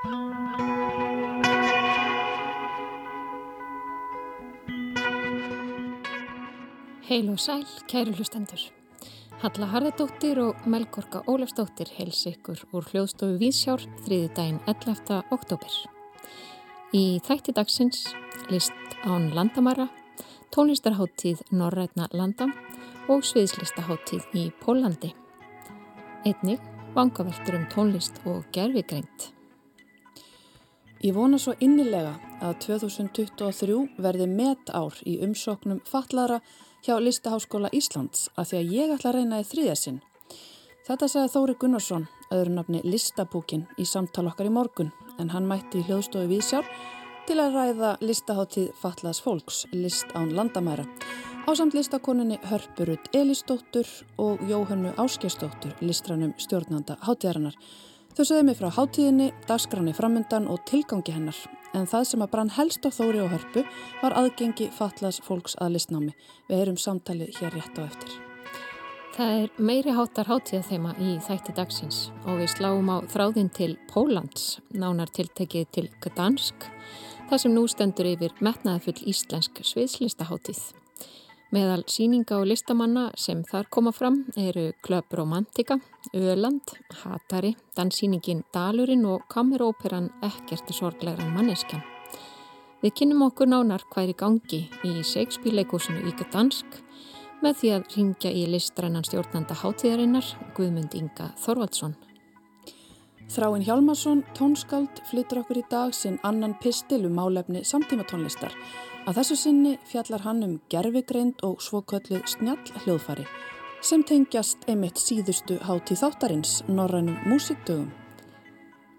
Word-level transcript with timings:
Heil 0.00 0.12
og 7.28 7.36
sæl, 7.36 7.66
kæru 7.84 8.14
hlustendur. 8.16 8.62
Halla 9.42 9.66
Harðardóttir 9.68 10.38
og 10.40 10.54
Melgorka 10.64 11.20
Ólafsdóttir 11.28 11.90
heils 11.98 12.22
ykkur 12.30 12.62
úr 12.72 12.86
hljóðstofu 12.88 13.36
Vísjár 13.42 13.84
þriði 14.06 14.30
daginn 14.38 14.62
11. 14.64 15.18
oktober. 15.36 15.74
Í 16.96 17.20
þætti 17.26 17.52
dagsins 17.58 18.06
list 18.48 18.72
án 19.04 19.34
landamæra, 19.36 19.90
tónlistarháttíð 20.48 21.42
Norrætna 21.52 22.08
landa 22.16 22.48
og 23.12 23.20
sviðslistaháttíð 23.20 24.32
í 24.32 24.46
Pólandi. 24.64 25.12
Einnig 26.24 26.64
vangaveltur 26.96 27.60
um 27.60 27.68
tónlist 27.68 28.24
og 28.24 28.48
gerfigreint. 28.56 29.34
Ég 31.00 31.14
vona 31.16 31.38
svo 31.40 31.54
innilega 31.64 32.18
að 32.44 32.58
2023 32.66 33.76
verði 34.04 34.26
met 34.28 34.68
ár 34.68 34.98
í 35.08 35.14
umsóknum 35.24 35.78
fatlaðra 35.88 36.42
hjá 36.84 36.98
Listaháskóla 37.00 37.70
Íslands 37.72 38.26
að 38.36 38.50
því 38.50 38.58
að 38.58 38.74
ég 38.76 38.92
ætla 38.96 39.08
að 39.08 39.16
reyna 39.16 39.38
í 39.40 39.46
þriðasinn. 39.48 40.02
Þetta 40.84 41.08
sagði 41.08 41.32
Þóri 41.32 41.56
Gunnarsson, 41.62 42.06
öðru 42.36 42.52
nafni 42.52 42.84
Listabúkin, 42.84 43.64
í 43.80 43.88
samtal 43.88 44.26
okkar 44.28 44.50
í 44.50 44.52
morgun 44.52 44.92
en 45.16 45.32
hann 45.32 45.48
mætti 45.48 45.80
í 45.80 45.86
hljóðstofi 45.88 46.28
Vísjár 46.34 46.68
til 47.24 47.40
að 47.40 47.56
ræða 47.56 47.96
listaháttíð 48.04 48.70
Fatlaðs 48.82 49.24
fólks, 49.24 49.64
list 49.72 50.12
án 50.12 50.34
landamæra. 50.36 50.84
Ásamt 51.48 51.72
listakoninni 51.78 52.36
Hörpurut 52.44 53.08
Elistóttur 53.16 53.88
og 54.20 54.44
Jóhannu 54.44 54.92
Áskestóttur, 55.00 55.72
listranum 55.80 56.36
stjórnanda 56.36 57.00
háttíðarinnar. 57.08 57.56
Þau 58.20 58.26
sögðu 58.28 58.44
mig 58.50 58.56
frá 58.58 58.66
háttíðinni, 58.76 59.26
dagskráni 59.48 59.94
framundan 59.96 60.44
og 60.52 60.58
tilgangi 60.68 61.14
hennar 61.14 61.38
en 61.72 61.86
það 61.88 62.02
sem 62.04 62.20
að 62.20 62.28
brann 62.34 62.50
helst 62.52 62.84
á 62.84 62.92
þóri 62.92 63.22
og 63.24 63.30
hörpu 63.32 63.62
var 64.02 64.12
aðgengi 64.20 64.66
fatlas 64.76 65.22
fólks 65.24 65.54
að 65.56 65.78
listnámi. 65.78 66.12
Við 66.50 66.60
erum 66.66 66.76
samtalið 66.76 67.38
hér 67.38 67.56
rétt 67.56 67.80
á 67.80 67.82
eftir. 67.86 68.12
Það 69.14 69.32
er 69.38 69.64
meiri 69.70 69.94
hátar 69.96 70.28
hátíða 70.28 70.68
þeima 70.68 70.92
í 71.00 71.14
þætti 71.30 71.56
dagsins 71.56 72.02
og 72.26 72.42
við 72.42 72.52
sláum 72.58 72.92
á 72.92 73.00
þráðin 73.08 73.48
til 73.56 73.70
Pólans, 73.88 74.60
nánar 74.68 75.08
tiltekið 75.16 75.72
til 75.72 75.88
Gdansk, 76.04 76.68
það 77.32 77.44
sem 77.46 77.56
nú 77.56 77.64
stendur 77.72 78.12
yfir 78.12 78.36
metnaðafull 78.44 79.00
íslensk 79.00 79.64
sviðslistaháttíð. 79.64 80.60
Meðal 81.50 81.80
síninga 81.90 82.36
og 82.38 82.44
listamanna 82.46 83.08
sem 83.18 83.40
þar 83.42 83.66
koma 83.74 83.90
fram 83.90 84.20
eru 84.38 84.68
Klöp 84.86 85.16
Romantika, 85.18 85.80
Öland, 86.14 86.76
Hatari, 87.00 87.56
danssíningin 87.74 88.44
Dalurinn 88.54 89.02
og 89.10 89.24
kameróperan 89.32 90.12
Ekkert 90.22 90.70
sorglegan 90.70 91.32
manneskjan. 91.34 91.82
Við 92.84 92.94
kynum 93.00 93.24
okkur 93.26 93.50
nánar 93.50 93.82
hver 93.90 94.12
í 94.12 94.14
gangi 94.14 94.60
í 94.86 94.92
Shakespeare-leikúsinu 95.02 96.04
í 96.06 96.14
Gdansk 96.20 96.78
með 97.42 97.58
því 97.58 97.72
að 97.74 97.90
ringja 97.96 98.30
í 98.30 98.46
listrænan 98.52 99.08
stjórnanda 99.08 99.58
hátíðarinnar 99.58 100.30
Guðmund 100.54 100.94
Inga 100.94 101.32
Þorvaldsson. 101.42 101.96
Þráinn 103.30 103.66
Hjálmarsson, 103.66 104.22
tónskáld, 104.38 105.02
flyttur 105.10 105.42
okkur 105.42 105.60
í 105.60 105.66
dag 105.70 105.92
sinn 105.98 106.22
annan 106.26 106.54
pistil 106.62 107.02
um 107.10 107.18
málefni 107.18 107.66
samtíma 107.66 108.06
tónlistar. 108.06 108.54
Að 109.08 109.16
þessu 109.20 109.36
sinni 109.40 109.76
fjallar 109.88 110.24
hann 110.26 110.42
um 110.44 110.58
gerfigreind 110.72 111.40
og 111.46 111.62
svokölluð 111.64 112.26
snjall 112.28 112.82
hljóðfari 112.84 113.24
sem 113.80 114.02
tengjast 114.04 114.66
einmitt 114.68 115.00
síðustu 115.00 115.56
háti 115.64 115.96
þáttarins 115.96 116.58
Norrænum 116.68 117.16
músikdögum. 117.30 117.88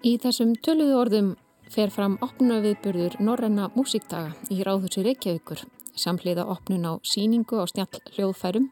Í 0.02 0.16
þessum 0.24 0.56
töluðu 0.66 0.96
orðum 0.98 1.36
fer 1.70 1.94
fram 1.94 2.18
opna 2.26 2.58
viðburður 2.64 3.20
Norræna 3.22 3.70
músikdaga 3.76 4.34
í 4.50 4.64
Ráðhúsi 4.66 5.06
Reykjavíkur 5.06 5.62
samhliða 5.94 6.48
opnun 6.50 6.88
á 6.90 6.94
síningu 7.06 7.62
á 7.62 7.66
snjall 7.70 8.02
hljóðfærum 8.16 8.72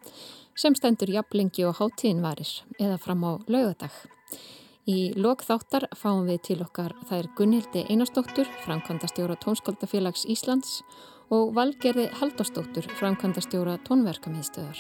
sem 0.58 0.76
stendur 0.76 1.12
jafnlengi 1.14 1.68
og 1.68 1.78
hátíðin 1.78 2.24
varir 2.26 2.50
eða 2.80 2.98
fram 2.98 3.24
á 3.24 3.32
laugadag. 3.48 3.94
Í 4.90 5.14
lok 5.14 5.44
þáttar 5.46 5.86
fáum 5.94 6.26
við 6.26 6.42
til 6.48 6.60
okkar 6.66 6.96
þær 7.06 7.30
Gunnhildi 7.38 7.86
Einarstóttur, 7.94 8.50
framkvæmdastjóra 8.66 9.38
Tónskóldafélags 9.44 10.26
Íslands 10.26 10.82
og 11.30 11.54
Valgerði 11.54 12.08
Haldarstóttur, 12.20 12.88
framkvæmdastjóra 12.98 13.78
tónverkamiðstöðar. 13.86 14.80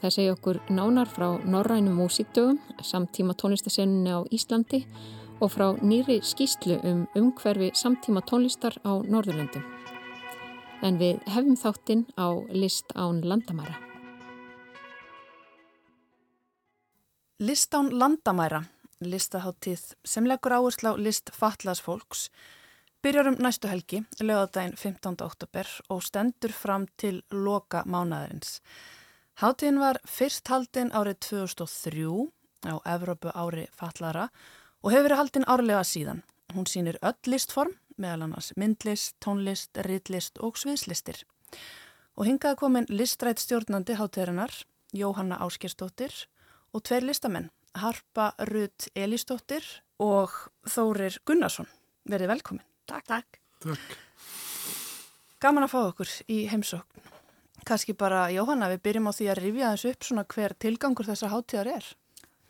Það 0.00 0.14
segja 0.14 0.34
okkur 0.34 0.58
nánar 0.72 1.10
frá 1.12 1.28
Norrænum 1.44 1.98
músíkdögum, 2.00 2.58
samtíma 2.82 3.36
tónlistasenninni 3.38 4.10
á 4.10 4.20
Íslandi 4.32 4.86
og 5.40 5.52
frá 5.52 5.68
nýri 5.78 6.18
skýslu 6.24 6.80
um 6.84 7.04
umhverfi 7.16 7.70
samtíma 7.76 8.22
tónlistar 8.24 8.80
á 8.82 8.98
Norðurlöndum. 9.04 9.62
En 10.82 10.96
við 10.96 11.20
hefum 11.28 11.56
þáttinn 11.60 12.06
á 12.16 12.28
list 12.50 12.90
án 12.96 13.20
landamæra. 13.22 13.76
List 17.40 17.74
án 17.74 17.92
landamæra, 17.92 18.64
listaháttíð 19.00 19.94
sem 20.04 20.26
leggur 20.28 20.52
áherslu 20.52 20.92
á 20.92 20.94
list 20.96 21.30
fatlas 21.32 21.80
fólks 21.80 22.28
Byrjarum 23.00 23.38
næstu 23.40 23.68
helgi, 23.68 24.02
lögadaginn 24.20 24.74
15. 24.76 25.14
oktober 25.24 25.68
og 25.88 26.02
stendur 26.04 26.52
fram 26.52 26.82
til 27.00 27.22
loka 27.32 27.80
mánaðarins. 27.88 28.58
Háttíðin 29.40 29.80
var 29.80 29.98
fyrst 30.04 30.50
haldinn 30.52 30.92
árið 30.92 31.16
2003 31.30 32.68
á 32.68 32.76
Evrópu 32.92 33.32
ári 33.32 33.64
fallara 33.72 34.26
og 34.84 34.92
hefur 34.92 35.08
verið 35.08 35.20
haldinn 35.22 35.48
árlega 35.48 35.80
síðan. 35.80 36.20
Hún 36.52 36.68
sýnir 36.68 37.00
öll 37.00 37.16
listform, 37.24 37.72
meðal 37.96 38.28
annars 38.28 38.52
myndlist, 38.60 39.16
tónlist, 39.24 39.72
ritlist 39.88 40.36
og 40.36 40.60
sviðslistir. 40.60 41.24
Og 42.20 42.28
hingaði 42.28 42.60
komin 42.60 42.92
listrætt 42.92 43.40
stjórnandi 43.40 43.96
háttíðarinnar, 43.96 44.52
Jóhanna 44.92 45.40
Áskerstóttir 45.40 46.26
og 46.76 46.84
tveir 46.84 47.08
listamenn, 47.08 47.48
Harpa 47.72 48.34
Rudd 48.52 48.92
Elistóttir 48.92 49.64
og 49.96 50.36
Þórir 50.68 51.16
Gunnarsson. 51.24 51.70
Verið 52.04 52.36
velkomin. 52.36 52.69
Takk. 52.90 53.06
Takk. 53.06 53.38
Takk. 53.62 53.98
Gaman 55.40 55.64
að 55.64 55.72
fá 55.72 55.80
okkur 55.84 56.10
í 56.26 56.42
heimsókn. 56.50 57.08
Kanski 57.68 57.94
bara, 57.94 58.24
Jóhanna, 58.32 58.70
við 58.72 58.80
byrjum 58.86 59.08
á 59.08 59.12
því 59.14 59.26
að 59.30 59.40
rifja 59.44 59.72
þessu 59.74 59.90
upp 59.92 60.06
svona 60.08 60.24
hver 60.34 60.54
tilgangur 60.58 61.06
þessar 61.06 61.30
hátíðar 61.30 61.70
er. 61.76 61.86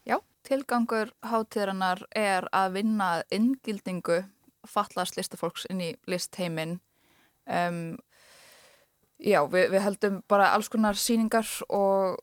Já, 0.08 0.16
tilgangur 0.48 1.10
hátíðarinnar 1.26 2.04
er 2.16 2.46
að 2.56 2.78
vinna 2.78 3.08
inngildingu 3.34 4.22
fallast 4.70 5.18
listafólks 5.18 5.66
inn 5.68 5.82
í 5.84 5.90
listheimin. 6.08 6.78
Um, 7.44 7.98
já, 9.18 9.42
við, 9.44 9.74
við 9.74 9.86
heldum 9.90 10.20
bara 10.30 10.54
alls 10.54 10.72
konar 10.72 10.96
síningar 10.96 11.50
og 11.68 12.16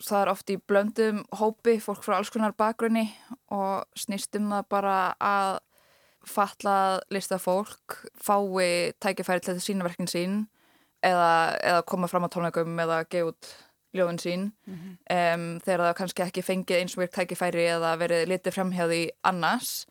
það 0.00 0.20
er 0.24 0.34
oft 0.34 0.50
í 0.50 0.58
blöndum 0.58 1.22
hópi, 1.38 1.78
fólk 1.78 2.02
frá 2.02 2.18
alls 2.18 2.32
konar 2.34 2.56
bakgrunni 2.58 3.06
og 3.52 3.84
snýstum 3.94 4.50
það 4.50 4.70
bara 4.72 5.00
að 5.20 5.60
fatlað 6.26 7.00
listafólk 7.10 7.96
fái 8.20 8.92
tækifæri 9.00 9.40
til 9.40 9.54
þetta 9.54 9.64
sínaverkin 9.64 10.10
sín 10.10 10.38
eða, 11.02 11.56
eða 11.64 11.82
koma 11.88 12.08
fram 12.10 12.26
á 12.28 12.32
tónleikum 12.32 12.82
eða 12.84 13.04
gefa 13.08 13.32
út 13.32 13.52
ljóðin 13.96 14.20
sín 14.22 14.42
mm 14.66 14.74
-hmm. 14.74 14.94
um, 15.34 15.60
þegar 15.64 15.80
það 15.86 15.96
kannski 15.98 16.22
ekki 16.22 16.42
fengið 16.42 16.78
eins 16.78 16.96
og 16.96 17.02
verið 17.02 17.16
tækifæri 17.16 17.66
eða 17.76 17.96
verið 17.98 18.28
litið 18.28 18.54
framhjáði 18.54 19.02
annars 19.22 19.86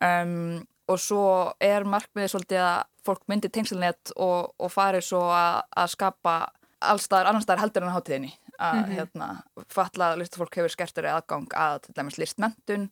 um, 0.00 0.66
og 0.88 0.98
svo 0.98 1.52
er 1.60 1.84
markmiðið 1.84 2.30
svolítið 2.30 2.62
að 2.66 2.82
fólk 3.04 3.22
myndi 3.28 3.48
tengsilnett 3.48 4.12
og, 4.16 4.52
og 4.58 4.72
fari 4.72 5.00
svo 5.02 5.22
að, 5.30 5.62
að 5.76 5.92
skapa 5.94 6.34
allstaðar, 6.80 7.26
annar 7.26 7.42
staðar 7.42 7.60
heldur 7.64 7.82
en 7.82 7.92
á 7.92 7.96
hátíðinni 7.96 8.32
að 8.60 8.74
mm 8.74 8.84
-hmm. 8.84 8.94
hérna, 8.96 9.42
fatlað 9.68 10.18
listafólk 10.18 10.56
hefur 10.56 10.68
skertari 10.68 11.08
aðgang 11.08 11.48
að 11.54 11.78
til 11.82 11.94
dæmis 11.96 12.18
listmentun 12.18 12.90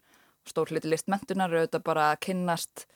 stór 0.49 0.73
hluti 0.73 0.91
listmentunar 0.91 1.53
auðvitað 1.55 1.85
bara 1.85 2.11
að 2.13 2.21
kynnast 2.29 2.87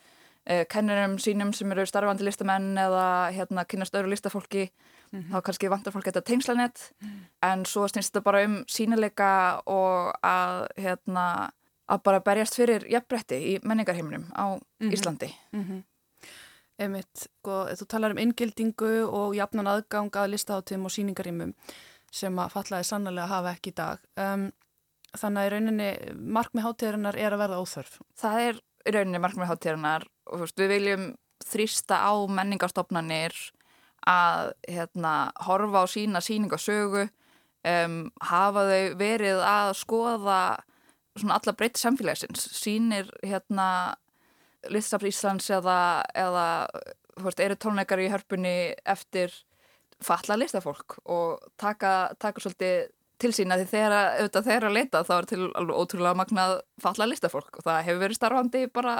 eh, 0.45 0.65
kennurum 0.69 1.17
sínum 1.19 1.53
sem 1.53 1.71
eru 1.71 1.85
starfandi 1.85 2.25
listamenn 2.27 2.77
eða 2.77 3.07
hérna 3.35 3.65
kynnast 3.65 3.95
öðru 3.95 4.13
listafólki 4.13 4.69
mm 5.11 5.19
-hmm. 5.21 5.31
þá 5.31 5.41
kannski 5.41 5.69
vantar 5.69 5.93
fólk 5.93 6.05
þetta 6.05 6.21
tengslanett 6.21 6.93
mm 7.01 7.09
-hmm. 7.09 7.25
en 7.51 7.65
svo 7.65 7.87
snýst 7.87 8.13
þetta 8.13 8.23
bara 8.23 8.43
um 8.45 8.63
sínileika 8.67 9.61
og 9.65 10.13
að 10.23 10.67
hérna 10.77 11.51
að 11.87 12.03
bara 12.03 12.19
berjast 12.19 12.55
fyrir 12.55 12.85
jafnbretti 12.91 13.35
í 13.35 13.59
menningarheiminum 13.63 14.25
á 14.35 14.45
mm 14.55 14.59
-hmm. 14.59 14.93
Íslandi 14.93 15.35
mhm. 15.51 15.83
Emit, 16.79 17.07
sko, 17.15 17.67
þú 17.77 17.85
talar 17.87 18.11
um 18.11 18.17
inngildingu 18.17 19.05
og 19.05 19.35
jafnan 19.35 19.67
aðgang 19.67 20.15
að 20.15 20.29
listaháttum 20.33 20.85
og 20.85 20.91
síningarheimum 20.91 21.53
sem 22.11 22.39
að 22.39 22.49
fallaði 22.49 22.83
sannlega 22.83 23.23
að 23.23 23.29
hafa 23.29 23.51
ekki 23.51 23.69
í 23.69 23.75
dag 23.77 23.99
um, 24.17 24.51
Þannig 25.13 25.39
að 25.39 25.45
í 25.45 25.51
rauninni 25.53 25.89
markmið 26.33 26.65
hátíðarinnar 26.67 27.17
er 27.21 27.35
að 27.35 27.43
verða 27.43 27.59
óþörf. 27.61 27.97
Það 28.17 28.39
er 28.47 28.61
í 28.83 28.93
rauninni 28.95 29.21
markmið 29.21 29.51
hátíðarinnar 29.51 30.07
og 30.31 30.43
veist, 30.43 30.57
við 30.59 30.73
viljum 30.73 31.09
þrýsta 31.43 31.99
á 32.01 32.13
menningarstofnanir 32.31 33.35
að 34.09 34.51
hérna, 34.67 35.13
horfa 35.45 35.83
á 35.83 35.87
sína 35.87 36.21
síningasögu, 36.23 37.07
um, 37.69 37.97
hafa 38.25 38.65
þau 38.67 38.95
verið 38.99 39.43
að 39.47 39.73
skoða 39.79 40.39
alla 41.21 41.53
breytt 41.55 41.79
samfélagsins, 41.79 42.47
sínir 42.57 43.11
hérna, 43.21 43.95
listasafn 44.71 45.11
Íslands 45.11 45.49
eða, 45.53 45.77
eða 46.17 46.47
veist, 47.21 47.41
eru 47.43 47.57
tónleikar 47.59 48.01
í 48.01 48.09
hörpunni 48.11 48.73
eftir 48.83 49.33
falla 50.03 50.37
listafólk 50.39 50.97
og 51.05 51.43
taka, 51.59 52.13
taka 52.19 52.43
svolítið 52.43 52.89
til 53.21 53.31
sína 53.35 53.57
því 53.59 53.67
þegar 53.71 53.95
auðvitað 53.97 54.47
þeirra 54.49 54.71
leita 54.73 55.03
þá 55.07 55.13
er 55.15 55.27
til 55.29 55.41
alveg 55.45 55.79
ótrúlega 55.79 56.19
magnað 56.19 56.55
falla 56.81 57.09
listafólk 57.09 57.59
og 57.59 57.67
það 57.67 57.83
hefur 57.87 58.01
verið 58.03 58.19
starfandi 58.19 58.63
bara 58.73 58.95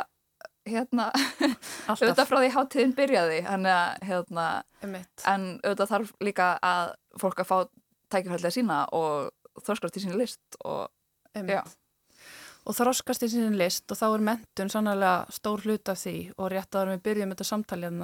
hérna 0.69 1.09
auðvitað 1.91 2.27
frá 2.29 2.39
því 2.39 2.51
háttíðin 2.55 2.97
byrjaði 2.97 3.39
hérna, 3.47 3.77
hérna, 4.05 4.47
en 4.83 5.47
auðvitað 5.63 5.93
þarf 5.93 6.13
líka 6.23 6.49
að 6.63 6.93
fólk 7.21 7.43
að 7.43 7.49
fá 7.49 7.57
tækifællega 8.13 8.53
sína 8.53 8.83
og 8.95 9.33
þróskast 9.63 9.99
í 9.99 10.05
sín 10.05 10.17
list 10.19 10.59
og 10.63 10.87
já. 11.33 11.63
Og 12.63 12.77
þróskast 12.77 13.25
í 13.25 13.31
sín 13.33 13.57
list 13.59 13.91
og 13.91 13.99
þá 13.99 14.05
er 14.07 14.25
mentun 14.29 14.71
sannlega 14.71 15.13
stór 15.35 15.65
hlut 15.65 15.89
af 15.91 15.99
því 15.99 16.17
og 16.37 16.51
rétt 16.53 16.77
að 16.79 16.93
við 16.93 17.05
byrjum 17.09 17.33
þetta 17.33 17.47
samtalið 17.49 18.01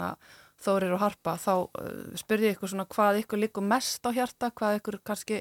þórir 0.59 0.95
og 0.95 1.03
harpa 1.03 1.37
þá 1.39 1.53
uh, 1.55 2.15
spyrði 2.19 2.49
ég 2.49 2.57
ykkur 2.57 2.73
svona 2.73 2.87
hvað 2.91 3.21
ykkur 3.21 3.39
líkur 3.45 3.63
mest 3.63 4.03
á 4.03 4.11
hjarta, 4.11 4.51
hvað 4.51 4.81
ykkur 4.81 4.99
kannski 5.07 5.39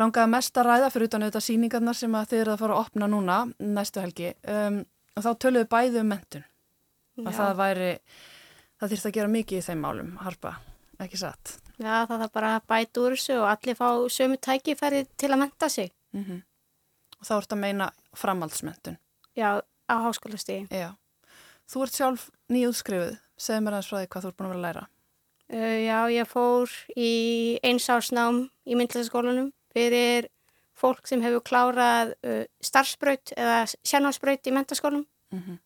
langaði 0.00 0.30
mest 0.32 0.58
að 0.58 0.68
ræða 0.68 0.90
fyrir 0.90 1.10
utan 1.10 1.24
auðvitað 1.24 1.46
síningarnar 1.46 1.98
sem 1.98 2.14
þið 2.14 2.40
eru 2.40 2.54
að 2.54 2.62
fara 2.62 2.76
að 2.76 2.84
opna 2.84 3.08
núna 3.10 3.38
næstu 3.58 4.02
helgi. 4.02 4.32
Um, 4.48 4.80
og 5.14 5.26
þá 5.26 5.30
töluðu 5.44 5.68
bæði 5.70 6.00
um 6.02 6.08
mentun 6.10 6.44
Já. 6.44 7.26
að 7.28 7.36
það 7.38 7.52
væri, 7.60 7.90
það 8.80 8.94
þýrst 8.94 9.10
að 9.10 9.16
gera 9.18 9.34
mikið 9.34 9.60
í 9.60 9.66
þeim 9.68 9.84
málum, 9.84 10.16
harpa, 10.24 10.56
ekki 11.04 11.20
satt? 11.20 11.58
Já, 11.78 12.06
það 12.10 12.26
er 12.26 12.32
bara 12.34 12.56
bæt 12.70 13.02
úr 13.02 13.14
þessu 13.14 13.38
og 13.40 13.50
allir 13.50 13.78
fá 13.78 13.88
sömu 14.10 14.38
tækifæri 14.42 15.04
til 15.18 15.30
að 15.30 15.40
menta 15.44 15.68
sig. 15.68 15.92
Mm 16.14 16.24
-hmm. 16.24 16.42
og 17.20 17.26
þá 17.26 17.34
ert 17.36 17.52
að 17.52 17.58
meina 17.58 17.92
framhaldsmentun 18.14 18.98
Já, 19.36 19.62
á 19.90 19.94
háskólastíði 19.98 20.68
Já, 20.70 20.94
þú 21.66 21.82
ert 21.82 21.94
sjálf 21.94 22.30
nýjúðskrifuð 22.48 23.18
segð 23.36 23.60
mér 23.60 23.74
aðeins 23.74 23.88
frá 23.88 23.98
því 23.98 24.08
hvað 24.08 24.22
þú 24.22 24.28
ert 24.28 24.36
búin 24.36 24.46
að 24.46 24.54
vera 24.54 24.58
að 24.58 24.66
læra. 24.66 24.86
Uh, 25.52 25.78
Já, 25.84 25.98
ég 26.10 26.28
fór 26.30 26.70
í 26.96 27.12
einsásnám 27.62 28.50
í 28.66 28.74
myndlæsaskólanum 28.78 29.52
fyrir 29.74 30.30
fólk 30.78 31.06
sem 31.06 31.22
hefur 31.22 31.44
klárað 31.46 32.14
uh, 32.26 32.42
starfsbraut 32.62 33.34
eða 33.36 33.60
sérnámsbraut 33.82 34.50
í 34.50 34.54
mentaskólum. 34.54 35.06
Mm 35.34 35.42
-hmm. 35.42 35.60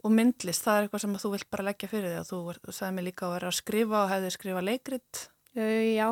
Og 0.00 0.12
myndlist, 0.16 0.64
það 0.64 0.76
er 0.76 0.86
eitthvað 0.86 1.02
sem 1.02 1.16
þú 1.20 1.30
vilt 1.34 1.50
bara 1.52 1.66
leggja 1.66 1.88
fyrir 1.90 2.08
því 2.08 2.20
að 2.22 2.30
þú, 2.30 2.72
sagði 2.72 2.94
mig 2.96 3.04
líka 3.10 3.26
að 3.26 3.34
vera 3.34 3.50
að 3.50 3.58
skrifa 3.58 3.98
og 4.04 4.10
hefði 4.10 4.30
skrifa 4.30 4.62
leikrit. 4.64 5.20
Uh, 5.56 5.84
já, 5.92 6.08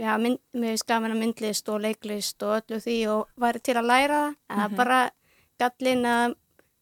já 0.00 0.12
mynd, 0.22 0.40
mér 0.56 0.78
skaf 0.80 1.02
mér 1.02 1.14
að 1.16 1.20
myndlist 1.20 1.68
og 1.68 1.82
leiklist 1.84 2.42
og 2.46 2.54
öllu 2.60 2.80
því 2.80 2.96
og 3.12 3.44
væri 3.44 3.60
til 3.60 3.76
að 3.76 3.90
læra 3.90 4.20
það. 4.22 4.36
En 4.48 4.56
það 4.56 4.68
mm 4.68 4.72
-hmm. 4.72 4.76
bara 4.76 5.10
gallin 5.58 6.04
að 6.06 6.34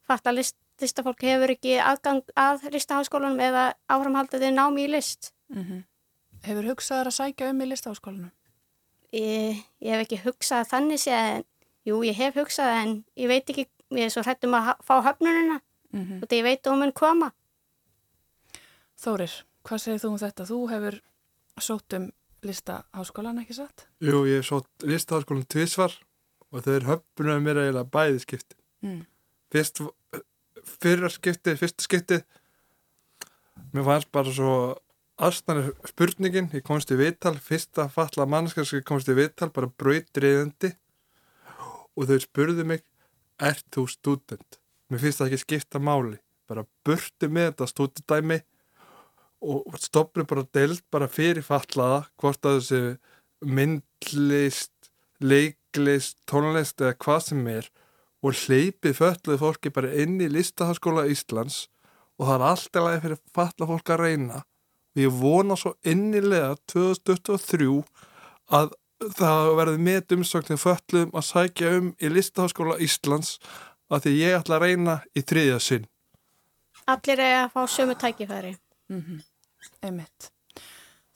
fatta 0.07 0.33
list, 0.33 0.57
listafólk 0.81 1.23
hefur 1.23 1.51
ekki 1.51 1.79
aðgang 1.79 2.23
að 2.37 2.71
listaháskólanum 2.71 3.41
eða 3.41 3.75
áframhaldaði 3.89 4.51
námi 4.55 4.85
í 4.87 4.91
list. 4.95 5.33
Mm 5.49 5.65
-hmm. 5.65 5.85
Hefur 6.46 6.69
hugsaður 6.70 7.10
að 7.10 7.16
sækja 7.16 7.50
um 7.52 7.60
í 7.60 7.69
listaháskólanum? 7.69 8.31
Ég, 9.12 9.60
ég 9.82 9.92
hef 9.92 10.04
ekki 10.04 10.20
hugsað 10.22 10.69
þannig 10.70 11.02
séð, 11.02 11.44
jú 11.88 11.98
ég 12.06 12.16
hef 12.16 12.38
hugsað 12.38 12.70
en 12.78 12.92
ég 13.19 13.31
veit 13.31 13.50
ekki, 13.50 13.66
ég 13.96 14.06
er 14.06 14.14
svo 14.14 14.22
hrættum 14.25 14.54
að 14.56 14.70
fá 14.87 14.94
höfnununa 15.04 15.58
mm 15.58 16.02
-hmm. 16.04 16.22
og 16.22 16.28
því 16.28 16.40
ég 16.40 16.46
veit 16.46 16.66
að 16.66 16.72
hún 16.72 16.82
mun 16.84 16.92
koma. 16.92 17.32
Þórir, 19.00 19.32
hvað 19.64 19.78
segir 19.78 20.00
þú 20.00 20.08
um 20.08 20.19
þetta? 20.19 20.44
Þú 20.44 20.58
hefur 20.70 21.00
sótt 21.60 21.92
um 21.92 22.12
listaháskólan, 22.42 23.38
ekki 23.42 23.54
satt? 23.54 23.88
Jú, 24.00 24.25
ég 24.25 24.40
hef 24.40 24.46
sótt 24.46 24.70
listaháskólan 24.82 25.46
tvísvar 25.46 25.92
og 26.50 26.64
þau 26.64 26.75
er 26.75 26.88
höfnunum 26.88 27.42
mér 27.44 27.56
eiginlega 27.58 27.84
bæði 27.84 28.19
skipti. 28.19 28.56
Mm. 28.82 29.06
Fyrst, 29.52 29.82
fyrra 30.81 31.08
skipti, 31.08 31.56
fyrsta 31.56 31.82
skipti, 31.82 32.22
mér 33.72 33.84
fannst 33.84 34.12
bara 34.12 34.32
svo 34.32 34.78
aðstæðan 35.20 35.75
spurningin, 35.90 36.49
ég 36.55 36.64
komst 36.64 36.93
í 36.94 36.96
viðtal 36.96 37.34
fyrsta 37.44 37.88
falla 37.93 38.26
mannskar 38.28 38.64
sem 38.69 38.84
komst 38.87 39.11
í 39.12 39.17
viðtal 39.19 39.50
bara 39.52 39.69
brautriðandi 39.69 40.72
og 41.96 42.08
þau 42.08 42.20
spurðu 42.25 42.64
mig 42.70 42.84
er 43.40 43.61
þú 43.75 43.84
student? 43.90 44.61
Mér 44.88 45.02
finnst 45.05 45.20
það 45.20 45.31
ekki 45.31 45.43
skipta 45.44 45.82
máli. 45.82 46.17
Bara 46.49 46.64
burti 46.87 47.28
með 47.31 47.50
þetta 47.50 47.69
stúdendæmi 47.70 48.40
og 49.40 49.76
stopnum 49.81 50.28
bara 50.28 50.46
delt 50.56 50.84
bara 50.93 51.08
fyrir 51.08 51.44
fallaða 51.44 52.02
hvort 52.20 52.49
að 52.49 52.58
þessi 52.58 52.81
myndlist 53.56 54.90
leiklist, 55.20 56.19
tónlist 56.28 56.81
eða 56.81 56.96
hvað 56.96 57.25
sem 57.28 57.46
er 57.52 57.69
og 58.25 58.37
hleypið 58.37 58.96
fölluði 58.99 59.40
fólki 59.40 59.73
bara 59.73 59.93
inn 60.00 60.16
í 60.20 60.28
listaháskóla 60.32 61.06
Íslands. 61.12 61.69
Og 62.20 62.28
það 62.28 62.34
er 62.37 62.46
alltaf 62.50 62.87
lægi 62.87 63.02
fyrir 63.05 63.20
falla 63.37 63.69
fólk 63.69 63.93
að 63.93 64.02
reyna 64.05 64.40
og 64.90 65.02
ég 65.02 65.16
vona 65.20 65.56
svo 65.58 65.75
innilega 65.87 66.56
2023 66.72 67.70
að 68.58 68.72
það 69.16 69.50
verði 69.56 69.82
með 69.87 70.14
umsöknir 70.19 70.60
föllum 70.60 71.14
að 71.16 71.26
sækja 71.28 71.72
um 71.78 71.92
í 71.96 72.10
listaháskóla 72.12 72.76
Íslands 72.84 73.38
að 73.90 74.06
því 74.06 74.14
ég 74.19 74.38
ætla 74.38 74.58
að 74.58 74.66
reyna 74.66 74.96
í 75.16 75.22
þriðja 75.25 75.58
sinn. 75.64 75.87
Allir 76.90 77.22
er 77.22 77.37
að 77.44 77.52
fá 77.54 77.62
sömu 77.70 77.94
tækifæri. 77.94 78.56
Mm 78.90 79.02
-hmm. 79.02 79.22
Einmitt. 79.82 80.31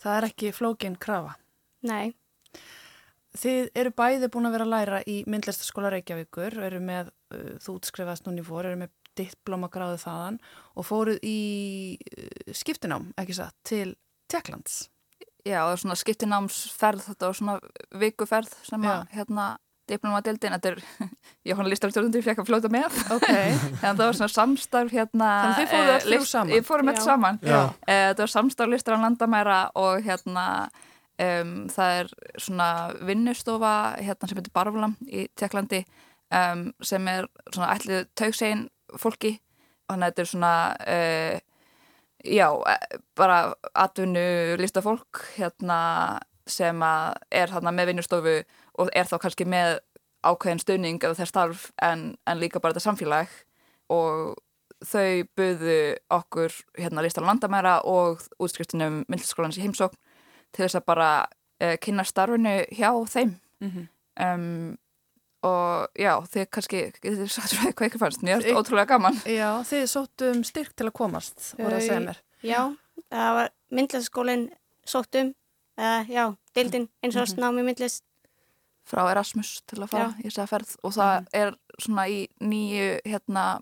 Það 0.01 0.17
er 0.17 0.25
ekki 0.29 0.53
flókin 0.53 0.97
krafa. 0.97 1.35
Nei. 1.83 2.15
Þið 3.35 3.71
eru 3.75 3.91
bæði 3.91 4.29
búin 4.31 4.47
að 4.47 4.53
vera 4.53 4.65
að 4.65 4.75
læra 4.75 4.99
í 5.11 5.25
myndlistaskóla 5.27 5.91
Reykjavíkur, 5.91 6.59
eru 6.63 6.81
með, 6.81 7.11
uh, 7.35 7.57
þú 7.59 7.79
útskrifast 7.79 8.27
núni 8.27 8.45
fór, 8.47 8.67
eru 8.67 8.77
með 8.77 8.91
diplomagráðu 9.19 10.01
þaðan 10.05 10.41
og 10.75 10.89
fóruð 10.89 11.21
í 11.27 11.39
uh, 11.99 12.57
skiptinám, 12.57 13.13
ekki 13.21 13.39
satt, 13.39 13.57
til 13.67 13.95
Tjekklands. 14.33 14.89
Já, 15.45 15.59
það 15.61 15.71
var 15.71 15.81
svona 15.83 15.99
skiptinámsferð, 16.01 17.05
þetta 17.11 17.29
var 17.29 17.37
svona 17.37 17.55
vikuferð 18.01 18.53
sem 18.65 18.87
að, 18.89 19.03
hérna, 19.13 19.49
diplomadeildin, 19.91 20.55
þetta 20.57 20.71
er, 20.73 21.11
ég 21.51 21.59
hann 21.59 21.69
listarstjórnundur, 21.69 22.23
ég 22.23 22.29
fekk 22.31 22.41
að 22.41 22.49
flóta 22.49 22.71
með, 22.73 22.97
okay. 23.13 23.53
en 23.85 23.99
það 23.99 24.03
var 24.07 24.19
svona 24.19 24.33
samstarf, 24.33 24.95
hérna, 24.95 25.29
þannig 25.43 25.59
þið 25.59 25.71
fóruð 25.75 25.93
allir 25.99 26.19
eh, 26.19 26.27
saman. 26.31 26.55
Ég 26.57 26.67
fórum 26.69 26.91
þetta 26.91 27.05
saman, 27.05 27.41
Já. 27.45 27.59
Eh, 27.85 28.03
þetta 28.09 28.25
var 28.25 28.35
samstarf 28.35 28.73
listar 28.73 28.97
á 28.97 29.05
landamæra 29.05 29.61
og 29.83 30.09
hérna, 30.09 30.47
um, 31.27 31.55
það 31.77 31.99
er 32.01 32.13
svona 32.47 32.71
vinnustofa, 33.05 33.75
hérna 34.01 34.31
sem 34.31 34.41
heitir 34.41 34.57
Barvlam 34.57 34.97
í 35.05 35.27
Tjekklandi, 35.37 35.85
um, 36.41 36.71
sem 36.81 37.13
er 37.13 37.29
svona 37.51 37.75
ætlið 37.77 38.09
taugsegin 38.17 38.69
fólki. 39.01 39.39
Þannig 39.89 40.07
að 40.07 40.13
þetta 40.13 40.23
er 40.23 40.31
svona 40.31 40.53
uh, 40.95 41.39
já, 42.25 42.49
e, 42.73 42.99
bara 43.17 43.39
atvinnu 43.75 44.57
listafólk 44.61 45.25
hérna 45.37 46.21
sem 46.49 46.81
að 46.85 47.19
er 47.33 47.53
þarna 47.53 47.73
með 47.73 47.91
vinnustofu 47.93 48.39
og 48.81 48.91
er 48.97 49.09
þá 49.09 49.19
kannski 49.21 49.47
með 49.49 49.79
ákveðin 50.25 50.63
stöning 50.63 51.03
eða 51.03 51.19
þess 51.19 51.33
starf 51.33 51.69
en, 51.83 52.15
en 52.27 52.41
líka 52.41 52.61
bara 52.61 52.75
þetta 52.75 52.89
samfélag. 52.89 53.33
Og 53.93 54.35
þau 54.85 55.25
buðu 55.37 55.79
okkur 56.13 56.53
hérna 56.79 57.05
listan 57.05 57.27
landamæra 57.29 57.79
og 57.89 58.25
útskriftinum 58.43 59.03
myndliskólans 59.09 59.59
í 59.61 59.65
heimsókn 59.65 59.97
til 60.55 60.65
þess 60.65 60.81
að 60.81 60.87
bara 60.89 61.11
uh, 61.25 61.77
kynna 61.81 62.05
starfinu 62.09 62.57
hjá 62.73 62.91
þeim. 63.11 63.37
Mm 63.61 63.71
-hmm. 63.71 63.87
um, 64.25 64.79
og 65.45 65.99
já, 65.99 66.13
þið 66.33 66.47
kannski 66.57 66.83
getur 67.03 67.31
sagt 67.33 67.57
hvað 67.61 67.89
ykkur 67.89 68.03
fannst, 68.03 68.25
mér 68.25 68.41
er 68.41 68.57
ótrúlega 68.59 68.95
gaman. 68.95 69.19
Já, 69.29 69.51
þið 69.69 69.85
sóttum 69.93 70.43
styrk 70.47 70.73
til 70.77 70.89
að 70.89 70.97
komast 70.97 71.53
voru 71.59 71.79
að 71.79 71.87
segja 71.87 72.01
mér. 72.07 72.21
Já, 72.45 72.61
það 73.13 73.31
var 73.39 73.53
myndlæsaskólinn 73.75 74.49
sóttum 74.89 75.35
uh, 75.81 76.03
já, 76.09 76.25
deildin 76.57 76.89
eins 77.03 77.17
og 77.17 77.29
mm 77.29 77.35
-hmm. 77.35 77.41
námi 77.41 77.63
myndlæst 77.63 78.05
frá 78.85 79.11
Erasmus 79.11 79.63
til 79.67 79.83
að 79.83 79.91
fara 79.91 80.15
í 80.21 80.29
þess 80.29 80.39
að 80.39 80.49
ferð. 80.49 80.77
Og 80.83 80.93
það 80.93 81.21
mm 81.21 81.25
-hmm. 81.25 81.39
er 81.41 81.55
svona 81.79 82.09
í 82.09 82.29
nýju 82.41 83.01
hérna, 83.05 83.61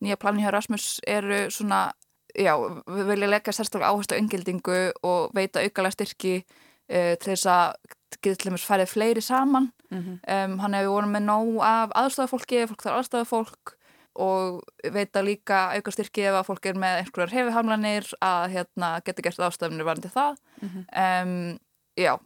nýja 0.00 0.16
plani 0.16 0.42
hjá 0.42 0.48
Erasmus 0.48 1.00
eru 1.06 1.50
svona 1.50 1.92
já, 2.34 2.54
við 2.86 3.06
viljum 3.06 3.30
leggja 3.30 3.52
sérstaklega 3.52 3.90
áherslu 3.90 4.16
á 4.16 4.20
yngildingu 4.20 4.92
og 5.02 5.30
veita 5.34 5.60
aukalega 5.60 5.90
styrki 5.90 6.44
uh, 6.88 7.14
til 7.20 7.32
þess 7.32 7.46
að 7.46 7.74
getur 8.20 8.38
til 8.40 8.50
dæmis 8.50 8.66
færið 8.66 8.90
fleiri 8.90 9.20
saman. 9.20 9.70
Mm 9.90 9.98
-hmm. 9.98 10.44
um, 10.44 10.58
hann 10.58 10.74
hefur 10.74 10.92
voruð 10.92 11.12
með 11.12 11.22
nóg 11.22 11.62
af 11.62 11.90
aðstafafólki, 11.94 12.66
fólk 12.68 12.82
þarf 12.82 12.98
aðstafafólk 12.98 13.76
og 14.14 14.62
veit 14.92 15.16
að 15.16 15.24
líka 15.24 15.72
auka 15.76 15.90
styrki 15.90 16.26
ef 16.28 16.34
að 16.34 16.48
fólk 16.50 16.66
er 16.66 16.74
með 16.74 16.98
einhverjar 17.00 17.32
hefihamlanir 17.32 18.08
að 18.20 18.50
hérna, 18.50 19.00
geta 19.04 19.22
gert 19.22 19.38
aðstafnir 19.38 19.84
varandi 19.84 20.08
það. 20.08 20.36
Mm 20.60 20.68
-hmm. 20.68 20.84
um, 21.22 21.58
já, 21.96 22.18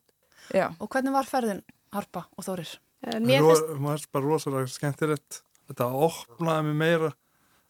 já. 0.55 0.75
Og 0.81 0.88
hvernig 0.88 1.12
var 1.12 1.25
ferðin 1.25 1.62
Harpa 1.93 2.26
og 2.37 2.45
Þórir? 2.45 2.78
Uh, 3.07 3.21
mér 3.21 3.43
finnst 3.43 4.12
bara 4.12 4.25
rosalega 4.25 4.66
skemmtilegt. 4.66 5.43
Þetta 5.69 5.85
opnaði 5.85 6.62
mig 6.62 6.76
meira. 6.76 7.12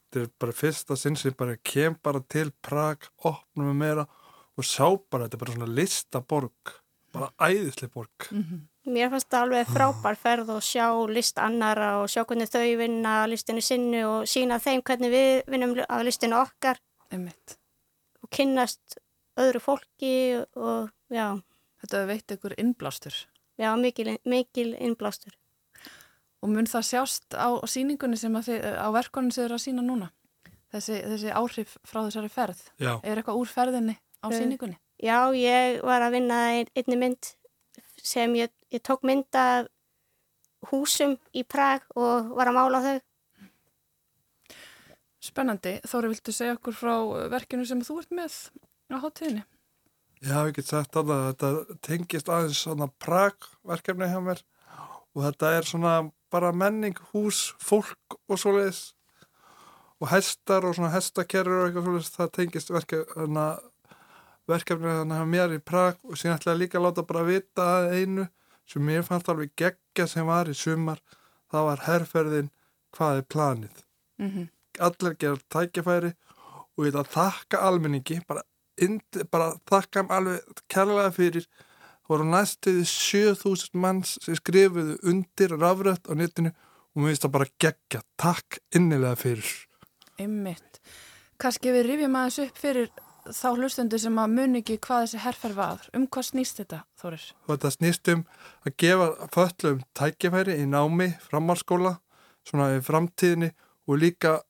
Þetta 0.06 0.20
er 0.20 0.30
bara 0.38 0.52
fyrsta 0.52 0.96
sinn 0.96 1.16
sem 1.16 1.34
bara 1.36 1.56
kem 1.56 1.96
bara 2.02 2.20
til 2.20 2.52
Prag, 2.62 2.98
opnaði 3.18 3.72
mig 3.72 3.76
meira 3.76 4.06
og 4.56 4.64
sá 4.64 4.86
bara, 5.10 5.26
þetta 5.26 5.36
er 5.36 5.42
bara 5.42 5.52
svona 5.52 5.74
listaborg 5.76 6.76
bara 7.16 7.50
æðislega 7.50 7.92
borg 7.94 8.26
mm 8.30 8.42
-hmm. 8.42 8.64
Mér 8.86 9.10
fannst 9.10 9.28
það 9.32 9.42
alveg 9.42 9.66
frábær 9.74 10.16
ferð 10.16 10.50
og 10.54 10.62
sjá 10.62 10.86
list 11.10 11.38
annara 11.42 11.88
og 12.02 12.08
sjá 12.08 12.22
hvernig 12.24 12.48
þau 12.48 12.76
vinna 12.78 13.26
listinu 13.26 13.60
sinnu 13.60 14.02
og 14.06 14.26
sína 14.30 14.60
þeim 14.62 14.82
hvernig 14.82 15.10
við 15.10 15.42
vinnum 15.50 15.72
að 15.88 16.04
listinu 16.06 16.36
okkar 16.38 16.78
Einmitt. 17.10 17.56
og 18.22 18.30
kynnast 18.30 18.98
öðru 19.36 19.58
fólki 19.60 20.44
og 20.56 20.90
já, 21.10 21.42
Þetta 21.82 22.06
veitt 22.06 22.30
ykkur 22.32 22.54
innblástur. 22.58 23.14
já 23.58 23.76
mikil, 23.76 24.18
mikil 24.24 24.74
innblástur. 24.80 25.32
Og 26.42 26.48
mun 26.48 26.66
það 26.66 26.82
sjást 26.82 27.34
á 27.34 27.48
síningunni 27.66 28.16
sem 28.16 28.32
að 28.36 28.42
þið, 28.48 28.60
á 28.78 28.88
verkonum 28.92 29.30
sem 29.32 29.42
þið 29.42 29.44
eru 29.48 29.54
að 29.54 29.64
sína 29.66 29.82
núna? 29.82 30.10
Þessi, 30.72 31.02
þessi 31.02 31.30
áhrif 31.32 31.76
frá 31.84 32.00
þessari 32.06 32.28
ferð. 32.28 32.60
Já, 32.78 33.00
Er 33.02 33.16
eitthvað 33.18 33.38
úr 33.40 33.46
ferðinni 33.48 33.96
á 34.22 34.28
Eh, 34.30 34.38
síningunni? 34.38 34.76
Já, 35.02 35.28
ég 35.36 35.82
var 35.84 36.00
að 36.06 36.14
vinna 36.16 36.38
ein- 36.56 36.70
einni 36.76 36.96
mynd 36.96 37.34
sem 38.02 38.32
ég, 38.34 38.50
ég 38.72 38.80
tók 38.82 39.02
mynd 39.02 39.34
af 39.34 39.66
húsum 40.70 41.18
í 41.34 41.42
Prag 41.44 41.82
og 41.94 42.30
var 42.36 42.48
að 42.48 42.56
mála 42.56 42.80
þau. 42.86 43.00
Spennandi. 45.20 45.80
Þóri, 45.86 46.12
viltu 46.12 46.32
segja 46.32 46.54
okkur 46.56 46.76
frá 46.76 46.94
verkinu 47.32 47.66
sem 47.66 47.80
þú 47.82 47.98
ert 48.02 48.10
með 48.14 48.34
á 48.94 48.96
hátíðinni? 49.02 49.44
já, 50.22 50.46
ég 50.48 50.54
get 50.56 50.66
sagt 50.70 50.96
að 50.96 51.10
þetta 51.12 51.78
tengist 51.84 52.28
aðeins 52.32 52.60
svona 52.64 52.88
Prag-verkefni 53.02 54.08
hjá 54.08 54.20
mér 54.24 54.40
og 55.14 55.22
þetta 55.26 55.50
er 55.58 55.68
svona 55.68 55.94
bara 56.32 56.52
menning, 56.52 56.96
hús, 57.12 57.52
fólk 57.62 58.16
og 58.28 58.40
svoleiðis 58.40 58.94
og 60.00 60.08
hestar 60.10 60.64
og 60.66 60.74
svona 60.76 60.92
hestakerrur 60.94 61.60
og 61.60 61.68
eitthvað 61.68 61.86
svoleiðis, 61.86 62.14
það 62.16 62.32
tengist 62.38 62.72
verkefni 62.74 63.46
verkefni 64.50 64.92
þannig 65.00 65.22
að 65.22 65.30
mér 65.32 65.54
í 65.56 65.62
Prag 65.62 66.02
og 66.06 66.18
síðan 66.18 66.38
ætla 66.38 66.54
ég 66.54 66.62
líka 66.62 66.78
að 66.78 66.86
láta 66.86 67.06
bara 67.06 67.24
vita 67.26 67.68
að 67.78 67.96
einu 67.98 68.26
sem 68.66 68.82
mér 68.82 69.06
fannst 69.06 69.28
alveg 69.30 69.54
geggja 69.58 70.06
sem 70.10 70.26
var 70.26 70.50
í 70.50 70.54
sumar, 70.56 71.00
það 71.50 71.68
var 71.70 71.84
herrferðin 71.86 72.50
hvað 72.96 73.20
er 73.20 73.26
planið? 73.34 73.82
Mm 74.18 74.30
-hmm. 74.30 74.48
allir 74.78 75.16
gera 75.20 75.38
tækifæri 75.48 76.12
og 76.76 76.84
ég 76.84 76.92
vil 76.92 77.00
að 77.00 77.12
þakka 77.12 77.62
almenningi 77.68 78.20
bara, 78.28 78.42
indi, 78.76 79.24
bara 79.30 79.54
þakka 79.70 80.02
hann 80.02 80.10
alveg 80.10 80.62
kærlega 80.68 81.10
fyrir. 81.10 81.46
Það 82.06 82.08
voru 82.08 82.24
næstuði 82.30 82.84
7000 82.84 83.80
manns 83.82 84.18
sem 84.22 84.36
skrifuðu 84.36 84.98
undir 85.02 85.50
rafrött 85.58 86.06
á 86.06 86.12
netinu 86.14 86.52
og 86.94 87.02
mér 87.02 87.08
finnst 87.08 87.24
það 87.24 87.32
bara 87.32 87.52
gegja 87.58 88.02
takk 88.16 88.58
innilega 88.74 89.16
fyrir. 89.16 89.48
Einmitt. 90.18 90.80
Kanski 91.36 91.72
við 91.72 91.90
rifjum 91.90 92.16
aðeins 92.16 92.38
upp 92.38 92.58
fyrir 92.58 92.90
þá 93.34 93.48
hlustendur 93.56 94.00
sem 94.00 94.18
að 94.18 94.34
muni 94.36 94.62
ekki 94.62 94.78
hvað 94.86 95.04
þessi 95.04 95.22
herferð 95.24 95.58
var. 95.58 95.84
Um 95.96 96.06
hvað 96.06 96.28
snýst 96.30 96.60
þetta, 96.60 96.82
Þórir? 97.00 97.26
þetta 97.48 97.70
snýst 97.74 98.10
um 98.12 98.24
að 98.66 98.76
gefa 98.82 99.28
föllum 99.34 99.82
tækifæri 99.94 100.58
í 100.62 100.66
námi 100.70 101.12
framhalskóla, 101.26 101.96
svona 102.46 102.72
í 102.76 102.82
framtíðinni 102.86 103.52
og 103.86 104.00
líka 104.02 104.40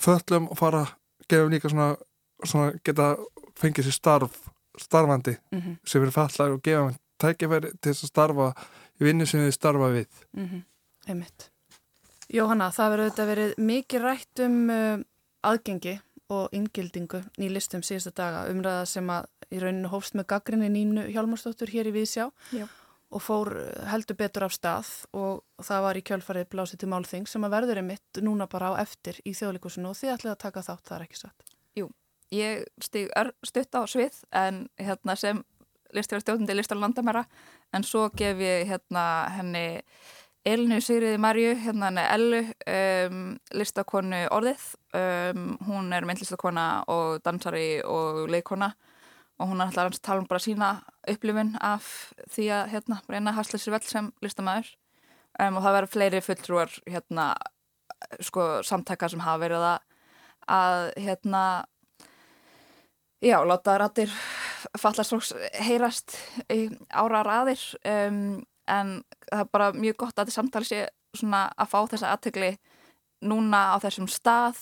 föllum 0.00 0.48
að 0.50 0.62
fara, 0.62 0.86
gefa 1.28 1.52
líka 1.52 1.72
svona, 1.72 1.96
svona 2.44 2.72
geta 2.84 3.16
fengið 3.60 3.90
sér 3.90 3.98
starf 3.98 4.40
starfandi 4.80 5.36
Mm 5.50 5.60
-hmm. 5.60 5.76
sem 5.84 6.02
eru 6.02 6.10
fallar 6.10 6.50
og 6.52 6.62
gefa 6.62 6.94
tækifæri 7.18 7.70
til 7.80 7.92
þess 7.92 8.04
að 8.04 8.08
starfa 8.08 8.52
í 9.00 9.04
vinnu 9.04 9.26
sem 9.26 9.40
þið 9.40 9.50
starfa 9.52 9.88
við. 9.92 10.08
Mm 10.32 10.62
Einmitt. 11.08 11.50
Jóhanna, 12.28 12.70
það 12.70 12.90
verður 12.90 13.04
auðvitað 13.04 13.26
verið 13.26 13.54
mikið 13.58 14.02
rætt 14.02 14.40
um 14.44 14.70
uh, 14.70 14.98
aðgengi 15.42 16.00
og 16.30 16.54
inngildingu 16.56 17.22
í 17.42 17.48
listum 17.52 17.82
síðustu 17.86 18.12
daga 18.16 18.46
umræða 18.50 18.86
sem 18.88 19.10
að 19.10 19.28
í 19.50 19.62
rauninu 19.62 19.90
hófst 19.92 20.16
með 20.18 20.28
gaggrinni 20.34 20.70
Nínu 20.72 21.08
Hjálmarsdóttur 21.10 21.72
hér 21.72 21.90
í 21.90 21.94
Vísjá 21.94 22.28
Já. 22.54 22.66
og 23.10 23.24
fór 23.24 23.52
uh, 23.58 23.70
heldur 23.90 24.18
betur 24.20 24.46
af 24.46 24.54
stað 24.56 24.90
og 25.16 25.42
það 25.66 25.86
var 25.86 26.00
í 26.00 26.04
kjölfarið 26.06 26.50
blásið 26.54 26.82
til 26.82 26.90
málþing 26.94 27.30
sem 27.30 27.46
að 27.46 27.56
verður 27.56 27.82
einmitt 27.82 28.22
núna 28.22 28.48
bara 28.50 28.74
á 28.76 28.82
eftir 28.84 29.18
í 29.26 29.34
þjóðleikusinu 29.34 29.90
og 29.90 29.98
þið 29.98 30.14
ætlið 30.16 30.34
að 30.36 30.42
taka 30.46 30.66
þátt, 30.68 30.86
það 30.86 30.98
er 30.98 31.08
ekki 31.08 31.22
satt. 31.24 31.50
Ég 32.30 32.66
stig 32.78 33.08
stutt 33.42 33.74
á 33.74 33.82
svið 33.90 34.20
en 34.38 34.68
hérna 34.78 35.16
sem 35.18 35.42
listfélag 35.90 36.22
stjórnandi 36.22 36.54
listar 36.54 36.78
landamæra 36.78 37.24
en 37.74 37.82
svo 37.86 38.06
gef 38.14 38.38
ég 38.38 38.68
hérna 38.70 39.04
henni 39.34 39.64
Elinu 40.48 40.78
Sigriði 40.80 41.18
Marju, 41.20 41.50
hérna 41.60 41.90
henni 41.90 42.04
Ellu, 42.14 42.38
um, 42.72 43.24
listakonu 43.52 44.22
orðið. 44.32 44.62
Um, 44.96 45.50
hún 45.68 45.90
er 45.92 46.06
myndlistakona 46.08 46.66
og 46.88 47.20
dansari 47.24 47.82
og 47.84 48.24
leikona 48.32 48.70
og 49.40 49.48
hún 49.48 49.60
er 49.60 49.70
alltaf 49.70 49.88
að 49.88 50.00
tala 50.04 50.20
um 50.22 50.28
bara 50.28 50.42
sína 50.42 50.70
upplifun 51.08 51.54
af 51.64 51.86
því 52.32 52.48
að 52.56 52.72
hérna 52.74 53.00
reyna 53.08 53.32
að 53.32 53.38
hasla 53.40 53.60
sér 53.60 53.76
vel 53.76 53.82
sem 53.88 54.10
listamæður 54.24 54.68
um, 55.40 55.56
og 55.56 55.62
það 55.64 55.76
verður 55.76 55.92
fleiri 55.94 56.22
fulltrúar 56.24 56.74
hérna 56.88 57.26
sko 58.24 58.48
samtaka 58.66 59.08
sem 59.12 59.22
hafa 59.24 59.40
verið 59.44 59.66
að, 59.70 59.86
að 60.56 60.84
hérna 61.04 61.44
já, 63.24 63.38
láta 63.44 63.78
rættir 63.80 64.12
fallarsfólks 64.80 65.32
heyrast 65.64 66.16
ára 66.92 67.24
raðir 67.24 67.64
um, 67.84 68.40
en 68.70 68.94
það 69.26 69.42
er 69.44 69.50
bara 69.54 69.70
mjög 69.76 69.98
gott 70.04 70.14
að 70.14 70.24
þetta 70.24 70.36
samtali 70.36 70.68
sé 70.68 70.84
svona 71.16 71.46
að 71.58 71.72
fá 71.72 71.78
þessa 71.90 72.14
aðtegli 72.14 72.50
núna 73.26 73.62
á 73.74 73.76
þessum 73.82 74.08
stað 74.10 74.60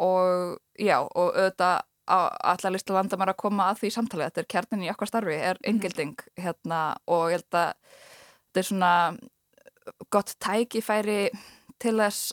og 0.00 0.58
já, 0.78 0.98
og 1.02 1.34
auðvitað 1.34 1.82
allar 2.04 2.74
lista 2.74 2.92
landamæra 2.92 3.32
að 3.32 3.40
koma 3.40 3.70
að 3.70 3.82
því 3.82 3.90
samtali. 3.94 4.26
Þetta 4.28 4.42
er 4.42 4.48
kjarnin 4.52 4.84
í 4.84 4.90
okkar 4.92 5.08
starfi, 5.08 5.36
er 5.40 5.60
yngilding 5.64 6.24
hérna 6.40 6.80
og 7.08 7.30
ég 7.32 7.38
held 7.38 7.58
að 7.60 7.70
þetta 8.44 8.60
er 8.60 8.68
svona 8.68 8.92
gott 10.12 10.34
tækifæri 10.44 11.20
til 11.82 11.94
þess 11.98 12.32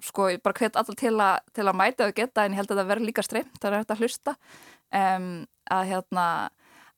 sko, 0.00 0.30
ég 0.32 0.42
bara 0.42 0.56
hvet 0.56 0.78
allar 0.78 0.96
til, 0.98 1.16
til 1.54 1.66
að 1.66 1.76
mæta 1.76 2.06
og 2.08 2.16
geta 2.16 2.44
en 2.44 2.54
ég 2.54 2.62
held 2.62 2.72
að 2.72 2.82
það 2.82 2.92
verður 2.92 3.08
líka 3.10 3.24
streymt, 3.26 3.58
það 3.60 3.70
er 3.70 3.82
hægt 3.82 3.94
að 3.94 4.04
hlusta. 4.04 4.36
Um, 4.90 5.26
að 5.70 5.90
hérna 5.92 6.26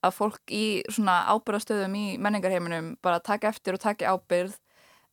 að 0.02 0.16
fólk 0.16 0.52
í 0.52 0.66
svona 0.90 1.22
ábyrðastöðum 1.32 1.96
í 1.98 2.06
menningarheiminum 2.22 2.94
bara 3.04 3.22
taka 3.22 3.52
eftir 3.52 3.76
og 3.76 3.82
taka 3.82 4.14
ábyrð 4.14 4.56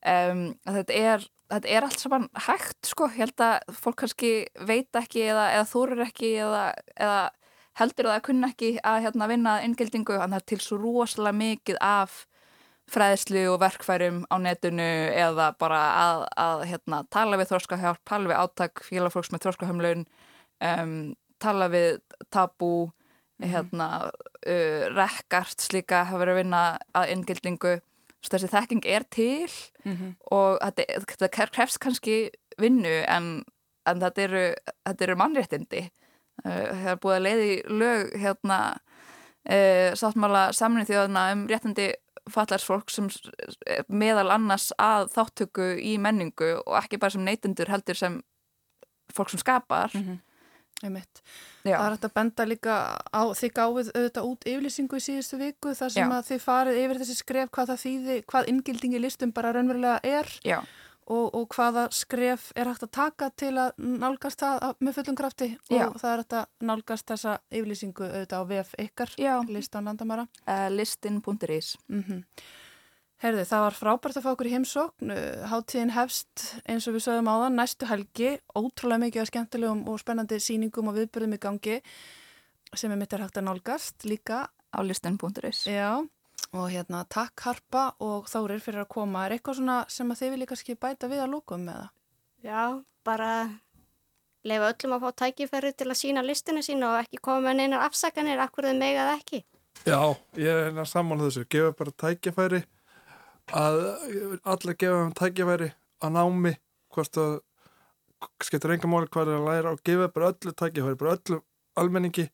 um, 0.05 0.45
að 0.67 0.79
þetta 0.79 1.01
er, 1.11 1.27
þetta 1.53 1.73
er 1.75 1.87
allt 1.87 2.03
saman 2.03 2.29
hægt 2.47 2.89
sko, 2.89 3.09
ég 3.13 3.25
held 3.25 3.43
að 3.45 3.75
fólk 3.81 3.99
kannski 4.03 4.31
veit 4.69 5.01
ekki 5.01 5.27
eða, 5.27 5.49
eða 5.57 5.67
þúrur 5.69 6.05
ekki 6.07 6.33
eða, 6.45 6.63
eða 6.97 7.21
heldur 7.79 8.09
það 8.09 8.17
að 8.17 8.25
kunna 8.27 8.49
ekki 8.51 8.73
að 8.83 8.99
hérna, 9.05 9.29
vinna 9.31 9.53
inngildingu, 9.63 10.17
að 10.17 10.33
það 10.33 10.41
er 10.41 10.47
til 10.51 10.59
svo 10.63 10.79
rosalega 10.81 11.39
mikið 11.39 11.79
af 11.85 12.25
fræðslu 12.89 13.43
og 13.51 13.59
verkfærum 13.61 14.23
á 14.33 14.35
netinu 14.41 14.89
eða 15.13 15.51
bara 15.61 15.81
að, 16.01 16.23
að 16.41 16.63
hérna, 16.71 17.03
tala 17.13 17.37
við 17.37 17.51
þróskahjálp, 17.51 18.01
tala 18.07 18.31
við 18.31 18.39
átak 18.41 18.81
félagfólks 18.87 19.29
með 19.33 19.45
þróskahömlun 19.45 20.07
um, 20.65 20.95
tala 21.39 21.69
við 21.71 21.99
tabú 22.33 22.89
hérna, 23.39 24.11
uh, 24.47 24.83
rekkarts 24.95 25.71
líka 25.73 26.03
hafa 26.03 26.19
verið 26.19 26.33
að 26.33 26.41
vinna 26.43 26.63
að 26.97 27.13
inngildingu 27.15 27.77
þessi 28.27 28.49
þekking 28.51 28.85
er 28.85 29.05
til 29.09 29.51
Mm 29.85 29.95
-hmm. 29.95 30.15
og 30.31 30.59
þetta, 30.59 30.83
þetta 31.07 31.47
krefst 31.51 31.79
kannski 31.79 32.29
vinnu 32.59 33.03
en, 33.07 33.45
en 33.85 34.01
þetta 34.01 34.21
eru, 34.21 34.53
þetta 34.85 35.03
eru 35.03 35.15
mannréttindi 35.15 35.89
uh, 36.45 36.67
það 36.83 36.91
er 36.91 36.99
búið 36.99 37.15
að 37.15 37.23
leiði 37.23 37.63
lög 37.69 38.11
hérna 38.19 38.59
uh, 39.49 39.95
sáttmála 39.95 40.51
saminu 40.53 40.85
þjóðana 40.85 41.31
um 41.33 41.47
réttindi 41.47 41.93
fallarsfólk 42.29 42.89
sem 42.89 43.09
meðal 43.87 44.29
annars 44.31 44.73
að 44.77 45.09
þáttöku 45.15 45.77
í 45.81 45.97
menningu 45.97 46.59
og 46.65 46.77
ekki 46.83 46.99
bara 46.99 47.15
sem 47.15 47.25
neytendur 47.25 47.71
heldur 47.71 47.95
sem 47.95 48.21
fólk 49.13 49.29
sem 49.29 49.39
skapar 49.39 49.91
Mm 49.93 50.01
-hmm. 50.03 50.19
Það 51.63 51.85
er 51.85 51.95
hægt 51.95 52.07
að 52.07 52.13
benda 52.15 52.45
líka 52.47 52.75
á 53.11 53.23
því 53.35 53.49
gáfið 53.59 53.89
auðvitað 53.93 54.27
út 54.29 54.45
yfirlýsingu 54.47 54.99
í 54.99 55.05
síðustu 55.05 55.39
viku 55.41 55.73
þar 55.75 55.95
sem 55.95 56.05
Já. 56.05 56.17
að 56.17 56.29
þið 56.29 56.43
farið 56.45 56.83
yfir 56.83 57.01
þessi 57.01 57.17
skref 57.19 57.49
hvað 57.55 57.71
það 57.73 57.81
þýði, 57.83 58.19
hvað 58.31 58.53
inngildingi 58.53 59.01
listum 59.03 59.33
bara 59.35 59.51
raunverulega 59.55 59.99
er 60.07 60.31
og, 61.09 61.25
og 61.35 61.45
hvaða 61.55 61.87
skref 61.95 62.49
er 62.55 62.69
hægt 62.69 62.85
að 62.85 62.93
taka 62.95 63.29
til 63.39 63.51
að 63.57 63.75
nálgast 63.81 64.43
það 64.43 64.79
með 64.79 64.97
fullum 64.99 65.19
krafti 65.19 65.49
Já. 65.67 65.83
og 65.89 65.99
það 65.99 66.11
er 66.13 66.23
hægt 66.23 66.37
að 66.39 66.69
nálgast 66.69 67.11
þessa 67.11 67.35
yfirlýsingu 67.49 68.07
auðvitað 68.07 68.45
á 68.45 68.49
VF 68.53 68.73
ykkar, 68.85 69.13
listan 69.49 69.89
landamara. 69.89 70.27
Uh, 70.45 70.67
listin.is 70.73 71.75
Mm 71.89 72.25
Herðu, 73.19 73.41
það 73.43 73.63
var 73.65 73.75
frábært 73.75 74.17
að 74.17 74.23
fá 74.23 74.29
okkur 74.31 74.47
í 74.47 74.51
heimsókn. 74.53 75.09
Uh, 75.11 75.41
Háttíðin 75.51 75.91
hefst 75.91 76.43
eins 76.71 76.85
og 76.87 76.95
við 76.95 77.03
sögum 77.03 77.27
áðan 77.27 77.57
næstu 77.59 77.89
helgi, 77.89 78.37
ótrúlega 78.55 79.03
mikið 79.03 79.23
af 79.25 79.31
skemmtilegum 79.33 79.81
og 79.91 79.99
spennandi 79.99 80.39
síningum 80.39 80.87
og 80.87 80.95
viðbyrðum 80.95 81.35
í 81.35 81.41
gangi 81.43 81.81
sem 82.79 82.93
er 82.93 83.01
mitt 83.01 83.11
er 83.11 83.25
hægt 83.25 83.41
að 83.41 83.49
nálgast 83.49 84.07
líka. 84.07 84.47
á 84.71 84.79
listin.is 84.85 85.65
Já, 85.67 85.99
og 86.53 86.65
hérna 86.71 87.03
takk 87.09 87.43
Harpa 87.43 87.95
og 87.99 88.29
Þórir 88.29 88.63
fyrir 88.63 88.85
að 88.85 88.91
koma. 88.95 89.25
Er 89.25 89.35
eitthvað 89.35 89.59
svona 89.59 89.77
sem 89.89 90.07
að 90.07 90.21
þið 90.21 90.33
vilja 90.37 90.49
kannski 90.53 90.79
bæta 90.79 91.11
við 91.11 91.23
að 91.25 91.31
lókum 91.33 91.65
með 91.65 91.81
það? 91.81 91.93
Já, 92.45 92.63
bara 93.03 93.29
lefa 94.47 94.71
öllum 94.71 94.95
að 94.95 95.03
fá 95.03 95.11
tækifæri 95.25 95.75
til 95.75 95.89
að 95.89 95.99
sína 96.05 96.23
listinu 96.23 96.63
sína 96.63 96.93
og 96.93 97.03
ekki 97.03 97.19
koma 97.19 97.49
með 97.49 97.59
neinar 97.59 97.87
afsakanir, 97.89 98.39
akkur 98.39 98.69
þau 98.69 98.77
megað 98.79 99.15
ekki. 99.17 99.45
Já, 99.83 99.99
ég 100.37 100.47
er 100.47 100.67
hérna 100.69 100.85
sammála 100.87 101.27
þessu, 101.27 101.49
gefa 101.51 101.75
bara 101.75 101.99
tækifæri 102.05 102.63
að 103.55 103.79
allir 104.43 104.77
gefa 104.79 105.05
um 105.05 105.13
tækjaværi 105.17 105.69
að 106.03 106.15
námi 106.15 106.55
hvort 106.93 107.19
að 107.21 107.37
skemmtir 108.43 108.75
enga 108.75 108.89
máli 108.91 109.09
hvað 109.11 109.31
er 109.31 109.39
að 109.39 109.47
læra 109.47 109.73
og 109.73 109.81
gefa 109.85 110.09
bara 110.13 110.31
öllu 110.33 110.53
tækjaværi, 110.53 110.99
bara 110.99 111.15
öllu 111.17 111.39
almenningi. 111.79 112.27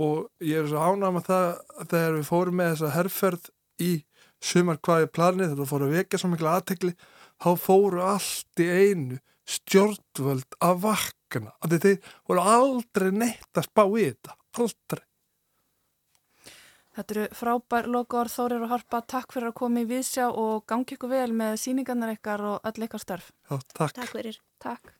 Og 0.00 0.30
ég 0.40 0.62
er 0.62 0.70
svo 0.70 0.80
ánað 0.80 1.16
með 1.16 1.26
það 1.28 1.48
þegar 1.90 2.16
við 2.16 2.28
fórum 2.30 2.58
með 2.58 2.70
þessa 2.72 2.94
herrferð 2.96 3.50
í 3.82 3.92
sumar 4.42 4.80
hvað 4.82 5.04
er 5.04 5.12
planið 5.18 5.52
þetta 5.52 5.68
fóru 5.68 5.88
að 5.88 5.96
vekja 5.98 6.22
svo 6.22 6.32
miklu 6.32 6.50
aðtegli 6.50 6.92
þá 7.42 7.50
fóru 7.60 8.02
allt 8.06 8.62
í 8.62 8.68
einu 8.70 9.20
stjórnvöld 9.52 10.58
að 10.62 10.84
vakna. 10.86 11.54
Af 11.60 11.70
því 11.70 11.80
þeir 11.84 12.12
voru 12.30 12.46
aldrei 12.56 13.10
neitt 13.12 13.58
að 13.58 13.68
spá 13.68 13.84
í 13.84 14.06
þetta, 14.06 14.36
aldrei 14.62 15.04
Þetta 16.92 17.14
eru 17.14 17.26
frábær 17.32 17.86
lokaður 17.88 18.30
Þórir 18.32 18.64
og 18.66 18.72
Harpa, 18.74 19.00
takk 19.08 19.32
fyrir 19.32 19.48
að 19.48 19.58
koma 19.62 19.80
í 19.80 19.86
viðsjá 19.88 20.26
og 20.28 20.66
gangi 20.68 20.96
ykkur 20.96 21.12
vel 21.12 21.30
með 21.32 21.54
síningarnar 21.62 22.12
ykkar 22.18 22.44
og 22.50 22.66
öll 22.68 22.84
ykkar 22.84 23.00
störf. 23.00 23.30
Já, 23.48 23.56
takk. 23.72 23.94
Takk 23.96 24.12
fyrir. 24.12 24.40
Takk. 24.60 24.92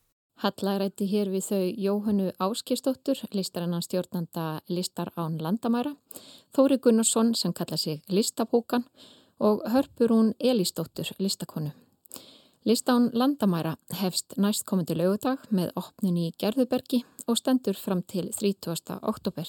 Hallarætti 0.43 1.07
hér 1.07 1.29
við 1.31 1.45
þau 1.51 1.65
Jóhannu 1.85 2.31
Áskistóttur, 2.41 3.21
listarannan 3.37 3.85
stjórnanda 3.85 4.47
Listar 4.73 5.13
án 5.21 5.37
landamæra, 5.39 5.93
Þóri 6.57 6.81
Gunnarsson 6.83 7.35
sem 7.39 7.53
kalla 7.53 7.77
sig 7.77 8.01
Listabókan 8.09 8.89
og 9.39 9.63
Hörpurún 9.69 10.33
Elístóttur, 10.41 11.13
listakonu. 11.19 11.71
Listán 12.65 13.11
landamæra 13.13 13.77
hefst 13.99 14.37
næst 14.39 14.65
komandi 14.71 14.95
lögudag 14.95 15.49
með 15.51 15.73
opnin 15.77 16.17
í 16.17 16.29
Gerðubergi 16.39 17.03
og 17.27 17.39
stendur 17.41 17.75
fram 17.75 18.05
til 18.07 18.31
30. 18.31 19.01
oktober. 19.03 19.49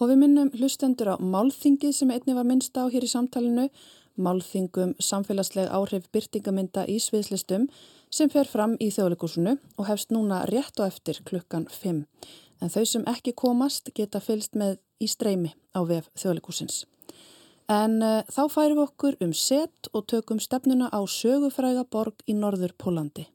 Og 0.00 0.08
við 0.08 0.20
minnum 0.22 0.50
hlustendur 0.56 1.12
á 1.12 1.16
málþingið 1.20 1.92
sem 1.92 2.10
einni 2.10 2.32
var 2.32 2.46
minnst 2.48 2.76
á 2.80 2.88
hér 2.88 3.04
í 3.04 3.10
samtalenu, 3.10 3.66
málþingum 4.16 4.94
samfélagsleg 4.96 5.68
áhrif 5.68 6.06
byrtingamynda 6.12 6.86
í 6.88 6.96
sviðslistum 7.04 7.66
sem 8.08 8.30
fer 8.32 8.48
fram 8.48 8.78
í 8.80 8.88
þjóðleikúsinu 8.94 9.58
og 9.76 9.88
hefst 9.90 10.14
núna 10.14 10.46
rétt 10.48 10.80
og 10.80 10.88
eftir 10.88 11.20
klukkan 11.28 11.66
5. 11.68 12.06
En 12.60 12.72
þau 12.72 12.84
sem 12.88 13.04
ekki 13.12 13.34
komast 13.36 13.92
geta 13.96 14.22
fylst 14.24 14.56
með 14.56 14.78
í 15.00 15.08
streymi 15.08 15.52
á 15.76 15.84
vef 15.84 16.08
þjóðleikúsins. 16.16 16.86
En 17.70 18.00
uh, 18.02 18.24
þá 18.26 18.42
færum 18.50 18.80
við 18.80 18.86
okkur 18.86 19.20
um 19.22 19.36
set 19.36 19.92
og 19.92 20.08
tökum 20.10 20.40
stefnuna 20.42 20.88
á 20.90 21.00
sögufræga 21.06 21.84
borg 21.84 22.24
í 22.26 22.34
norður 22.34 22.72
Pólandi. 22.80 23.28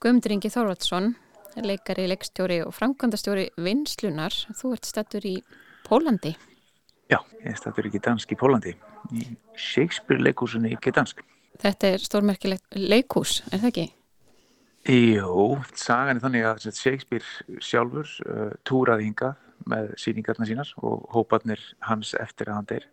Guðmundur 0.00 0.36
Ingi 0.36 0.52
Þorvaldsson, 0.52 1.14
leikari, 1.64 2.06
leikstjóri 2.12 2.60
og 2.62 2.76
framkvæmdastjóri 2.76 3.48
Vinslunar. 3.58 4.36
Þú 4.54 4.76
ert 4.76 4.86
stættur 4.88 5.26
í 5.26 5.34
Pólandi. 5.90 6.36
Já, 7.10 7.18
ég 7.42 7.56
stættur 7.58 7.88
í 7.88 7.90
Gdansk 7.96 8.30
í 8.30 8.36
Pólandi, 8.38 8.76
Shakespeare 9.58 10.22
leikúsunni 10.22 10.70
í 10.70 10.78
Gdansk. 10.78 11.24
Þetta 11.60 11.88
er 11.96 12.04
stórmerkilegt 12.04 12.76
leikús, 12.78 13.40
er 13.50 13.58
það 13.58 13.70
ekki? 13.72 13.86
Jú, 14.90 15.46
sagan 15.76 16.16
er 16.16 16.22
þannig 16.22 16.46
að 16.46 16.68
Shakespeare 16.70 17.58
sjálfur 17.60 18.06
uh, 18.24 18.52
túraði 18.64 19.08
hinga 19.08 19.32
með 19.68 19.90
síningarna 20.00 20.46
sínar 20.48 20.70
og 20.78 21.10
hóparnir 21.12 21.64
hans 21.84 22.14
eftir 22.14 22.48
að 22.48 22.60
hann 22.60 22.70
deyr. 22.70 22.86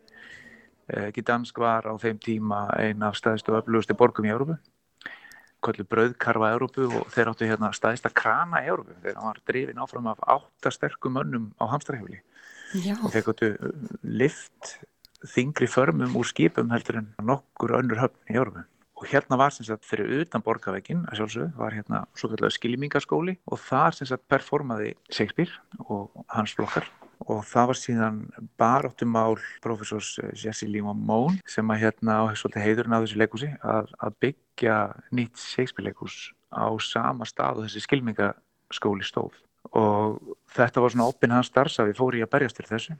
Uh, 0.90 1.08
Gdansk 1.14 1.62
var 1.62 1.86
á 1.86 1.94
þeim 2.02 2.18
tíma 2.26 2.66
ein 2.82 3.06
af 3.06 3.20
staðistu 3.22 3.54
og 3.54 3.62
öflugusti 3.62 3.96
borgum 3.96 4.26
í 4.26 4.34
Európu 4.34 4.58
kvöldu 5.64 5.86
brauðkarfa 5.90 6.52
Európu 6.54 6.86
og 6.86 7.08
þeir 7.14 7.32
áttu 7.32 7.48
hérna 7.50 7.72
staðista 7.76 8.12
krana 8.14 8.62
Európu 8.66 8.96
þegar 9.02 9.18
hann 9.18 9.32
var 9.32 9.40
drifin 9.50 9.82
áfram 9.82 10.10
af 10.12 10.22
áttasterkum 10.36 11.18
mönnum 11.18 11.48
á 11.58 11.66
hamstrahefli 11.72 12.22
gottu 13.26 13.54
lift 14.04 14.78
þingri 15.26 15.68
förmum 15.72 16.18
úr 16.20 16.28
skipum 16.28 16.72
heldur 16.74 17.02
en 17.02 17.14
nokkur 17.26 17.78
önnur 17.80 18.04
höfn 18.04 18.34
í 18.34 18.38
Európu 18.38 18.66
og 18.98 19.06
hérna 19.06 19.38
var 19.38 19.54
sem 19.54 19.66
sagt 19.66 19.86
fyrir 19.86 20.24
utan 20.24 20.42
borgavegin 20.42 21.04
að 21.08 21.20
sjálfsögðu 21.20 21.50
var 21.60 21.76
hérna 21.76 22.04
svo 22.18 22.32
kallega 22.32 22.54
skilmingaskóli 22.56 23.36
og 23.46 23.60
þar 23.62 23.98
sem 23.98 24.10
sagt 24.10 24.26
performaði 24.32 24.96
Shakespeare 25.14 25.54
og 25.86 26.10
hans 26.34 26.56
flokkar. 26.58 26.88
Og 27.28 27.42
það 27.50 27.70
var 27.70 27.78
síðan 27.78 28.18
baráttumál 28.62 29.38
profesors 29.62 30.16
Jesse 30.38 30.68
Lee 30.70 30.86
Mamone 30.86 31.42
sem 31.50 31.70
að 31.74 31.82
hérna 31.86 32.20
á 32.22 32.24
heiðurinn 32.30 32.94
á 32.94 33.02
þessu 33.02 33.22
leikúsi 33.22 33.50
að, 33.62 33.94
að 34.02 34.18
byggja 34.26 34.78
nýtt 35.18 35.42
Shakespeare 35.42 35.90
leikús 35.90 36.32
á 36.54 36.70
sama 36.82 37.26
stað 37.30 37.62
og 37.62 37.68
þessi 37.68 37.86
skilmingaskóli 37.86 39.06
stóð 39.06 39.38
og 39.76 40.36
þetta 40.56 40.84
var 40.84 40.94
svona 40.94 41.08
opinn 41.12 41.36
hans 41.36 41.52
starfs 41.52 41.80
að 41.82 41.92
við 41.92 42.02
fóri 42.02 42.24
að 42.24 42.32
berjast 42.36 42.60
til 42.60 42.68
þessu. 42.70 42.98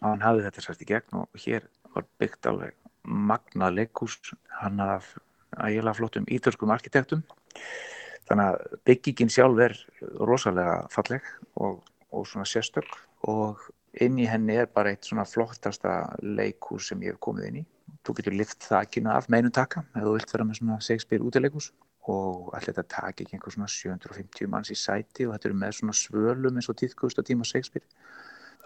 Og 0.00 0.06
hann 0.06 0.22
hafði 0.22 0.44
þetta 0.46 0.64
sæst 0.64 0.82
í 0.84 0.88
gegn 0.88 1.20
og 1.22 1.42
hér 1.44 1.66
var 1.94 2.06
byggt 2.22 2.48
alveg 2.50 2.76
magnað 3.08 3.78
leikús 3.78 4.18
hann 4.60 4.80
af 4.82 5.14
ægilega 5.56 5.96
flottum 5.96 6.28
ítörskum 6.30 6.72
arkitektum. 6.74 7.24
Þannig 8.28 8.44
að 8.44 8.78
byggingin 8.86 9.32
sjálf 9.32 9.62
er 9.64 9.74
rosalega 10.20 10.82
falleg 10.92 11.24
og, 11.56 11.80
og 12.12 12.28
svona 12.28 12.46
sérstök. 12.46 12.90
Og 13.26 13.62
inn 14.04 14.18
í 14.20 14.28
henni 14.28 14.58
er 14.60 14.68
bara 14.70 14.92
eitt 14.92 15.08
svona 15.08 15.26
flottasta 15.26 16.14
leikús 16.22 16.90
sem 16.90 17.02
ég 17.02 17.16
hef 17.16 17.22
komið 17.24 17.48
inn 17.48 17.60
í. 17.62 17.66
Þú 18.04 18.18
getur 18.18 18.36
lift 18.36 18.68
þakkina 18.68 19.16
af 19.16 19.30
meinum 19.32 19.54
taka 19.54 19.82
ef 19.96 20.04
þú 20.04 20.14
vilt 20.18 20.34
vera 20.34 20.46
með 20.46 20.60
svona 20.60 20.80
Shakespeare 20.84 21.24
útileikús 21.24 21.72
og 22.08 22.52
allir 22.56 22.72
þetta 22.72 22.86
taki 22.94 23.24
ekki 23.24 23.36
einhver 23.36 23.54
svona 23.54 23.68
750 23.72 24.50
manns 24.52 24.72
í 24.72 24.78
sæti 24.78 25.26
og 25.26 25.34
þetta 25.34 25.50
eru 25.50 25.60
með 25.60 25.76
svona 25.78 25.96
svölum 25.96 26.58
eins 26.58 26.70
og 26.72 26.78
tíðkust 26.80 27.20
á 27.20 27.22
tíma 27.28 27.46
Shakespeare 27.48 27.86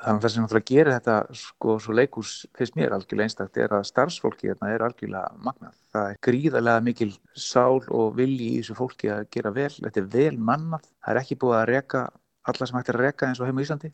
þannig 0.03 0.19
að 0.19 0.25
það 0.25 0.33
sem 0.33 0.43
náttúrulega 0.43 0.69
gerir 0.71 0.93
þetta 0.97 1.17
sko 1.39 1.77
svo 1.83 1.95
leikús 1.95 2.33
fyrst 2.59 2.77
mér 2.79 2.97
algjörlega 2.97 3.29
einstakt 3.29 3.61
er 3.63 3.75
að 3.77 3.87
starfsfólki 3.87 4.51
hérna 4.51 4.73
er 4.73 4.85
algjörlega 4.87 5.45
magnað. 5.47 5.77
Það 5.95 6.09
er 6.09 6.19
gríðarlega 6.27 6.85
mikil 6.89 7.11
sál 7.39 7.79
og 7.87 8.17
vilji 8.19 8.49
í 8.49 8.59
þessu 8.59 8.77
fólki 8.79 9.13
að 9.15 9.29
gera 9.37 9.55
vel. 9.55 9.71
Þetta 9.77 10.03
er 10.03 10.11
vel 10.17 10.35
mannað. 10.51 10.91
Það 11.05 11.15
er 11.15 11.23
ekki 11.23 11.39
búið 11.45 11.59
að 11.61 11.67
reka 11.71 12.05
alla 12.51 12.69
sem 12.69 12.79
hægt 12.79 12.91
er 12.91 12.99
að 12.99 13.07
reka 13.07 13.31
eins 13.31 13.41
og 13.43 13.49
heim 13.51 13.63
á 13.63 13.65
Íslandi 13.65 13.93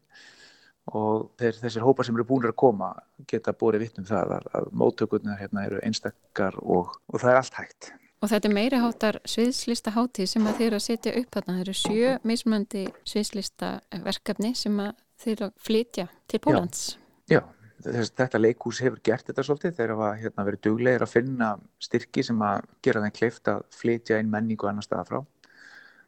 og 0.97 1.31
þeir, 1.37 1.59
þessir 1.61 1.85
hópar 1.85 2.09
sem 2.09 2.17
eru 2.17 2.25
búin 2.25 2.49
að 2.49 2.57
koma 2.57 2.95
geta 3.29 3.53
borið 3.53 3.85
vittnum 3.85 4.09
það 4.09 4.39
að, 4.39 4.47
að 4.57 4.71
móttökurnar 4.73 5.37
hérna 5.37 5.67
eru 5.69 5.83
einstakar 5.85 6.57
og, 6.63 6.95
og 7.13 7.21
það 7.21 7.35
er 7.35 7.41
allt 7.43 7.59
hægt. 7.61 7.91
Og 8.19 8.31
þetta 8.33 8.49
er 8.49 8.55
meiri 8.55 8.79
háttar 8.83 9.21
sviðslista 9.29 9.93
hátíð 9.95 10.27
sem 10.33 10.47
að 10.51 10.57
þeir 10.59 10.75
að 10.75 10.85
setja 10.89 11.13
upp 11.21 11.37
þarna. 11.37 11.55
Það 11.55 11.61
eru 11.65 11.75
sjö 11.79 12.15
mismöndi 12.27 12.83
sviðslista 13.07 13.69
verkefni 14.03 14.51
sem 14.59 14.81
að 14.83 14.97
þeir 15.23 15.45
að 15.47 15.55
flytja 15.69 16.09
til 16.27 16.41
Pólans. 16.43 16.83
Já, 17.31 17.39
já 17.39 17.47
þetta 17.79 18.41
leikús 18.43 18.83
hefur 18.83 18.99
gert 19.07 19.31
þetta 19.31 19.45
svolítið. 19.47 19.77
Þeir 19.79 19.95
hafa 19.95 20.11
hérna, 20.19 20.47
verið 20.51 20.65
duglegir 20.67 21.07
að 21.07 21.15
finna 21.15 21.53
styrki 21.83 22.25
sem 22.27 22.43
að 22.43 22.67
gera 22.83 23.05
þeim 23.05 23.17
kleift 23.21 23.51
að 23.55 23.65
flytja 23.79 24.19
inn 24.19 24.33
menningu 24.35 24.71
annar 24.71 24.87
staða 24.87 25.07
frá. 25.13 25.21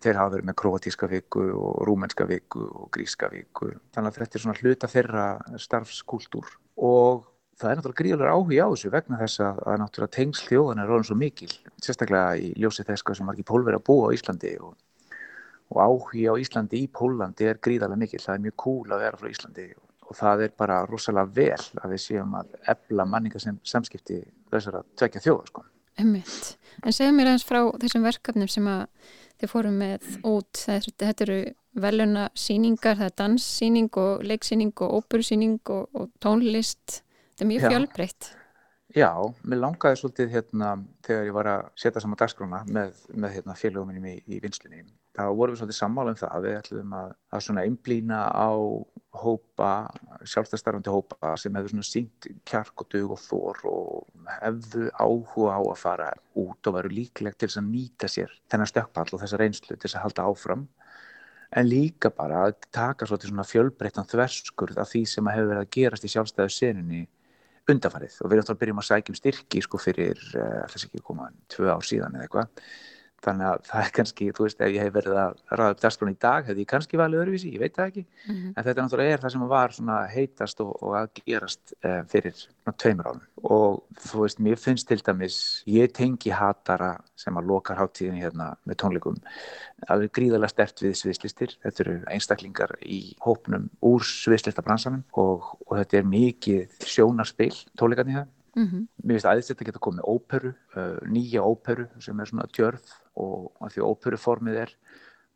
Þeir 0.01 0.19
hafa 0.19 0.35
verið 0.35 0.49
með 0.49 0.59
kroatíska 0.65 1.11
viku 1.13 1.47
og 1.61 1.83
rúmenska 1.87 2.27
viku 2.27 2.65
og 2.67 2.91
gríska 2.95 3.31
viku. 3.31 3.71
Þannig 3.95 4.11
að 4.11 4.23
þetta 4.25 4.39
er 4.39 4.45
svona 4.47 4.61
hluta 4.65 4.91
þeirra 4.91 5.27
starfskúltúr 5.61 6.55
og 6.91 7.30
það 7.61 7.71
er 7.71 7.79
náttúrulega 7.79 8.01
gríðulega 8.01 8.35
áhuga 8.35 8.67
á 8.67 8.73
þessu 8.73 8.93
vegna 8.95 9.19
þess 9.21 9.43
að, 9.45 9.59
að 9.69 9.81
náttúrulega 9.83 10.15
tengsl 10.17 10.47
þjóðan 10.49 10.81
er 10.81 10.91
ráðan 10.91 11.09
svo 11.09 11.17
mikil, 11.21 11.51
sérstaklega 11.85 12.39
í 12.41 12.53
ljósi 12.61 12.87
þess 12.89 13.05
hvað 13.05 13.19
sem 13.19 13.29
margir 13.29 13.49
pólveri 13.51 13.79
að 13.79 13.87
búa 13.91 14.09
á 14.09 14.15
Íslandi 14.17 14.53
og, 14.65 14.75
og 15.75 15.83
áhuga 15.85 16.33
á 16.33 16.41
Íslandi 16.41 16.81
í 16.81 16.91
Pólandi 17.01 17.51
er 17.51 17.61
gríðarlega 17.61 18.01
mikil, 18.01 18.23
það 18.25 18.37
er 18.37 18.45
mjög 18.47 18.57
cool 18.65 18.95
að 18.95 19.05
vera 19.05 19.21
frá 19.21 19.31
Íslandi 19.35 19.67
og, 19.75 19.85
og 20.09 20.19
það 20.23 20.45
er 20.47 20.55
bara 20.63 20.81
rosalega 20.89 21.35
vel 21.37 21.85
að 21.85 21.95
við 21.95 22.03
séum 22.07 22.39
að 22.41 22.57
ebla 22.75 23.09
manninga 23.13 23.43
sem 23.43 23.61
samskipti 23.75 24.23
þessar 24.51 24.81
að 24.81 24.89
tvekja 25.03 25.25
þjóða 25.29 25.53
sko. 25.53 25.67
Ummitt, 26.01 26.55
en 26.81 26.97
segja 26.97 27.13
mér 27.13 27.33
aðeins 27.33 27.45
frá 27.45 27.61
þessum 27.83 28.07
verkefnum 28.07 28.49
sem 28.49 28.69
að 28.71 28.87
þið 29.41 29.53
fórum 29.53 29.77
með 29.81 30.09
út, 30.29 30.65
þetta 30.65 31.27
eru 31.27 31.39
veluna 31.81 32.27
síningar, 32.37 32.97
það 32.99 33.07
er 33.07 33.15
danssíning 33.21 34.01
og 34.01 34.25
leiksíning 34.27 34.73
og 34.85 34.97
óperusíning 35.01 35.61
og, 35.71 35.87
og 35.95 36.11
tónlist 36.23 37.03
Þetta 37.41 37.47
er 37.47 37.55
mjög 37.55 37.71
fjölbreytt. 37.73 38.27
Já, 38.93 39.13
mér 39.49 39.61
langaði 39.63 39.97
svolítið 39.97 40.33
hérna 40.35 40.71
þegar 41.07 41.29
ég 41.29 41.35
var 41.37 41.49
að 41.49 41.61
setja 41.79 42.01
saman 42.03 42.19
dagskrána 42.21 42.59
með, 42.69 42.99
með 43.17 43.37
hérna, 43.37 43.55
félagum 43.57 43.93
í, 44.11 44.17
í 44.29 44.41
vinslinni. 44.43 44.83
Þá 45.17 45.23
vorum 45.39 45.55
við 45.55 45.61
svolítið 45.63 45.79
sammála 45.79 46.13
um 46.13 46.19
það 46.19 46.35
að 46.37 46.45
við 46.45 46.57
ætlum 46.59 46.97
að, 46.99 47.15
að 47.31 47.45
svona 47.47 47.63
einblýna 47.65 48.19
á 48.29 48.51
hópa, 49.23 49.69
sjálfstæðstarfandi 50.33 50.93
hópa 50.93 51.31
sem 51.41 51.57
hefur 51.57 51.73
svona 51.73 51.87
sínt 51.87 52.29
kjark 52.51 52.85
og 52.85 52.91
dög 52.93 53.15
og 53.15 53.23
þór 53.23 53.63
og 53.71 54.27
hefðu 54.35 54.91
áhuga 54.93 55.55
á 55.57 55.61
að 55.63 55.81
fara 55.81 56.11
út 56.45 56.69
og 56.69 56.77
veru 56.77 56.93
líklegt 56.93 57.41
til 57.41 57.49
þess 57.49 57.63
að 57.63 57.71
nýta 57.71 58.11
sér 58.11 58.35
þennan 58.53 58.69
stökkpall 58.69 59.07
og 59.15 59.23
þessa 59.23 59.41
reynslu 59.41 59.79
til 59.79 59.87
þess 59.87 59.97
að 59.97 60.05
halda 60.09 60.27
áfram 60.29 60.67
en 61.57 61.71
líka 61.71 62.13
bara 62.15 62.45
að 62.49 62.59
taka 62.75 63.09
svolítið 63.09 63.33
svona 63.33 63.49
fjölbreyttan 63.49 64.11
þverskurð 64.13 64.83
af 64.83 64.93
því 64.93 65.07
sem 65.15 65.33
hefur 65.33 65.51
verið 65.55 65.65
að 65.65 65.73
gerast 65.79 66.07
í 66.07 66.13
sjálfstæðu 66.13 66.55
seninni 67.71 67.79
undafarið 67.79 68.19
og 68.21 68.31
við 68.31 68.37
erum 68.37 68.47
þá 68.49 68.55
að 68.55 68.61
byrjum 68.61 68.81
að 68.81 68.89
sækjum 68.89 69.19
styrki 69.19 69.63
sko 69.65 69.81
fyrir, 69.81 70.23
uh, 70.35 70.63
alltaf 70.65 70.87
ekki 70.87 71.03
koma 71.05 71.31
tvö 71.51 71.71
ár 71.71 71.87
síðan 71.87 72.17
eða 72.17 72.27
eitthvað 72.27 72.49
þannig 73.25 73.47
að 73.51 73.65
það 73.69 73.83
er 73.85 73.93
kannski, 73.97 74.29
þú 74.37 74.47
veist, 74.47 74.61
ef 74.65 74.73
ég 74.75 74.85
hef 74.85 74.95
verið 74.95 75.19
að 75.21 75.35
ræða 75.59 75.75
upp 75.75 75.83
dagskrón 75.83 76.13
í 76.13 76.17
dag, 76.25 76.47
hefði 76.49 76.65
ég 76.65 76.71
kannski 76.71 77.01
valið 77.01 77.23
öðruvísi, 77.25 77.53
ég 77.55 77.63
veit 77.63 77.75
það 77.77 77.91
ekki, 77.91 78.05
mm 78.05 78.35
-hmm. 78.35 78.53
en 78.55 78.67
þetta 78.67 78.85
náttúrulega 78.85 79.17
er 79.17 79.23
það 79.25 79.35
sem 79.35 79.45
var 79.53 79.75
svona 79.77 79.99
heitast 80.15 80.61
og, 80.65 80.71
og 80.83 80.97
að 81.01 81.21
gerast 81.21 81.75
eh, 81.85 82.03
fyrir 82.09 82.35
svona 82.37 82.77
tveimur 82.77 83.11
árum. 83.11 83.23
Og 83.43 83.83
þú 84.09 84.23
veist, 84.25 84.41
mér 84.41 84.57
finnst 84.57 84.89
til 84.89 85.01
dæmis, 85.05 85.63
ég 85.67 85.93
tengi 85.93 86.31
hatara 86.31 86.91
sem 87.17 87.37
að 87.37 87.47
lokar 87.53 87.77
háttíðinni 87.77 88.25
hérna 88.25 88.57
með 88.65 88.81
tónleikum, 88.83 89.21
við 89.89 90.11
gríðarlega 90.17 90.49
stert 90.49 90.83
við 90.83 90.97
sviðslistir, 90.97 91.57
þetta 91.63 91.85
eru 91.85 92.01
einstaklingar 92.09 92.77
í 92.83 93.17
hópnum 93.21 93.71
úr 93.83 94.03
sviðslistabransanum 94.05 95.05
og, 95.13 95.57
og 95.67 95.77
þetta 95.79 95.97
er 95.99 96.05
mikið 96.05 96.85
sjónarspil 96.85 97.55
tónleikarni 97.77 98.17
það 98.17 98.29
Mm 98.57 98.67
-hmm. 98.67 98.87
Mér 99.05 99.15
finnst 99.15 99.31
aðeins 99.31 99.51
þetta 99.51 99.69
geta 99.69 99.79
komið 99.79 100.05
óperu, 100.05 100.55
uh, 100.77 100.99
nýja 101.07 101.43
óperu 101.43 101.89
sem 101.99 102.21
er 102.21 102.27
svona 102.27 102.47
tjörð 102.53 102.87
og 103.17 103.53
að 103.61 103.73
því 103.73 103.81
óperuformið 103.91 104.57
er 104.65 104.77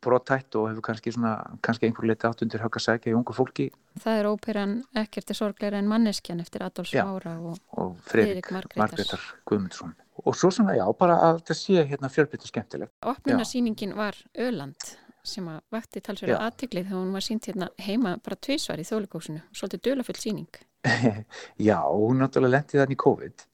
brotætt 0.05 0.55
og 0.55 0.69
hefur 0.69 0.81
kannski, 0.81 1.11
svona, 1.11 1.35
kannski 1.65 1.87
einhver 1.87 2.07
leiti 2.09 2.27
átt 2.27 2.43
undir 2.45 2.61
högg 2.63 2.77
að 2.79 2.85
segja 2.85 3.11
í 3.11 3.15
ungu 3.17 3.33
fólki. 3.33 3.69
Það 4.03 4.19
er 4.19 4.29
óperan 4.29 4.75
ekkert 5.01 5.29
er 5.29 5.39
sorgleira 5.39 5.77
en 5.81 5.87
manneskjan 5.87 6.43
eftir 6.43 6.65
Adolf 6.65 6.91
Smára 6.91 7.37
og, 7.39 7.57
og 7.71 7.95
Fredrik 8.09 8.51
Margreðar 8.51 9.23
Guðmundsson. 9.45 9.95
Og 10.25 10.35
svo 10.35 10.51
svona, 10.53 10.75
já, 10.77 10.85
bara 10.99 11.17
að 11.29 11.41
það 11.49 11.59
sé 11.61 11.87
hérna 11.89 12.11
fjölbrytt 12.11 12.45
og 12.45 12.51
skemmtilegt. 12.51 12.93
Opnunarsýningin 13.01 13.95
var 13.97 14.15
Öland 14.37 14.95
sem 15.25 15.47
að 15.49 15.61
vakti 15.73 16.01
talsverðu 16.05 16.37
aðtiklið 16.37 16.87
þegar 16.87 17.01
hún 17.01 17.15
var 17.15 17.25
sínt 17.25 17.49
hérna 17.49 17.69
heima 17.81 18.15
bara 18.23 18.37
tvísvar 18.47 18.81
í 18.81 18.85
þjóðleikósinu, 18.87 19.41
svolítið 19.57 19.83
dölafull 19.89 20.17
síning. 20.21 20.61
Já, 21.69 21.79
hún 21.89 22.21
náttúrulega 22.21 22.59
lendi 22.59 22.79
þannig 22.79 22.97
í 22.97 23.03
COVID 23.05 23.45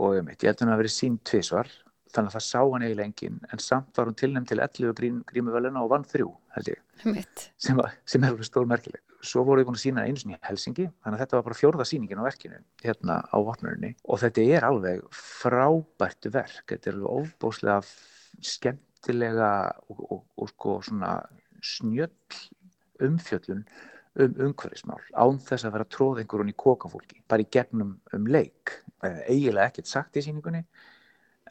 og 0.00 0.16
ég 0.16 0.30
held 0.30 0.50
að 0.50 0.64
hún 0.64 0.74
að 0.74 0.82
verið 0.84 0.96
sín 0.96 1.20
tvísvar 1.28 1.70
þannig 2.10 2.32
að 2.32 2.36
það 2.38 2.46
sá 2.46 2.60
hann 2.60 2.86
eiginlega 2.86 3.10
engin 3.10 3.38
en 3.52 3.62
samt 3.62 4.00
var 4.00 4.10
hún 4.10 4.18
tilnæmt 4.18 4.48
til 4.50 4.58
11 4.58 4.96
grím, 4.98 5.20
grímuvöluna 5.28 5.84
og 5.84 5.92
vann 5.92 6.08
þrjú 6.08 6.32
held 6.56 6.72
ég. 6.72 6.82
Sem, 7.60 7.78
var, 7.78 7.94
sem 8.08 8.24
er 8.26 8.42
stór 8.48 8.66
merkileg 8.70 9.04
svo 9.24 9.44
voru 9.44 9.60
við 9.60 9.68
búin 9.68 9.78
að 9.78 9.82
sína 9.84 10.04
einu 10.06 10.20
sinni 10.20 10.36
í 10.36 10.40
Helsingi 10.46 10.86
þannig 10.88 11.16
að 11.16 11.22
þetta 11.22 11.36
var 11.36 11.46
bara 11.48 11.58
fjórða 11.58 11.86
síningin 11.88 12.22
á 12.22 12.24
verkinu 12.24 12.60
hérna 12.82 13.18
á 13.20 13.36
vopnurinn 13.44 13.96
og 14.04 14.22
þetta 14.22 14.46
er 14.56 14.66
alveg 14.68 15.04
frábært 15.12 16.30
verk. 16.32 16.64
Þetta 16.70 16.90
er 16.90 16.98
alveg 16.98 17.18
ofbóslega 17.20 17.78
skemmtilega 18.52 19.50
og, 19.88 20.00
og, 20.00 20.24
og 20.40 20.52
sko 20.54 20.78
svona 20.86 21.14
snjöll 21.60 22.40
umfjöllun 23.04 23.64
um 24.18 24.36
umhverfismál 24.46 25.02
án 25.14 25.38
þess 25.38 25.66
að 25.68 25.76
vera 25.76 25.88
tróð 25.96 26.22
einhverjum 26.22 26.52
í 26.52 26.58
kokafólki 26.58 27.22
bara 27.30 27.44
í 27.44 27.50
gegnum 27.52 27.96
um 28.16 28.26
leik. 28.26 28.80
Eh, 29.04 29.22
eiginlega 29.30 29.70
ekkert 29.70 29.90
sagt 29.90 30.18
í 30.18 30.24
síningunni 30.24 30.64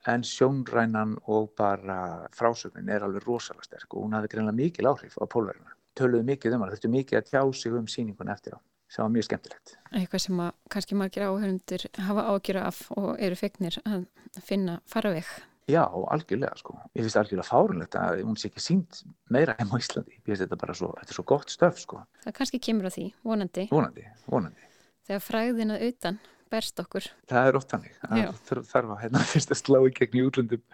en 0.07 0.23
sjónrænan 0.23 1.17
og 1.27 1.53
bara 1.57 2.27
frásögnin 2.35 2.91
er 2.91 3.03
alveg 3.03 3.25
rosalega 3.27 3.67
sterk 3.67 3.95
og 3.95 4.05
hún 4.05 4.15
hafði 4.15 4.33
greinlega 4.35 4.59
mikil 4.59 4.91
áhrif 4.91 5.17
á 5.19 5.25
pólverðina 5.27 5.75
töluðu 5.99 6.25
mikið 6.29 6.55
um 6.55 6.63
hann, 6.63 6.73
þurftu 6.73 6.91
mikið 6.93 7.19
að 7.19 7.29
tjá 7.31 7.41
sig 7.59 7.75
um 7.75 7.87
síningun 7.91 8.31
eftir 8.33 8.55
á, 8.55 8.59
sem 8.91 9.03
var 9.03 9.13
mjög 9.13 9.27
skemmtilegt. 9.27 9.75
Eitthvað 9.91 10.25
sem 10.25 10.41
að 10.45 10.51
kannski 10.75 10.99
margir 10.99 11.27
áhörundur 11.27 11.85
hafa 12.07 12.25
ágjöra 12.33 12.65
af 12.69 12.81
og 12.95 13.09
eru 13.19 13.39
fegnir 13.39 13.79
að 13.85 14.05
finna 14.45 14.79
faraveg 14.89 15.29
Já, 15.69 15.83
algjörlega 15.85 16.57
sko. 16.57 16.75
Ég 16.97 17.05
finnst 17.05 17.19
algjörlega 17.19 17.45
fárunlegt 17.47 17.97
að 17.99 18.23
hún 18.25 18.39
sé 18.39 18.49
ekki 18.49 18.63
sínt 18.63 19.03
meira 19.29 19.55
heim 19.59 19.69
á 19.69 19.77
Íslandi. 19.77 20.17
Ég 20.17 20.25
finnst 20.25 20.45
þetta 20.45 20.59
bara 20.63 20.75
svo, 20.77 20.89
þetta 20.97 21.13
er 21.13 21.19
svo 21.19 21.25
gott 21.29 21.53
stöf 21.53 21.79
sko. 21.83 22.01
Það 22.25 22.35
kannski 22.39 22.61
kemur 22.69 22.89
á 22.89 22.91
því, 22.95 23.05
vonandi. 23.27 23.67
Vonandi, 23.69 24.07
vonandi. 24.25 24.67
Þegar 25.09 25.23
fræðin 25.25 25.75
að 25.75 25.85
utan 25.91 26.19
berst 26.49 26.81
okkur. 26.81 27.11
Það 27.29 27.51
er 27.51 27.59
ótt 27.59 27.77
hannig. 27.77 27.95
Það 28.01 28.65
þarf 28.73 28.95
að 28.95 29.01
hérna 29.03 29.23
fyrst 29.33 29.53
að 29.53 29.61
slá 29.61 29.79
í 29.83 29.93
gegn 29.99 30.19
í 30.19 30.25
útlöndum 30.25 30.65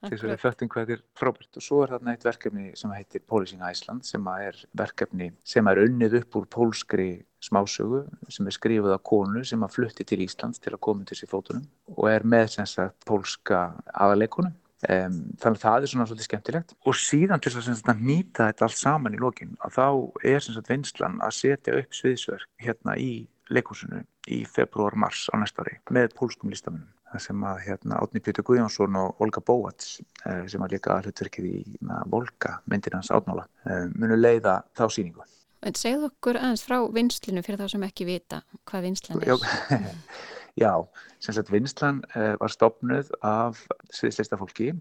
til 0.00 0.14
þess 0.14 0.24
að 0.24 0.30
við 0.30 0.40
föttum 0.44 0.70
hvað 0.72 0.92
er 0.94 1.02
frábært 1.18 1.58
og 1.58 1.64
svo 1.64 1.80
er 1.84 1.92
þarna 1.94 2.14
eitt 2.14 2.24
verkefni 2.24 2.70
sem 2.78 2.92
heitir 2.96 3.24
Policing 3.28 3.64
Iceland 3.66 4.06
sem 4.08 4.30
er 4.32 4.56
verkefni 4.80 5.28
sem 5.44 5.68
er 5.68 5.82
unnið 5.82 6.16
upp 6.22 6.38
úr 6.40 6.46
pólskri 6.56 7.10
smásögu 7.44 8.04
sem 8.28 8.48
er 8.48 8.56
skrifuð 8.56 8.94
af 8.96 9.04
konu 9.10 9.44
sem 9.44 9.62
að 9.64 9.76
flutti 9.76 10.06
til 10.06 10.22
Íslands 10.24 10.60
til 10.60 10.74
að 10.74 10.82
koma 10.86 11.06
til 11.08 11.18
sér 11.18 11.30
fótunum 11.32 11.66
og 11.96 12.10
er 12.10 12.26
með 12.26 12.56
sem 12.56 12.68
sagt 12.68 13.06
pólska 13.08 13.70
aðaleikonu 13.92 14.52
Um, 14.80 15.16
þannig 15.36 15.58
að 15.58 15.60
það 15.60 15.82
er 15.84 15.90
svona 15.90 16.04
svolítið 16.08 16.24
skemmtilegt. 16.24 16.70
Og 16.88 16.94
síðan 16.96 17.42
til 17.44 17.50
þess 17.52 17.82
að 17.84 17.98
nýta 18.00 18.46
þetta 18.48 18.64
allt 18.64 18.78
saman 18.80 19.12
í 19.12 19.18
lokin 19.20 19.50
að 19.60 19.74
þá 19.74 19.84
er 20.30 20.40
sem 20.40 20.56
sagt 20.56 20.70
vinslan 20.72 21.18
að 21.20 21.34
setja 21.36 21.74
upp 21.76 21.98
sviðsverk 21.98 22.48
hérna 22.64 22.94
í 22.96 23.10
leikúsinu 23.52 24.00
í 24.32 24.38
februar-mars 24.48 25.26
á 25.28 25.36
næsta 25.36 25.66
ári 25.66 25.76
með 25.92 26.14
pólskum 26.16 26.48
listamennum 26.48 26.88
það 27.10 27.24
sem 27.24 27.44
að 27.50 27.60
hérna, 27.66 27.98
Átni 28.00 28.22
Pjóttur 28.22 28.46
Guðjónsson 28.46 28.98
og 29.00 29.22
Olga 29.24 29.42
Bóats 29.44 29.98
eh, 30.00 30.44
sem 30.50 30.62
að 30.62 30.76
líka 30.76 31.00
hlutverkið 31.02 31.50
í 31.50 31.62
na, 31.86 32.00
Volga 32.10 32.56
myndir 32.70 32.96
hans 32.96 33.10
átnála 33.12 33.46
eh, 33.66 33.88
munu 33.96 34.18
leiða 34.18 34.60
þá 34.78 34.86
síningu. 34.94 35.26
En 35.66 35.76
segð 35.76 36.06
okkur 36.08 36.38
aðeins 36.40 36.64
frá 36.64 36.78
vinslinu 36.94 37.42
fyrir 37.44 37.60
þá 37.60 37.74
sem 37.74 37.88
ekki 37.88 38.06
vita 38.08 38.42
hvað 38.70 38.86
vinslan 38.88 39.24
er. 39.24 39.90
Já, 40.62 40.72
sem 41.22 41.36
sagt 41.36 41.52
vinslan 41.52 42.00
eh, 42.16 42.34
var 42.40 42.52
stopnuð 42.52 43.12
af 43.22 43.60
sviðsleista 43.94 44.38
fólki 44.40 44.72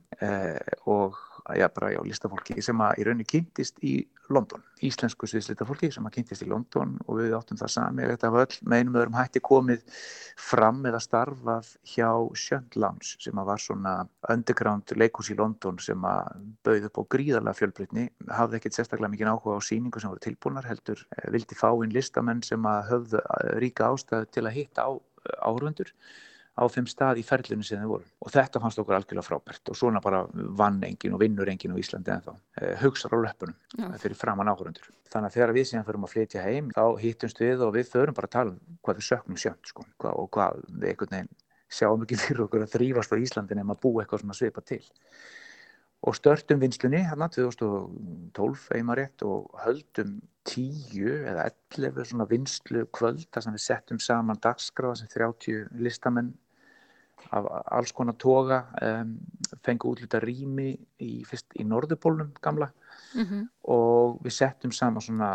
og 0.90 1.20
já, 1.58 1.68
bara 1.74 1.92
já, 1.94 2.00
listafólki 2.06 2.62
sem 2.62 2.82
að 2.84 3.02
í 3.02 3.06
rauninni 3.08 3.26
kynntist 3.28 3.80
í 3.86 3.94
London. 4.30 4.62
Íslensku 4.86 5.28
sviðslitafólki 5.28 5.90
sem 5.92 6.06
að 6.06 6.14
kynntist 6.20 6.44
í 6.46 6.48
London 6.50 6.94
og 7.08 7.18
við 7.18 7.34
áttum 7.38 7.58
það 7.60 7.72
sami 7.74 8.06
þetta 8.12 8.30
var 8.34 8.46
öll 8.46 8.60
með 8.70 8.84
einum 8.84 9.00
öðrum 9.02 9.18
hætti 9.18 9.42
komið 9.44 9.82
fram 10.40 10.84
eða 10.86 11.02
starfað 11.04 11.72
hjá 11.94 12.10
Sjönd 12.38 12.78
Lounge 12.80 13.18
sem 13.26 13.42
að 13.42 13.50
var 13.50 13.64
svona 13.64 13.96
underground 14.30 14.94
leikús 15.02 15.32
í 15.34 15.38
London 15.40 15.82
sem 15.82 16.06
að 16.06 16.46
bauð 16.68 16.88
upp 16.92 17.02
á 17.02 17.04
gríðarlega 17.16 17.60
fjölbreytni 17.60 18.08
hafði 18.38 18.60
ekkert 18.60 18.78
sérstaklega 18.78 19.14
mikið 19.16 19.34
áhuga 19.34 19.58
á 19.58 19.68
síningu 19.70 20.04
sem 20.04 20.14
voru 20.14 20.26
tilbúnar 20.28 20.70
heldur 20.70 21.04
eh, 21.18 21.28
vildi 21.34 21.58
fá 21.58 21.70
inn 21.74 21.96
listamenn 21.96 22.46
sem 22.46 22.70
að 22.70 22.82
höfðu 22.94 23.24
eh, 23.26 23.54
ríka 23.66 23.90
ástæðu 23.90 24.30
til 24.36 24.46
að 24.46 24.58
hitta 24.62 24.88
á 24.88 24.92
áhörundur 25.44 25.92
á 26.60 26.64
þeim 26.68 26.88
stað 26.92 27.22
í 27.22 27.26
ferlunum 27.26 27.64
sem 27.64 27.82
þau 27.82 27.94
voru. 27.96 28.08
Og 28.26 28.36
þetta 28.36 28.60
fannst 28.60 28.84
okkur 28.84 29.00
algjörlega 29.00 29.26
frábært. 29.26 29.72
Og 29.72 29.80
svona 29.80 30.04
bara 30.04 30.26
vann 30.34 30.84
engin 30.84 31.16
og 31.16 31.24
vinnur 31.24 31.50
engin 31.50 31.74
á 31.74 31.82
Íslandi 31.82 32.14
en 32.14 32.26
þá 32.28 32.34
eh, 32.36 32.76
hugsar 32.84 33.16
á 33.16 33.18
löpunum 33.24 33.56
Já. 33.80 33.90
fyrir 34.04 34.20
framann 34.20 34.52
áhörundur 34.52 34.92
þannig 35.10 35.30
að 35.30 35.36
þegar 35.38 35.54
við 35.56 35.68
síðan 35.70 35.86
förum 35.88 36.06
að 36.06 36.14
flytja 36.14 36.46
heim 36.46 36.72
þá 36.76 36.84
hittumst 37.02 37.42
við 37.42 37.64
og 37.66 37.76
við 37.76 37.92
förum 37.92 38.18
bara 38.18 38.30
að 38.30 38.36
tala 38.36 38.54
um 38.54 38.80
hvað 38.86 39.00
við 39.00 39.08
söknum 39.08 39.40
sjönd 39.42 39.70
sko, 39.72 39.86
hvað, 40.02 40.18
og 40.22 40.32
hvað 40.36 40.64
við 40.70 40.90
einhvern 40.92 41.16
veginn 41.16 41.32
sjáum 41.80 42.06
ekki 42.06 42.20
fyrir 42.24 42.46
okkur 42.46 42.66
að 42.66 42.74
þrýfast 42.76 43.14
á 43.14 43.22
Íslandi 43.26 43.58
nema 43.58 43.76
að 43.76 43.84
bú 43.86 43.94
eitthvað 43.98 44.24
svona 44.24 44.38
svipa 44.38 44.66
til. 44.66 44.82
Og 46.08 46.16
störtum 46.16 46.62
vinslunni 46.62 47.02
hérna 47.04 47.28
2012 47.34 48.70
einmarétt 48.78 49.26
og 49.28 49.50
höldum 49.66 50.20
10 50.48 51.26
eða 51.28 51.50
11 51.76 52.06
svona 52.08 52.28
vinslu 52.30 52.86
kvöld 52.96 53.26
þar 53.28 53.46
sem 53.46 53.58
við 53.58 53.66
settum 53.66 54.00
saman 54.00 54.40
dagskráða 54.40 55.02
sem 55.02 55.12
30 55.12 55.74
listamenn 55.84 56.32
af 57.36 57.48
alls 57.78 57.92
konar 57.96 58.18
toga 58.18 58.60
um, 58.82 59.16
fengu 59.66 59.94
útlita 59.94 60.22
rými 60.24 60.72
í, 61.02 61.24
fyrst 61.28 61.58
í 61.60 61.66
Norðupólnum 61.68 62.34
gamla. 62.42 62.72
Mm 63.14 63.26
-hmm. 63.26 63.48
og 63.74 64.20
við 64.22 64.34
settum 64.34 64.72
saman 64.72 65.02
svona 65.02 65.30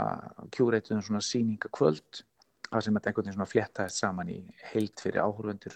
kjúreituðum 0.54 1.02
svona 1.02 1.20
síningakvöld 1.20 2.22
þar 2.70 2.82
sem 2.82 2.94
þetta 2.94 3.10
einhvern 3.10 3.26
veginn 3.26 3.34
svona 3.34 3.50
fléttaðist 3.50 3.98
saman 3.98 4.28
í 4.28 4.38
heilt 4.72 5.00
fyrir 5.02 5.22
áhörvendur 5.22 5.74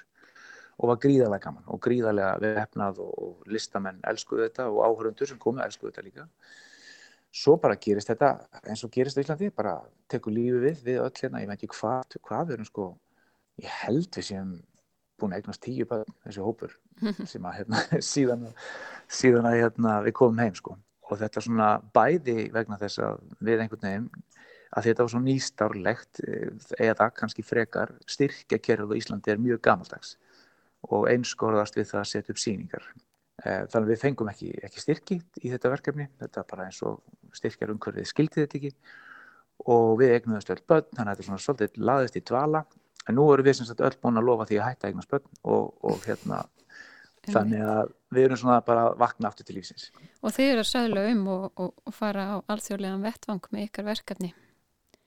og 0.78 0.88
var 0.88 1.00
gríðarlega 1.02 1.42
gaman 1.42 1.66
og 1.66 1.80
gríðarlega 1.82 2.38
vefnað 2.38 3.00
og 3.02 3.42
listamenn 3.50 3.98
elskuðu 4.06 4.46
þetta 4.46 4.68
og 4.70 4.80
áhörvendur 4.86 5.28
sem 5.28 5.38
komu 5.38 5.62
elskuðu 5.64 5.90
þetta 5.90 6.06
líka. 6.06 6.28
Svo 7.34 7.56
bara 7.60 7.76
gerist 7.76 8.08
þetta 8.08 8.30
eins 8.64 8.84
og 8.84 8.92
gerist 8.94 9.18
Íslandi 9.18 9.50
bara 9.54 9.80
tekur 10.08 10.32
lífi 10.32 10.62
við 10.62 10.84
við 10.86 11.02
öll 11.02 11.12
hérna, 11.20 11.42
ég 11.42 11.50
veit 11.50 11.58
ekki 11.58 11.74
hvað, 11.74 12.18
hvað 12.22 12.46
við 12.46 12.54
erum 12.54 12.70
sko 12.70 12.86
ég 13.58 13.74
held 13.82 14.10
við 14.16 14.28
séum 14.30 14.54
búin 15.20 15.34
að 15.34 15.42
eignast 15.42 15.62
tíu 15.64 15.86
bæðum 15.88 16.14
þessi 16.26 16.44
hópur 16.44 16.76
sem 17.32 17.48
að 17.48 17.58
hérna, 17.60 17.82
síðan, 18.12 18.46
síðan 19.20 19.50
að 19.50 19.58
hérna, 19.62 19.96
við 20.06 20.16
komum 20.20 20.44
heim 20.44 20.56
sko. 20.58 20.78
og 21.08 21.20
þetta 21.22 21.44
svona 21.44 21.68
bæði 21.96 22.48
vegna 22.54 22.78
þess 22.80 23.02
að 23.04 23.20
við 23.40 23.64
einhvern 23.64 23.86
veginn 23.86 24.08
að 24.76 24.88
þetta 24.88 25.04
var 25.04 25.12
svo 25.14 25.20
nýstárlegt 25.24 26.22
eh, 26.26 26.70
eða 26.90 27.10
kannski 27.16 27.44
frekar 27.46 27.94
styrkja 28.06 28.60
kerfið 28.60 28.96
á 28.96 28.98
Íslandi 29.00 29.32
er 29.32 29.40
mjög 29.42 29.62
gamaldags 29.64 30.16
og 30.88 31.08
einskorðast 31.10 31.78
við 31.78 31.88
það 31.92 32.02
að 32.02 32.10
setja 32.10 32.34
upp 32.34 32.42
síningar 32.42 32.84
eh, 33.44 33.64
þannig 33.64 33.84
að 33.84 33.92
við 33.94 34.02
fengum 34.02 34.32
ekki, 34.32 34.50
ekki 34.68 34.84
styrki 34.84 35.20
í 35.42 35.52
þetta 35.54 35.72
verkefni 35.72 36.08
þetta 36.20 36.42
er 36.42 36.50
bara 36.52 36.68
eins 36.68 36.82
og 36.86 37.00
styrkjar 37.36 37.72
umhverfið 37.74 38.10
skildi 38.10 38.44
þetta 38.44 38.58
ekki. 38.60 38.74
Og 39.68 39.96
við 39.98 40.12
eignuðum 40.14 40.42
stöld 40.44 40.62
börn 40.70 40.86
þannig 40.92 41.08
að 41.10 41.16
þetta 41.16 41.24
er 41.24 41.28
svona 41.28 41.42
svolítið 41.42 41.80
laðist 41.88 42.18
í 42.18 42.22
dvala 42.28 42.60
en 43.08 43.18
nú 43.18 43.26
erum 43.32 43.46
við 43.48 43.58
sem 43.58 43.68
sagt 43.68 43.82
öll 43.84 43.96
búin 44.02 44.20
að 44.20 44.28
lofa 44.28 44.48
því 44.48 44.60
að 44.60 44.68
hætta 44.68 44.90
eignast 44.90 45.10
börn 45.12 45.28
og, 45.42 45.74
og 45.84 46.02
hérna 46.06 46.42
þannig 47.28 47.62
að 47.64 47.94
við 48.14 48.26
erum 48.26 48.40
svona 48.40 48.58
bara 48.64 48.88
að 48.88 48.98
vakna 49.02 49.30
aftur 49.30 49.48
til 49.48 49.58
lífsins. 49.58 49.88
Og 50.22 50.34
þið 50.34 50.52
eru 50.52 50.64
að 50.64 50.68
sögla 50.70 51.06
um 51.12 51.24
og, 51.34 51.46
og, 51.60 51.72
og 51.84 51.96
fara 51.96 52.26
á 52.32 52.36
alþjóðlegan 52.54 53.04
vettvang 53.04 53.48
með 53.52 53.66
ykkar 53.68 53.88
verkefni? 53.88 54.32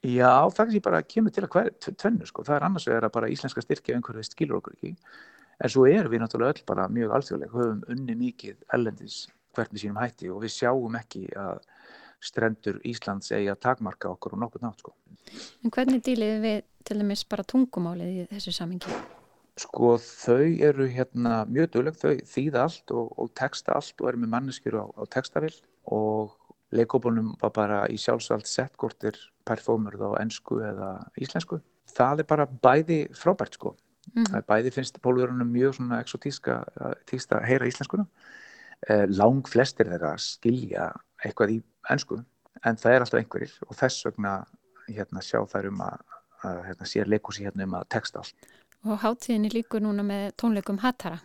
Já, 0.02 0.50
það 0.50 0.76
er 0.76 0.86
bara 0.86 1.02
að 1.02 1.10
kemur 1.14 1.34
til 1.34 1.44
að 1.46 1.52
hver 1.54 1.70
tvennu 1.86 2.26
sko, 2.30 2.46
það 2.46 2.56
er 2.56 2.64
annars 2.66 2.88
vegar 2.90 3.06
að 3.06 3.14
bara 3.18 3.30
íslenska 3.30 3.62
styrkja 3.62 3.98
einhverju 3.98 4.24
skilur 4.26 4.58
okkur 4.58 4.78
ekki, 4.78 4.96
en 5.62 5.70
svo 5.70 5.86
erum 5.86 6.14
við 6.14 6.24
náttúrulega 6.24 6.56
öll 6.56 6.66
bara 6.72 6.88
mjög 6.90 7.14
alþjóðleg, 7.18 7.52
höfum 7.54 7.84
unni 7.94 8.16
mikið 8.18 8.64
ellendis 8.74 9.28
hvernig 9.54 9.84
sínum 9.84 10.00
hætti 10.02 10.32
og 10.34 10.42
við 10.42 10.56
sjáum 10.56 10.98
ekki 10.98 11.28
að 11.38 11.62
strendur 12.22 12.80
Íslands 12.88 13.32
eigi 13.34 13.50
að 13.52 13.62
takmarka 13.66 14.12
okkur 14.14 14.36
og 14.38 14.44
nokkur 14.44 14.64
nátt 14.66 14.84
sko. 14.84 14.94
En 15.64 15.74
hvernig 15.74 16.04
dýliði 16.06 16.38
við 16.44 16.62
til 16.88 17.00
dæmis 17.02 17.26
bara 17.30 17.46
tungumálið 17.48 18.12
í 18.12 18.28
þessu 18.32 18.54
samingi? 18.56 18.94
Sko 19.60 19.96
þau 20.02 20.48
eru 20.64 20.88
hérna 20.90 21.42
mjög 21.50 21.74
dögleg, 21.76 21.98
þau 22.00 22.14
þýða 22.32 22.64
allt 22.66 22.94
og, 22.96 23.12
og 23.20 23.34
texta 23.38 23.76
allt 23.78 24.02
og 24.02 24.12
eru 24.12 24.22
með 24.22 24.34
manneskjur 24.36 24.80
á, 24.80 24.86
á 24.88 25.04
textavill 25.12 25.58
og 25.92 26.38
leikópunum 26.72 27.34
var 27.42 27.52
bara 27.56 27.80
í 27.92 27.98
hvort 28.00 29.04
er 29.04 29.18
performerð 29.46 30.06
á 30.08 30.12
ennsku 30.22 30.62
eða 30.64 30.92
íslensku. 31.20 31.60
Það 31.92 32.24
er 32.24 32.30
bara 32.30 32.48
bæði 32.48 33.00
frábært 33.18 33.58
sko. 33.60 33.76
Mm. 34.16 34.30
Er 34.38 34.46
bæði 34.48 34.72
finnst 34.72 35.02
pólverunum 35.04 35.52
mjög 35.52 35.76
svona 35.78 36.00
exotíska 36.02 36.62
að 36.78 37.44
heyra 37.46 37.68
íslenskuna. 37.68 38.08
Eh, 38.90 39.06
lang 39.10 39.46
flestir 39.48 39.92
þeirra 39.92 40.16
skilja 40.18 40.88
eitthvað 41.22 41.58
í 41.58 41.60
ennsku 41.90 42.22
en 42.66 42.78
það 42.78 42.96
er 42.96 43.06
alltaf 43.06 43.20
einhverjir 43.22 43.54
og 43.68 43.78
þess 43.78 44.06
vegna 44.08 44.34
hérna, 44.92 45.24
sjá 45.26 45.42
þær 45.50 45.70
um 45.72 45.84
að, 45.86 46.02
að 46.48 46.64
hérna, 46.70 46.90
sér 46.90 47.10
leikúsi 47.10 47.46
hérna 47.46 47.68
um 47.68 47.78
að 47.80 47.88
texta 47.96 48.22
allt. 48.22 48.50
Og 48.82 48.98
háttíðinni 49.04 49.52
líkur 49.54 49.84
núna 49.84 50.04
með 50.06 50.32
tónleikum 50.42 50.82
Hattara? 50.82 51.20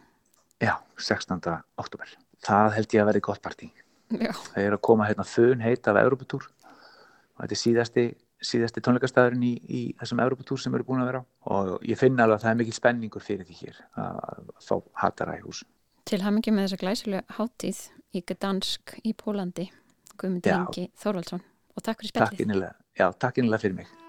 Já, 0.61 0.77
16. 0.97 1.41
oktober. 1.81 2.13
Það 2.45 2.75
held 2.77 2.95
ég 2.95 3.03
að 3.03 3.11
verði 3.11 3.25
gott 3.25 3.43
partí. 3.45 3.71
Já. 4.13 4.31
Það 4.53 4.63
er 4.63 4.77
að 4.77 4.85
koma 4.87 5.09
hérna 5.09 5.27
þun 5.27 5.65
heit 5.65 5.89
af 5.89 5.99
Europatúr 6.01 6.47
og 6.47 7.41
þetta 7.43 7.57
er 7.57 7.61
síðasti, 7.61 8.05
síðasti 8.45 8.83
tónleikastæðurinn 8.85 9.47
í, 9.49 9.55
í 9.67 9.81
þessum 9.99 10.23
Europatúr 10.23 10.61
sem 10.63 10.77
eru 10.77 10.87
búin 10.87 11.03
að 11.03 11.11
vera 11.11 11.23
á 11.25 11.53
og 11.57 11.89
ég 11.89 11.99
finna 12.01 12.25
alveg 12.25 12.39
að 12.39 12.45
það 12.45 12.53
er 12.53 12.61
mikil 12.61 12.77
spenningur 12.77 13.25
fyrir 13.25 13.49
því 13.49 13.59
hér 13.65 13.81
að, 14.05 14.53
fá 14.63 14.77
Hattara 15.03 15.39
í 15.41 15.43
hús. 15.43 15.65
Til 16.07 16.21
hamingi 16.23 16.55
með 16.55 16.69
þessa 16.69 16.81
glæsilega 16.85 17.37
háttíð 17.41 17.83
í 18.15 18.23
Gdansk 18.31 18.95
í 19.03 19.17
Pólandi. 19.19 19.67
Guðmundur 20.23 20.57
Ingi 20.57 20.89
Þórvaldsson 21.03 21.45
og 21.77 21.85
takk 21.85 22.03
fyrir 22.03 22.15
spjallið. 22.15 22.35
Takk 22.37 22.45
innilega, 22.47 22.75
já, 22.97 23.07
takk 23.27 23.43
innilega 23.43 23.65
fyrir 23.67 23.81
mig. 23.83 24.06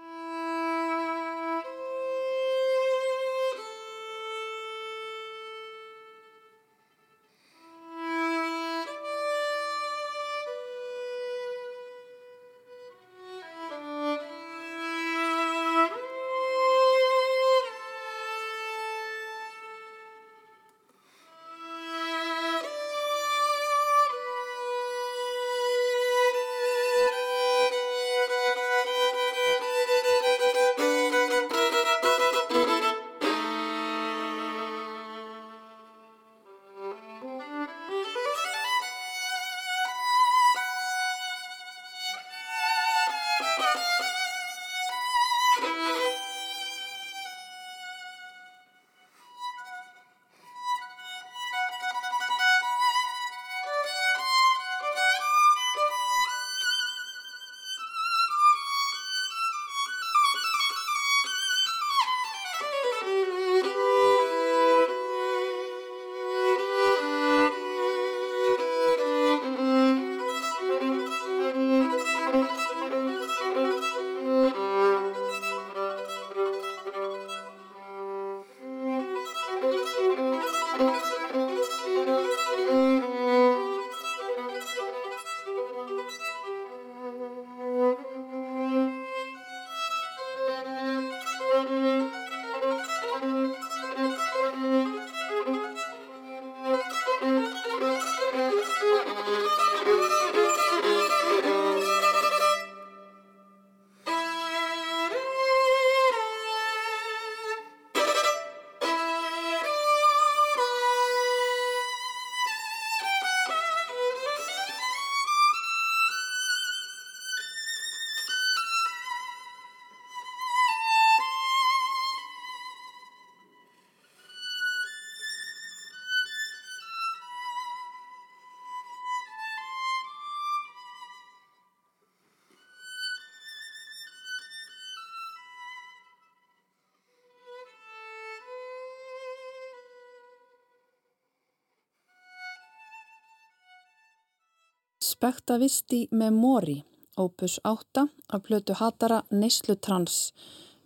Spektavisti 145.08 146.08
Memori, 146.10 146.84
opus 147.16 147.60
8 147.64 148.08
af 148.32 148.42
plötu 148.42 148.74
Hatara 148.76 149.22
Neyslutrans. 149.30 150.34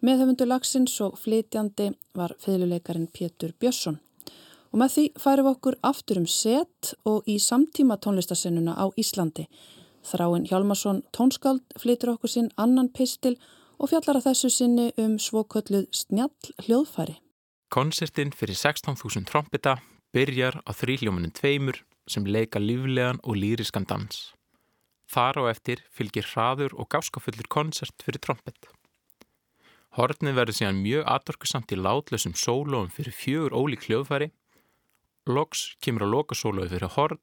Meðhöfundu 0.03 0.47
lagsins 0.47 0.95
og 1.03 1.17
flytjandi 1.19 1.89
var 2.15 2.35
fyrirleikarin 2.39 3.09
Pétur 3.11 3.51
Björnsson. 3.59 3.99
Og 4.71 4.79
með 4.79 4.95
því 4.95 5.05
færum 5.25 5.49
við 5.49 5.53
okkur 5.57 5.79
aftur 5.91 6.23
um 6.23 6.29
set 6.31 6.93
og 7.05 7.27
í 7.27 7.37
samtíma 7.43 7.99
tónlistasinnuna 7.99 8.77
á 8.79 8.87
Íslandi. 8.95 9.49
Þráinn 10.07 10.47
Hjálmarsson 10.47 11.03
tónskald 11.11 11.67
flytur 11.83 12.15
okkur 12.15 12.31
sinn 12.31 12.55
annan 12.57 12.93
pistil 12.95 13.41
og 13.79 13.91
fjallar 13.91 14.21
að 14.21 14.29
þessu 14.31 14.53
sinni 14.55 14.91
um 15.03 15.19
svokölluð 15.19 15.89
snjall 15.91 16.55
hljóðfæri. 16.63 17.19
Konsertinn 17.75 18.31
fyrir 18.31 18.55
16.000 18.55 19.27
trompeta 19.27 19.81
byrjar 20.15 20.63
á 20.63 20.71
þrýljómanum 20.71 21.35
tveimur 21.35 21.83
sem 22.11 22.27
leika 22.27 22.61
líflegan 22.63 23.21
og 23.23 23.39
lýriskan 23.39 23.87
dans. 23.89 24.33
Þar 25.13 25.43
á 25.43 25.43
eftir 25.53 25.83
fylgir 25.93 26.27
hraður 26.33 26.75
og 26.81 26.89
gáskafullur 26.93 27.49
konsert 27.53 28.05
fyrir 28.05 28.23
trompet. 28.25 28.71
Hortnið 29.93 30.39
verður 30.39 30.57
síðan 30.57 30.81
mjög 30.81 31.09
atorkusamt 31.15 31.73
í 31.75 31.77
látlösum 31.77 32.33
sólóum 32.33 32.89
fyrir 32.89 33.13
fjögur 33.13 33.53
ólík 33.53 33.85
hljóðfæri. 33.85 34.31
Loks 35.29 35.75
kemur 35.85 36.07
á 36.09 36.13
lokasólói 36.15 36.71
fyrir 36.71 36.95
horn 36.97 37.21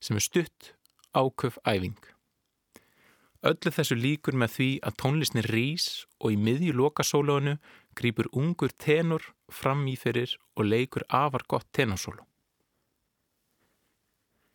sem 0.00 0.16
er 0.16 0.24
stutt 0.24 0.72
áköf 1.12 1.58
æfing. 1.68 1.98
Öllu 3.46 3.70
þessu 3.70 3.98
líkur 4.00 4.34
með 4.40 4.54
því 4.56 4.70
að 4.88 4.96
tónlistin 5.02 5.44
rís 5.44 6.06
og 6.18 6.32
í 6.32 6.38
miðju 6.40 6.72
lokasólóinu 6.80 7.58
grýpur 7.96 8.30
ungur 8.32 8.72
tenor 8.72 9.28
fram 9.52 9.84
í 9.86 9.94
fyrir 10.00 10.32
og 10.56 10.72
leikur 10.72 11.04
afar 11.12 11.44
gott 11.46 11.68
tenorsóló. 11.76 12.24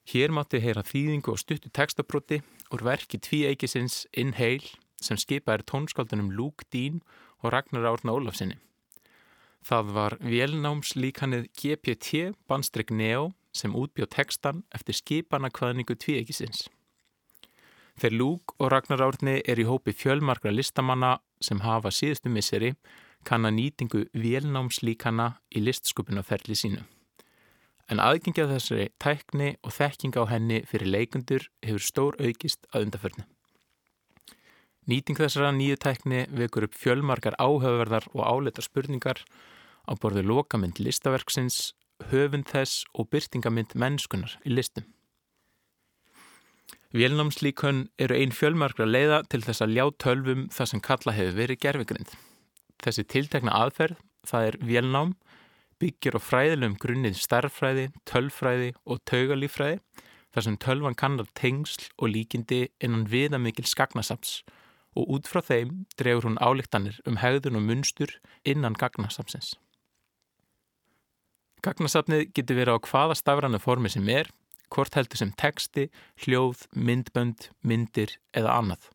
Hér 0.09 0.33
mátti 0.33 0.59
heyra 0.61 0.81
þýðingu 0.81 1.33
og 1.33 1.39
stuttu 1.39 1.69
textabróti 1.69 2.41
úr 2.73 2.83
verki 2.85 3.19
tvíeikisins 3.21 4.07
Inhale 4.17 4.73
sem 5.01 5.17
skipaði 5.17 5.67
tónskaldunum 5.69 6.31
Luke 6.33 6.65
Dean 6.73 7.01
og 7.41 7.53
Ragnar 7.53 7.85
Árna 7.89 8.15
Ólafsinni. 8.17 8.57
Það 9.61 9.93
var 9.93 10.17
velnámslíkanið 10.25 11.47
GPT 11.53 12.33
Bandstrik 12.49 12.89
Neo 12.89 13.31
sem 13.53 13.75
útbjóð 13.77 14.09
textan 14.15 14.63
eftir 14.73 14.97
skipana 14.97 15.51
kvaðningu 15.53 15.97
tvíeikisins. 16.01 16.65
Þeir 18.01 18.15
Luke 18.17 18.55
og 18.57 18.71
Ragnar 18.73 19.03
Árni 19.05 19.41
er 19.45 19.59
í 19.61 19.67
hópi 19.67 19.93
fjölmarkra 19.93 20.53
listamanna 20.53 21.19
sem 21.43 21.61
hafa 21.61 21.91
síðustu 21.93 22.31
misseri 22.33 22.73
kann 23.27 23.45
að 23.45 23.57
nýtingu 23.59 24.05
velnámslíkana 24.17 25.27
í 25.53 25.61
listskupunaferli 25.61 26.57
sínu. 26.57 26.81
En 27.89 28.01
aðgengja 28.03 28.47
þessari 28.49 28.89
tækni 29.01 29.55
og 29.65 29.73
þekking 29.75 30.17
á 30.19 30.23
henni 30.29 30.61
fyrir 30.69 30.91
leikundur 30.91 31.47
hefur 31.65 31.85
stór 31.85 32.17
aukist 32.21 32.67
að 32.71 32.87
undarförnu. 32.87 33.25
Nýting 34.89 35.19
þessara 35.19 35.51
nýju 35.55 35.77
tækni 35.77 36.25
vekur 36.33 36.65
upp 36.67 36.77
fjölmarkar 36.77 37.37
áhauverðar 37.37 38.07
og 38.13 38.23
áleita 38.25 38.63
spurningar 38.65 39.21
á 39.85 39.91
borðu 39.93 40.23
lokamind 40.25 40.81
listaverksins, 40.81 41.73
höfund 42.09 42.49
þess 42.49 42.85
og 42.97 43.11
byrtingamind 43.13 43.75
mennskunar 43.77 44.39
í 44.45 44.53
listum. 44.55 44.87
Vélnámslíkön 46.91 47.85
eru 48.01 48.17
einn 48.17 48.33
fjölmarkra 48.35 48.83
leiða 48.89 49.21
til 49.31 49.39
þess 49.45 49.63
að 49.63 49.77
ljá 49.77 49.85
tölvum 50.01 50.47
það 50.51 50.71
sem 50.71 50.81
kalla 50.83 51.13
hefur 51.15 51.37
verið 51.37 51.61
gerfigrind. 51.63 52.09
Þessi 52.83 53.05
tiltekna 53.07 53.53
aðferð, 53.55 54.01
það 54.27 54.47
er 54.49 54.57
vélnám, 54.65 55.13
byggir 55.81 56.17
á 56.17 56.21
fræðilegum 56.21 56.77
grunnið 56.81 57.17
starffræði, 57.17 57.89
tölfræði 58.05 58.71
og 58.85 59.01
taugalífræði 59.09 59.79
þar 60.31 60.45
sem 60.45 60.57
tölvan 60.61 60.97
kannar 60.97 61.29
tengsl 61.37 61.89
og 61.97 62.13
líkindi 62.13 62.67
innan 62.83 63.07
viðamikil 63.11 63.65
skagnasaps 63.67 64.41
og 64.95 65.09
út 65.15 65.29
frá 65.31 65.41
þeim 65.43 65.85
drefur 65.99 66.27
hún 66.29 66.39
álíktanir 66.39 66.99
um 67.07 67.19
hegðun 67.21 67.59
og 67.59 67.67
munstur 67.67 68.13
innan 68.47 68.77
gagnasapsins. 68.77 69.55
Gagnasapnið 71.61 72.31
getur 72.35 72.57
verið 72.57 72.79
á 72.81 72.85
hvaða 72.89 73.17
stafranu 73.19 73.59
formi 73.61 73.91
sem 73.93 74.07
er, 74.09 74.31
hvort 74.73 74.95
heldur 74.97 75.19
sem 75.19 75.31
texti, 75.37 75.89
hljóð, 76.23 76.65
myndbönd, 76.73 77.51
myndir 77.61 78.15
eða 78.33 78.55
annað. 78.57 78.87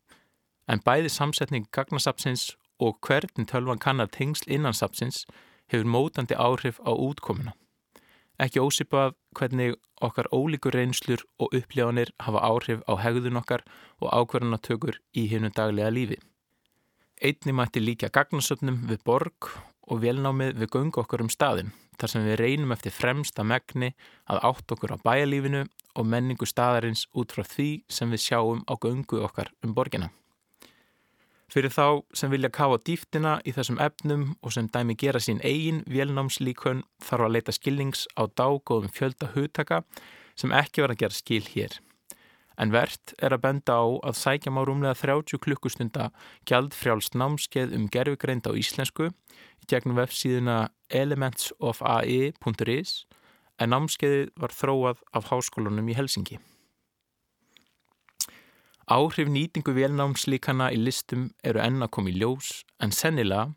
En 0.67 0.81
bæði 0.83 1.13
samsetning 1.13 1.69
gagnasapsins 1.71 2.55
og 2.83 2.99
hvernig 3.05 3.47
tölvan 3.49 3.81
kannar 3.81 4.09
tengsl 4.11 4.51
innan 4.51 4.75
sapsins 4.75 5.23
hefur 5.71 5.89
mótandi 5.93 6.35
áhrif 6.35 6.81
á 6.83 6.91
útkomuna. 6.91 7.53
Ekki 8.37 8.61
ósipað 8.61 9.15
hvernig 9.37 9.77
okkar 10.01 10.29
ólíkur 10.29 10.75
reynslur 10.77 11.23
og 11.41 11.55
upplifanir 11.57 12.11
hafa 12.21 12.43
áhrif 12.45 12.83
á 12.85 12.93
hegðun 13.01 13.39
okkar 13.41 13.63
og 14.01 14.11
ákverðanatökur 14.13 14.99
í 15.17 15.25
hennu 15.31 15.49
daglega 15.49 15.89
lífi. 15.89 16.19
Einni 17.17 17.55
mætti 17.57 17.81
líka 17.81 18.11
gagnasöfnum 18.13 18.83
við 18.91 19.01
borg 19.05 19.49
og 19.87 20.03
velnámið 20.03 20.59
við 20.61 20.71
göngu 20.75 21.01
okkur 21.01 21.23
um 21.25 21.31
staðin 21.33 21.73
þar 21.97 22.11
sem 22.11 22.27
við 22.27 22.39
reynum 22.43 22.73
eftir 22.75 22.93
fremsta 22.93 23.43
megni 23.47 23.89
að 24.29 24.43
átt 24.51 24.75
okkur 24.75 24.93
á 24.93 24.97
bæalífinu 25.01 25.63
og 25.97 26.05
menningu 26.05 26.45
staðarins 26.45 27.07
út 27.17 27.33
frá 27.33 27.41
því 27.41 27.69
sem 27.89 28.13
við 28.13 28.25
sjáum 28.27 28.61
á 28.69 28.73
göngu 28.77 29.23
okkar 29.25 29.49
um 29.65 29.73
borgina. 29.73 30.11
Fyrir 31.47 31.71
þá 31.71 32.03
sem 32.11 32.27
vilja 32.31 32.49
kafa 32.51 32.75
dýftina 32.83 33.37
í 33.47 33.53
þessum 33.55 33.77
efnum 33.79 34.35
og 34.43 34.51
sem 34.51 34.67
dæmi 34.67 34.99
gera 34.99 35.19
sín 35.23 35.39
eigin 35.47 35.79
vélnámslíkun 35.87 36.83
þarf 37.07 37.23
að 37.23 37.31
leita 37.37 37.53
skilnings 37.55 38.03
á 38.19 38.27
dágóðum 38.27 38.91
fjölda 38.91 39.31
hugtaka 39.31 39.87
sem 40.35 40.51
ekki 40.51 40.83
verða 40.83 40.95
að 40.97 41.01
gera 41.05 41.15
skil 41.15 41.47
hér. 41.53 41.71
En 42.59 42.73
verðt 42.73 43.13
er 43.23 43.31
að 43.31 43.43
benda 43.45 43.73
á 43.79 43.87
að 44.09 44.19
sækja 44.19 44.51
má 44.51 44.61
rúmlega 44.65 44.99
30 44.99 45.39
klukkustunda 45.45 46.11
gjaldfrjálst 46.49 47.13
námskeið 47.15 47.69
um 47.77 47.87
gerfugreind 47.95 48.43
á 48.49 48.51
íslensku 48.51 49.05
í 49.07 49.11
gegnum 49.71 49.95
vefsíðuna 50.01 50.57
elementsofae.is 50.89 52.91
en 53.61 53.69
námskeiðið 53.71 54.35
var 54.35 54.51
þróað 54.51 54.97
af 55.15 55.31
háskólanum 55.31 55.87
í 55.87 55.95
Helsingi. 55.95 56.43
Áhrif 58.87 59.27
nýtingu 59.27 59.73
velnámslíkana 59.75 60.69
í 60.71 60.77
listum 60.79 61.25
eru 61.43 61.59
enn 61.59 61.83
að 61.83 61.89
koma 61.97 62.07
í 62.07 62.13
ljós 62.21 62.61
en 62.79 62.93
sennilega, 62.95 63.49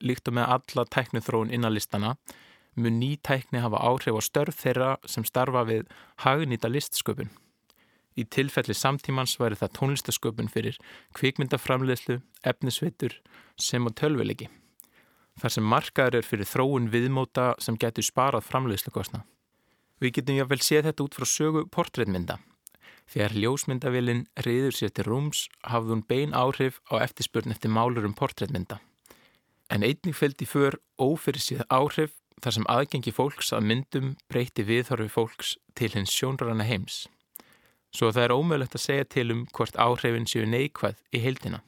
líkt 0.00 0.30
og 0.30 0.38
með 0.38 0.54
alla 0.54 0.84
tæknithróun 0.88 1.52
innan 1.52 1.74
listana, 1.76 2.14
mun 2.72 2.96
ný 2.96 3.18
tækni 3.20 3.60
hafa 3.60 3.82
áhrif 3.84 4.16
á 4.16 4.22
störf 4.24 4.56
þeirra 4.62 4.94
sem 5.04 5.28
starfa 5.28 5.66
við 5.68 5.92
hagnýta 6.24 6.72
listsköpun. 6.72 7.28
Í 8.16 8.24
tilfelli 8.32 8.72
samtímans 8.72 9.36
væri 9.36 9.60
það 9.60 9.74
tónlistasköpun 9.76 10.48
fyrir 10.48 10.80
kvikmyndaframleðslu, 11.20 12.22
efnisveitur 12.40 13.20
sem 13.60 13.84
á 13.84 13.92
tölvilegi. 13.92 14.48
Þar 15.36 15.52
sem 15.52 15.68
markaður 15.68 16.22
er 16.22 16.26
fyrir 16.26 16.48
þróun 16.48 16.88
viðmóta 16.88 17.52
sem 17.60 17.76
getur 17.76 18.08
sparað 18.08 18.48
framleiðslukostna. 18.48 19.26
Við 20.00 20.16
getum 20.16 20.40
jáfnvel 20.40 20.64
séð 20.64 20.88
þetta 20.88 21.04
út 21.04 21.18
frá 21.18 21.28
sögu 21.28 21.68
portrétmynda. 21.68 22.40
Þegar 23.08 23.34
ljósmyndavélinn 23.40 24.26
reyður 24.44 24.74
sér 24.76 24.92
til 24.92 25.06
rúms 25.06 25.46
hafði 25.64 25.94
hún 25.94 26.04
bein 26.10 26.34
áhrif 26.36 26.82
á 26.92 27.00
eftirspurn 27.00 27.54
eftir 27.54 27.72
málur 27.72 28.04
um 28.04 28.16
portréttmynda. 28.16 28.82
En 29.72 29.84
einnig 29.84 30.16
fylgdi 30.16 30.44
för 30.48 30.76
ófyrir 31.00 31.40
síð 31.40 31.64
áhrif 31.72 32.18
þar 32.42 32.54
sem 32.56 32.68
aðgengi 32.68 33.12
fólks 33.16 33.52
að 33.56 33.66
myndum 33.70 34.10
breyti 34.28 34.64
viðhorfi 34.68 35.08
fólks 35.12 35.56
til 35.74 35.90
hins 35.94 36.12
sjónrana 36.12 36.68
heims. 36.68 37.06
Svo 37.88 38.12
það 38.12 38.26
er 38.26 38.36
ómögulegt 38.36 38.76
að 38.76 38.84
segja 38.84 39.08
til 39.16 39.30
um 39.32 39.46
hvort 39.56 39.80
áhrifin 39.80 40.28
séu 40.28 40.44
neikvæð 40.44 41.00
í 41.16 41.22
heildina. 41.24 41.62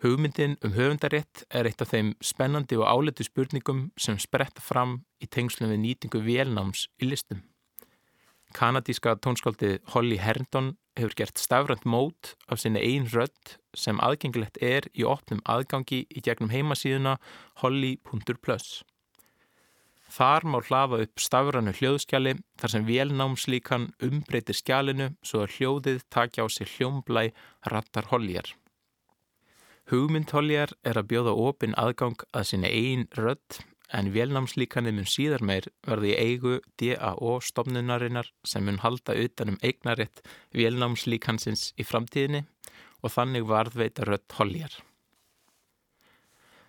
Hugmyndin 0.00 0.56
um 0.64 0.72
höfundarétt 0.76 1.44
er 1.52 1.68
eitt 1.68 1.82
af 1.84 1.92
þeim 1.92 2.14
spennandi 2.24 2.76
og 2.80 2.88
áletu 2.88 3.24
spurningum 3.24 3.88
sem 4.00 4.16
spretta 4.20 4.64
fram 4.64 5.02
í 5.20 5.28
tengslum 5.28 5.72
við 5.72 5.82
nýtingu 5.84 6.22
vélnáms 6.24 6.86
í 7.00 7.08
listum. 7.08 7.42
Kanadíska 8.56 9.14
tónskáldið 9.22 9.78
Holly 9.94 10.18
Herndon 10.18 10.74
hefur 10.98 11.14
gert 11.16 11.38
stafrænt 11.38 11.86
mót 11.86 12.34
af 12.50 12.60
sinni 12.62 12.82
einn 12.82 13.06
rödd 13.12 13.56
sem 13.78 14.00
aðgengilegt 14.02 14.58
er 14.58 14.88
í 14.90 15.06
opnum 15.06 15.42
aðgangi 15.46 16.02
í 16.10 16.22
gegnum 16.26 16.50
heimasíðuna 16.50 17.16
holly.plus. 17.62 18.82
Þar 20.10 20.46
má 20.50 20.58
hlafa 20.66 20.98
upp 21.04 21.22
stafrænu 21.22 21.72
hljóðskjali 21.78 22.34
þar 22.58 22.72
sem 22.72 22.86
velnámslíkan 22.88 23.90
umbreytir 24.02 24.58
skjalinu 24.58 25.12
svo 25.22 25.44
að 25.44 25.54
hljóðið 25.58 26.00
takja 26.10 26.42
á 26.42 26.46
sig 26.50 26.66
hljómblæ 26.74 27.28
rattar 27.70 28.10
Hollyar. 28.10 28.50
Hugmynd 29.90 30.34
Hollyar 30.34 30.74
er 30.82 30.98
að 30.98 31.12
bjóða 31.12 31.36
opin 31.38 31.78
aðgang 31.78 32.18
að 32.34 32.48
sinni 32.50 32.70
einn 32.74 33.06
rödd 33.14 33.62
en 33.96 34.10
vélnámslíkanið 34.14 34.96
mun 34.96 35.08
síðar 35.08 35.42
meir 35.46 35.66
verði 35.86 36.12
í 36.12 36.18
eigu 36.18 36.58
DAO 36.80 37.38
stofnunarinnar 37.42 38.30
sem 38.46 38.64
mun 38.66 38.80
halda 38.84 39.16
utanum 39.18 39.58
eignaritt 39.66 40.22
vélnámslíkansins 40.56 41.70
í 41.80 41.86
framtíðinni 41.86 42.44
og 43.02 43.14
þannig 43.14 43.48
varðveita 43.48 44.06
rött 44.06 44.38
holjar. 44.38 44.72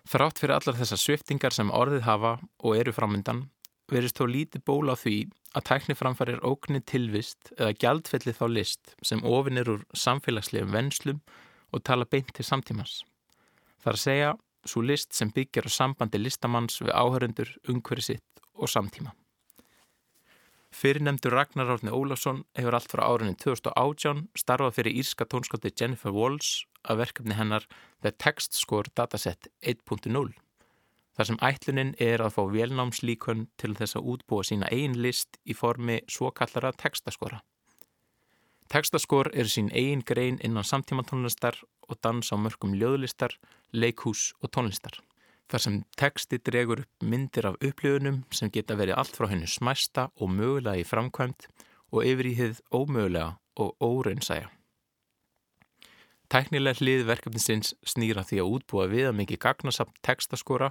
Þrátt 0.08 0.40
fyrir 0.42 0.56
allar 0.56 0.78
þessar 0.80 0.98
sviftingar 0.98 1.54
sem 1.54 1.70
orðið 1.70 2.06
hafa 2.08 2.32
og 2.58 2.78
eru 2.78 2.94
framöndan 2.94 3.46
verist 3.92 4.18
þó 4.18 4.26
lítið 4.26 4.64
ból 4.66 4.90
á 4.90 4.96
því 4.98 5.16
að 5.52 5.66
tækniframfærir 5.68 6.42
óknir 6.48 6.82
tilvist 6.88 7.52
eða 7.58 7.76
gjaldfelli 7.84 8.34
þá 8.34 8.44
list 8.50 8.94
sem 9.04 9.22
ofinir 9.22 9.68
úr 9.68 9.84
samfélagslegum 9.94 10.72
venslum 10.72 11.20
og 11.72 11.84
tala 11.86 12.08
beint 12.08 12.32
til 12.34 12.46
samtímas. 12.46 13.02
Það 13.82 13.92
er 13.92 13.98
að 13.98 14.04
segja 14.06 14.32
svo 14.66 14.82
list 14.84 15.12
sem 15.16 15.32
byggjar 15.34 15.68
á 15.68 15.70
sambandi 15.72 16.20
listamanns 16.20 16.80
við 16.82 16.94
áhörundur, 16.94 17.50
umhverfi 17.68 18.12
sitt 18.12 18.44
og 18.54 18.70
samtíma. 18.70 19.14
Fyrirnemdur 20.72 21.34
Ragnar 21.36 21.68
Árni 21.74 21.92
Ólafsson 21.92 22.44
hefur 22.56 22.74
allt 22.78 22.92
frá 22.92 23.04
árunni 23.04 23.36
2018 23.36 24.28
starfað 24.40 24.78
fyrir 24.78 24.96
írska 25.02 25.26
tónskáldi 25.28 25.74
Jennifer 25.76 26.14
Walls 26.16 26.62
að 26.88 27.02
verkefni 27.02 27.36
hennar 27.36 27.66
The 28.00 28.14
Text 28.16 28.56
Score 28.56 28.88
Dataset 28.96 29.50
1.0 29.60 30.32
þar 31.12 31.28
sem 31.28 31.40
ætlunin 31.44 31.94
er 32.00 32.22
að 32.24 32.36
fá 32.38 32.42
velnámslíkun 32.54 33.46
til 33.60 33.74
þess 33.76 33.98
að 33.98 34.08
útbúa 34.14 34.46
sína 34.48 34.70
einn 34.72 34.96
list 35.04 35.36
í 35.44 35.56
formi 35.56 36.00
svo 36.08 36.30
kallara 36.32 36.72
textaskora. 36.72 37.42
Tekstaskor 38.72 39.28
eru 39.36 39.50
sín 39.52 39.68
eigin 39.76 40.04
grein 40.08 40.38
innan 40.40 40.64
samtíma 40.64 41.04
tónlistar 41.04 41.58
og 41.88 41.98
dans 42.02 42.32
á 42.32 42.36
mörgum 42.36 42.76
ljóðlistar, 42.76 43.34
leikhús 43.72 44.32
og 44.42 44.52
tónlistar. 44.54 45.00
Þar 45.50 45.60
sem 45.64 45.76
teksti 46.00 46.38
dregur 46.38 46.84
upp 46.84 47.04
myndir 47.04 47.46
af 47.50 47.58
upplifunum 47.60 48.22
sem 48.32 48.50
geta 48.50 48.76
verið 48.78 48.96
allt 48.96 49.18
frá 49.18 49.28
hennu 49.28 49.48
smæsta 49.50 50.08
og 50.16 50.32
mögulega 50.32 50.80
í 50.80 50.88
framkvæmt 50.88 51.48
og 51.92 52.06
yfir 52.08 52.30
í 52.30 52.34
hið 52.38 52.62
ómögulega 52.72 53.36
og 53.60 53.76
óraunsæja. 53.84 54.48
Tæknileg 56.32 56.78
hlið 56.80 57.02
verkefnisins 57.04 57.74
snýra 57.84 58.22
því 58.24 58.38
að 58.40 58.52
útbúa 58.56 58.86
viða 58.88 59.12
mikið 59.12 59.42
gagnasamt 59.44 59.98
tekstaskora 60.00 60.70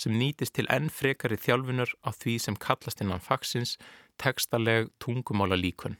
sem 0.00 0.14
nýtist 0.16 0.54
til 0.56 0.64
enn 0.72 0.88
frekari 0.88 1.36
þjálfunar 1.36 1.92
á 2.00 2.16
því 2.16 2.38
sem 2.40 2.56
kallast 2.56 3.02
innan 3.04 3.20
fagsins 3.20 3.76
tekstaleg 4.16 4.88
tungumála 5.04 5.58
líkun. 5.60 5.98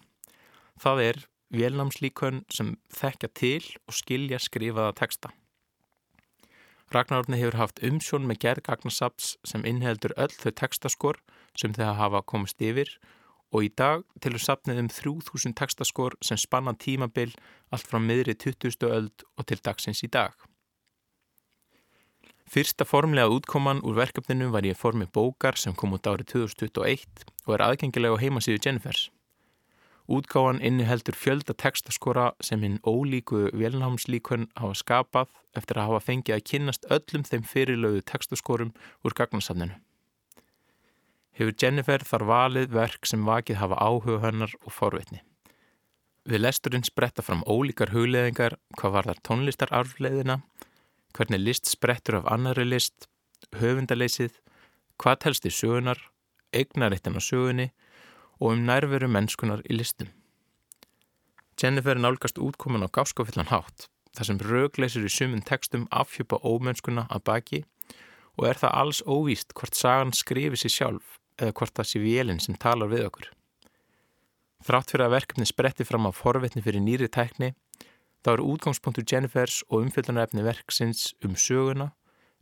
Það 0.81 1.03
er 1.05 1.21
vélnámslíkun 1.53 2.43
sem 2.51 2.75
þekkja 2.97 3.31
til 3.39 3.63
og 3.87 3.97
skilja 3.97 4.41
skrifaða 4.41 4.97
texta. 4.99 5.33
Ragnarórni 6.93 7.39
hefur 7.41 7.57
haft 7.57 7.81
umsjón 7.87 8.27
með 8.29 8.43
gerð 8.45 8.67
gagnasaps 8.69 9.37
sem 9.49 9.65
innheldur 9.69 10.13
öll 10.21 10.33
þau 10.33 10.53
textaskor 10.61 11.21
sem 11.57 11.73
þeir 11.77 11.97
hafa 11.97 12.21
komist 12.29 12.61
yfir 12.61 12.91
og 13.53 13.67
í 13.67 13.71
dag 13.77 14.05
tilur 14.25 14.43
sapnið 14.43 14.81
um 14.83 14.89
3000 14.93 15.57
textaskor 15.57 16.17
sem 16.25 16.41
spanna 16.41 16.75
tímabil 16.77 17.33
allt 17.73 17.89
frá 17.89 18.01
miðri 18.01 18.37
20. 18.37 18.89
öld 18.89 19.25
og 19.37 19.49
til 19.49 19.61
dagsins 19.65 20.05
í 20.05 20.11
dag. 20.13 20.37
Fyrsta 22.53 22.85
formlega 22.85 23.33
útkoman 23.33 23.81
úr 23.81 23.97
verkefninu 23.97 24.51
var 24.53 24.67
í 24.69 24.75
formi 24.77 25.07
bókar 25.09 25.57
sem 25.57 25.73
kom 25.73 25.95
út 25.97 26.09
árið 26.09 26.35
2021 26.35 27.25
og 27.47 27.55
er 27.57 27.65
aðgengilega 27.65 28.21
á 28.21 28.23
heimasíðu 28.23 28.61
Jennifers. 28.61 29.09
Útgáðan 30.11 30.59
inniheldur 30.65 31.15
fjölda 31.15 31.55
textaskora 31.55 32.33
sem 32.43 32.63
hinn 32.65 32.81
ólíku 32.83 33.47
velnámslíkun 33.55 34.49
hafa 34.59 34.75
skapað 34.81 35.31
eftir 35.59 35.79
að 35.79 35.91
hafa 35.91 36.05
fengið 36.09 36.37
að 36.37 36.47
kynnast 36.51 36.89
öllum 36.91 37.27
þeim 37.29 37.45
fyrirlögu 37.47 38.03
textaskorum 38.11 38.73
úr 39.07 39.15
gagnasafninu. 39.15 39.79
Hefur 41.39 41.55
Jennifer 41.57 42.03
þar 42.05 42.27
valið 42.29 42.75
verk 42.75 43.07
sem 43.09 43.23
vakið 43.25 43.61
hafa 43.63 43.79
áhuga 43.79 44.19
hennar 44.27 44.53
og 44.67 44.75
forvitni. 44.75 45.23
Við 46.29 46.45
lesturinn 46.45 46.85
spretta 46.87 47.23
fram 47.23 47.47
ólíkar 47.47 47.95
hugleðingar 47.95 48.59
hvað 48.79 48.95
var 48.97 49.09
þar 49.11 49.23
tónlistararfleðina 49.29 50.43
hvernig 51.13 51.41
list 51.41 51.69
sprettur 51.69 52.21
af 52.21 52.29
annari 52.33 52.65
list, 52.67 53.09
höfundaleysið, 53.59 54.35
hvað 55.01 55.19
telst 55.25 55.47
í 55.49 55.53
sögunar, 55.53 55.99
eignarittin 56.53 57.19
á 57.19 57.21
sögunni 57.21 57.71
og 58.43 58.57
um 58.57 58.65
nærveru 58.67 59.07
mennskunar 59.07 59.63
í 59.71 59.77
listum. 59.79 60.11
Jennifer 61.63 61.95
nálgast 61.95 62.41
útkomin 62.43 62.83
á 62.83 62.91
gáskofillan 62.91 63.53
hátt, 63.53 63.87
þar 64.17 64.29
sem 64.29 64.41
rögleysir 64.43 65.07
í 65.07 65.13
sumun 65.13 65.45
textum 65.47 65.87
afhjupa 65.95 66.41
ómennskuna 66.43 67.07
að 67.07 67.23
baki 67.29 67.61
og 68.41 68.49
er 68.49 68.59
það 68.59 68.75
alls 68.81 69.03
óvíst 69.07 69.55
hvort 69.55 69.79
sagan 69.79 70.11
skrifi 70.17 70.59
sér 70.59 70.75
sjálf 70.75 71.19
eða 71.39 71.55
hvort 71.55 71.77
það 71.77 71.91
sé 71.91 72.03
vélinn 72.03 72.43
sem 72.43 72.59
talar 72.59 72.91
við 72.91 73.07
okkur. 73.07 73.29
Þrátt 74.67 74.91
fyrir 74.91 75.07
að 75.07 75.15
verkefni 75.17 75.47
spretti 75.47 75.87
fram 75.87 76.09
á 76.09 76.11
forvetni 76.11 76.65
fyrir 76.65 76.83
nýri 76.83 77.09
tækni 77.13 77.53
þá 78.23 78.35
er 78.35 78.45
útgangspunktur 78.47 79.07
Jennifers 79.07 79.63
og 79.69 79.87
umfjöldunarefni 79.87 80.45
verksins 80.47 81.13
um 81.27 81.35
söguna, 81.39 81.93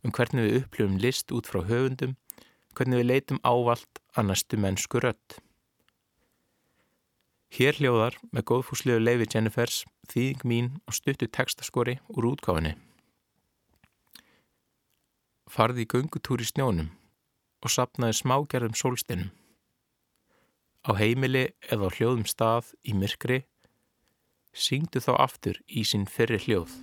um 0.05 0.13
hvernig 0.13 0.47
við 0.47 0.59
upplöfum 0.63 0.99
list 1.01 1.33
út 1.33 1.49
frá 1.49 1.63
höfundum, 1.65 2.17
hvernig 2.77 3.01
við 3.01 3.09
leitum 3.09 3.41
ávalt 3.45 4.03
að 4.17 4.31
næstu 4.31 4.61
mennsku 4.61 5.01
rött. 5.01 5.41
Hér 7.51 7.75
hljóðar 7.81 8.15
með 8.31 8.47
góðfúslegu 8.47 9.03
leiði 9.03 9.27
Jennifers 9.33 9.81
þýðing 10.13 10.45
mín 10.47 10.69
og 10.87 10.95
stuttu 10.95 11.27
textaskori 11.27 11.97
úr 12.15 12.29
útgáfinni. 12.31 12.77
Farði 15.51 15.83
í 15.83 15.91
göngutúri 15.91 16.47
snjónum 16.47 16.93
og 17.61 17.75
sapnaði 17.75 18.21
smágerðum 18.21 18.79
sólsteinum. 18.79 19.33
Á 20.87 20.91
heimili 20.97 21.51
eða 21.67 21.91
á 21.91 21.95
hljóðum 21.99 22.29
stað 22.31 22.71
í 22.87 22.95
myrkri 22.95 23.43
syngdu 24.55 25.03
þá 25.03 25.13
aftur 25.27 25.59
í 25.67 25.83
sinn 25.87 26.07
fyrri 26.07 26.39
hljóð. 26.47 26.79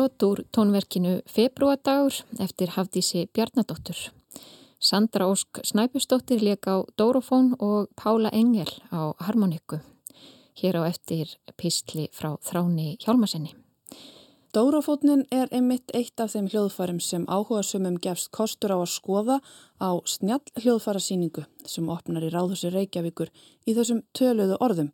Brot 0.00 0.22
úr 0.22 0.38
tónverkinu 0.48 1.20
Februadagur 1.28 2.14
eftir 2.38 2.68
Hafdísi 2.72 3.28
Bjarnadóttur. 3.34 3.96
Sandra 4.80 5.26
Ósk 5.28 5.60
Snæpustóttir 5.62 6.40
leik 6.40 6.64
á 6.64 6.80
Dórofón 6.96 7.52
og 7.60 7.88
Pála 8.00 8.30
Engel 8.32 8.72
á 8.88 9.12
harmonikku. 9.20 9.76
Hér 10.56 10.80
á 10.80 10.82
eftir 10.88 11.36
písli 11.56 12.08
frá 12.16 12.40
þráni 12.40 12.96
Hjálmasenni. 12.96 13.52
Dórofótnin 14.54 15.26
er 15.30 15.52
einmitt 15.52 15.92
eitt 15.92 16.16
af 16.16 16.32
þeim 16.32 16.48
hljóðfærum 16.48 17.00
sem 17.00 17.28
áhuga 17.28 17.62
sumum 17.62 18.00
gefst 18.00 18.32
kostur 18.32 18.72
á 18.72 18.80
að 18.80 18.94
skoða 18.96 19.36
á 19.84 19.90
snjall 20.06 20.48
hljóðfærasíningu 20.56 21.44
sem 21.66 21.88
opnar 21.88 22.24
í 22.24 22.32
Ráðhúsi 22.32 22.72
Reykjavíkur 22.72 23.28
í 23.68 23.76
þessum 23.76 24.00
töluðu 24.16 24.56
orðum. 24.64 24.92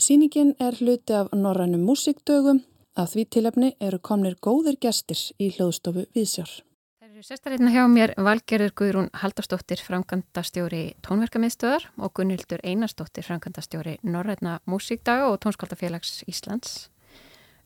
Sýningin 0.00 0.56
er 0.58 0.80
hluti 0.80 1.12
af 1.12 1.28
Norrænum 1.36 1.84
músikdögum 1.84 2.64
Að 2.98 3.12
því 3.12 3.24
tilefni 3.30 3.68
eru 3.78 4.00
komnir 4.02 4.34
góðir 4.42 4.74
gestir 4.82 5.20
í 5.38 5.50
hljóðstofu 5.54 6.08
Vísjár. 6.16 6.50
Það 6.98 7.10
eru 7.14 7.26
sestarinn 7.26 7.70
hjá 7.70 7.84
mér 7.86 8.12
Valgerður 8.18 8.72
Guðrún 8.80 9.10
Haldarsdóttir, 9.20 9.78
framkvæmdastjóri 9.86 10.82
tónverkamiðstöðar 11.06 11.86
og 12.02 12.12
Gunnildur 12.18 12.62
Einarsdóttir, 12.66 13.22
framkvæmdastjóri 13.28 14.00
Norræna 14.02 14.58
Músíkdaga 14.66 15.28
og 15.30 15.38
Tónskaldafélags 15.44 16.24
Íslands. 16.26 16.88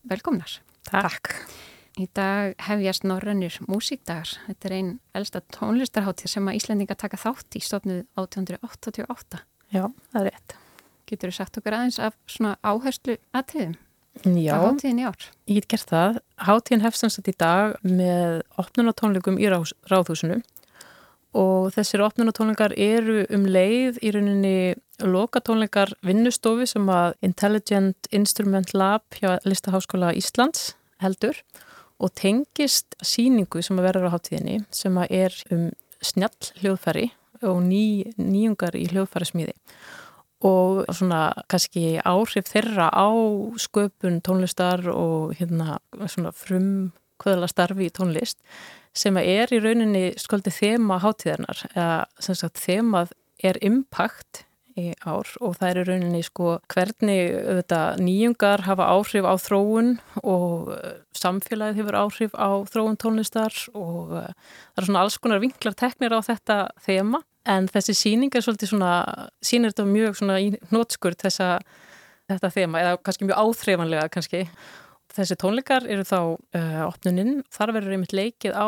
Velkomnar. 0.04 0.58
Takk. 0.90 1.32
Í 1.96 2.04
dag 2.12 2.52
hefjast 2.66 3.08
Norrænir 3.08 3.56
Músíkdagar. 3.64 4.36
Þetta 4.50 4.68
er 4.68 4.76
einn 4.76 4.92
elsta 5.16 5.40
tónlistarháttíð 5.56 6.34
sem 6.34 6.52
að 6.52 6.60
Íslandinga 6.60 6.98
taka 7.00 7.16
þátt 7.22 7.56
í 7.56 7.64
stofnuð 7.64 8.04
1888. 8.20 9.40
Já, 9.72 9.88
það 10.12 10.20
er 10.20 10.30
rétt. 10.30 10.58
Getur 11.08 11.32
þú 11.32 11.38
sagt 11.38 11.58
okkur 11.62 11.78
aðeins 11.78 12.02
af 12.02 12.20
svona 12.28 12.58
áherslu 12.60 13.16
aðtriðum? 13.32 13.78
Já, 14.22 14.54
hátíðin 14.62 15.02
í 15.02 15.06
ár. 15.08 15.28
Ég 15.50 15.60
get 15.64 15.68
gert 15.74 15.90
það. 15.90 16.18
Hátíðin 16.46 16.84
hefst 16.84 17.28
í 17.28 17.34
dag 17.36 17.74
með 17.82 18.42
opnunatónleikum 18.62 19.40
í 19.42 19.48
ráð, 19.50 19.74
ráðhúsinu 19.90 20.40
og 21.34 21.72
þessir 21.74 22.04
opnunatónleikar 22.06 22.76
eru 22.78 23.24
um 23.34 23.46
leið 23.50 23.98
í 24.06 24.12
rauninni 24.14 24.58
lokatónleikar 25.02 25.96
vinnustofi 26.06 26.68
sem 26.70 26.86
að 26.86 27.16
Intelligent 27.26 28.08
Instrument 28.14 28.70
Lab 28.74 29.02
hjá 29.18 29.40
Listaháskóla 29.42 30.12
Íslands 30.14 30.76
heldur 31.02 31.40
og 31.98 32.14
tengist 32.14 32.94
síningu 33.02 33.62
sem 33.62 33.78
að 33.80 33.88
verður 33.88 34.08
á 34.10 34.14
hátíðinni 34.14 34.60
sem 34.74 34.94
að 35.00 35.18
er 35.24 35.36
um 35.54 35.68
snjall 36.04 36.52
hljóðfæri 36.62 37.10
og 37.44 37.60
ný, 37.66 38.14
nýjungar 38.14 38.76
í 38.78 38.86
hljóðfæri 38.92 39.30
smíði 39.30 39.56
og 40.45 40.84
svona 40.92 41.32
kannski 41.49 41.99
áhrif 42.05 42.51
þeirra 42.53 42.90
á 42.92 43.09
sköpun 43.61 44.20
tónlistar 44.24 44.84
og 44.92 45.34
hérna 45.38 45.78
svona 46.05 46.34
frum 46.36 46.92
kvöðla 47.22 47.49
starfi 47.49 47.88
í 47.88 47.95
tónlist 47.95 48.40
sem 48.95 49.16
er 49.18 49.51
í 49.55 49.61
rauninni 49.62 50.07
skoldi 50.20 50.53
þema 50.55 51.01
hátíðarnar 51.03 51.64
eða 51.72 52.05
sem 52.22 52.38
sagt 52.38 52.61
þemað 52.62 53.14
er 53.42 53.59
impact 53.66 54.45
í 54.80 54.90
ár 55.06 55.28
og 55.40 55.56
það 55.60 55.68
er 55.70 55.88
rauninni 55.90 56.22
sko 56.26 56.56
hvernig 56.72 57.34
þetta, 57.60 57.80
nýjungar 58.02 58.64
hafa 58.66 58.88
áhrif 58.94 59.26
á 59.26 59.34
þróun 59.38 59.92
og 60.22 60.72
uh, 60.74 60.96
samfélagið 61.14 61.82
hefur 61.82 62.00
áhrif 62.00 62.34
á 62.34 62.50
þróun 62.70 62.98
tónlistar 63.00 63.54
og 63.72 64.14
uh, 64.18 64.28
það 64.74 64.82
er 64.82 64.88
svona 64.88 65.04
alls 65.04 65.20
konar 65.22 65.42
vinklar 65.44 65.78
teknir 65.78 66.16
á 66.16 66.20
þetta 66.26 66.58
þema 66.84 67.22
en 67.50 67.68
þessi 67.68 67.94
síning 67.96 68.34
er 68.34 68.44
svolítið 68.44 68.72
svona, 68.72 68.92
sínir 69.44 69.74
þetta 69.74 69.88
mjög 69.88 70.20
svona 70.20 70.38
í 70.40 70.54
nótskur 70.72 71.16
þessa 71.20 71.58
þetta 72.30 72.50
þema 72.54 72.82
eða 72.82 72.98
kannski 73.04 73.28
mjög 73.28 73.40
áþreifanlega 73.42 74.10
kannski. 74.12 74.44
Þessi 75.14 75.36
tónleikar 75.38 75.86
eru 75.86 76.04
þá 76.08 76.18
uh, 76.24 76.78
opnuninn, 76.88 77.42
þar 77.52 77.74
verður 77.76 77.96
einmitt 77.98 78.14
leikið 78.16 78.56
á 78.56 78.66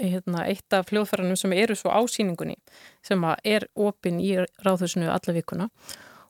hérna, 0.00 0.46
eitt 0.48 0.76
af 0.76 0.88
fljóðferðanum 0.90 1.38
sem 1.38 1.54
eru 1.56 1.76
svo 1.78 1.92
á 1.92 2.00
síningunni 2.10 2.56
sem 3.04 3.22
er 3.44 3.68
opinn 3.74 4.20
í 4.22 4.34
ráðhusinu 4.64 5.10
alla 5.12 5.36
vikuna. 5.36 5.70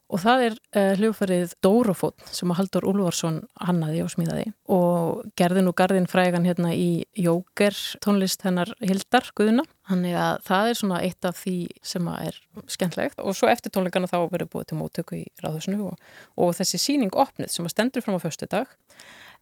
Og 0.05 0.21
það 0.21 0.43
er 0.45 0.55
uh, 0.77 0.91
hljóðferðið 0.99 1.53
Dórofót 1.65 2.27
sem 2.29 2.51
að 2.53 2.59
Haldur 2.59 2.85
Úlvarsson 2.91 3.39
hannaði 3.57 4.03
og 4.03 4.11
smíðaði. 4.13 4.51
Og 4.69 5.23
gerði 5.39 5.63
nú 5.65 5.73
gardin 5.73 6.05
frægan 6.09 6.45
hérna 6.45 6.75
í 6.77 7.07
Jóker 7.17 7.73
tónlist 8.05 8.45
hennar 8.45 8.69
Hildar 8.85 9.31
Guðuna 9.33 9.65
hann 9.89 10.05
er 10.07 10.17
að 10.17 10.39
það 10.47 10.69
er 10.69 10.79
svona 10.79 11.01
eitt 11.05 11.27
af 11.27 11.37
því 11.41 11.55
sem 11.85 12.07
að 12.09 12.29
er 12.29 12.39
skemmtlegt 12.71 13.21
og 13.21 13.37
svo 13.37 13.49
eftir 13.51 13.73
tónleikana 13.73 14.09
þá 14.09 14.17
verður 14.31 14.51
búið 14.53 14.67
til 14.71 14.79
móttöku 14.79 15.19
í 15.19 15.23
ráðhúsinu 15.43 15.91
og, 15.91 15.99
og 16.41 16.53
þessi 16.57 16.81
síning 16.81 17.13
opnið 17.13 17.51
sem 17.53 17.67
að 17.67 17.75
stendur 17.75 18.05
fram 18.05 18.17
á 18.17 18.23
förstu 18.23 18.49
dag 18.49 18.71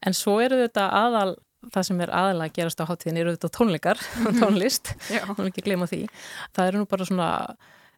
en 0.03 0.17
svo 0.17 0.39
eru 0.43 0.59
þetta 0.65 0.89
aðal 0.99 1.37
það 1.73 1.87
sem 1.87 2.01
er 2.03 2.11
aðalega 2.13 2.51
að 2.51 2.57
gerast 2.57 2.81
á 2.83 2.89
háttíðin 2.89 3.21
eru 3.21 3.35
þetta 3.35 3.51
tónleikar 3.57 4.01
og 4.27 4.41
tónlist, 4.41 4.91
þá 5.07 5.31
er 5.37 5.47
ekki 5.47 5.63
að 5.63 5.69
glema 5.69 5.87
því. 5.89 6.01
Það 6.55 6.69
eru 6.71 6.81
nú 6.81 6.89
bara 6.91 7.07
svona 7.07 7.29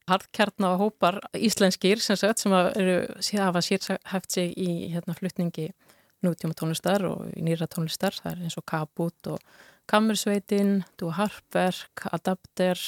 hardkjarnar 0.09 0.77
hópar 0.79 1.19
íslenskir 1.33 2.01
sem, 2.03 2.17
sagt, 2.19 2.43
sem 2.43 2.53
eru, 2.53 2.97
hafa 3.41 3.63
sérhæft 3.65 4.35
sig 4.35 4.53
í 4.53 4.91
hérna, 4.93 5.17
flutningi 5.17 5.71
nútíma 6.25 6.57
tónlistar 6.57 7.05
og 7.09 7.25
nýra 7.37 7.67
tónlistar. 7.69 8.17
Það 8.17 8.31
er 8.31 8.43
eins 8.45 8.57
og 8.59 8.65
Kabut 8.69 9.31
og 9.33 9.41
Kammersveitin 9.89 10.79
Dú 10.99 11.11
Harpverk, 11.13 12.07
Adapter. 12.13 12.79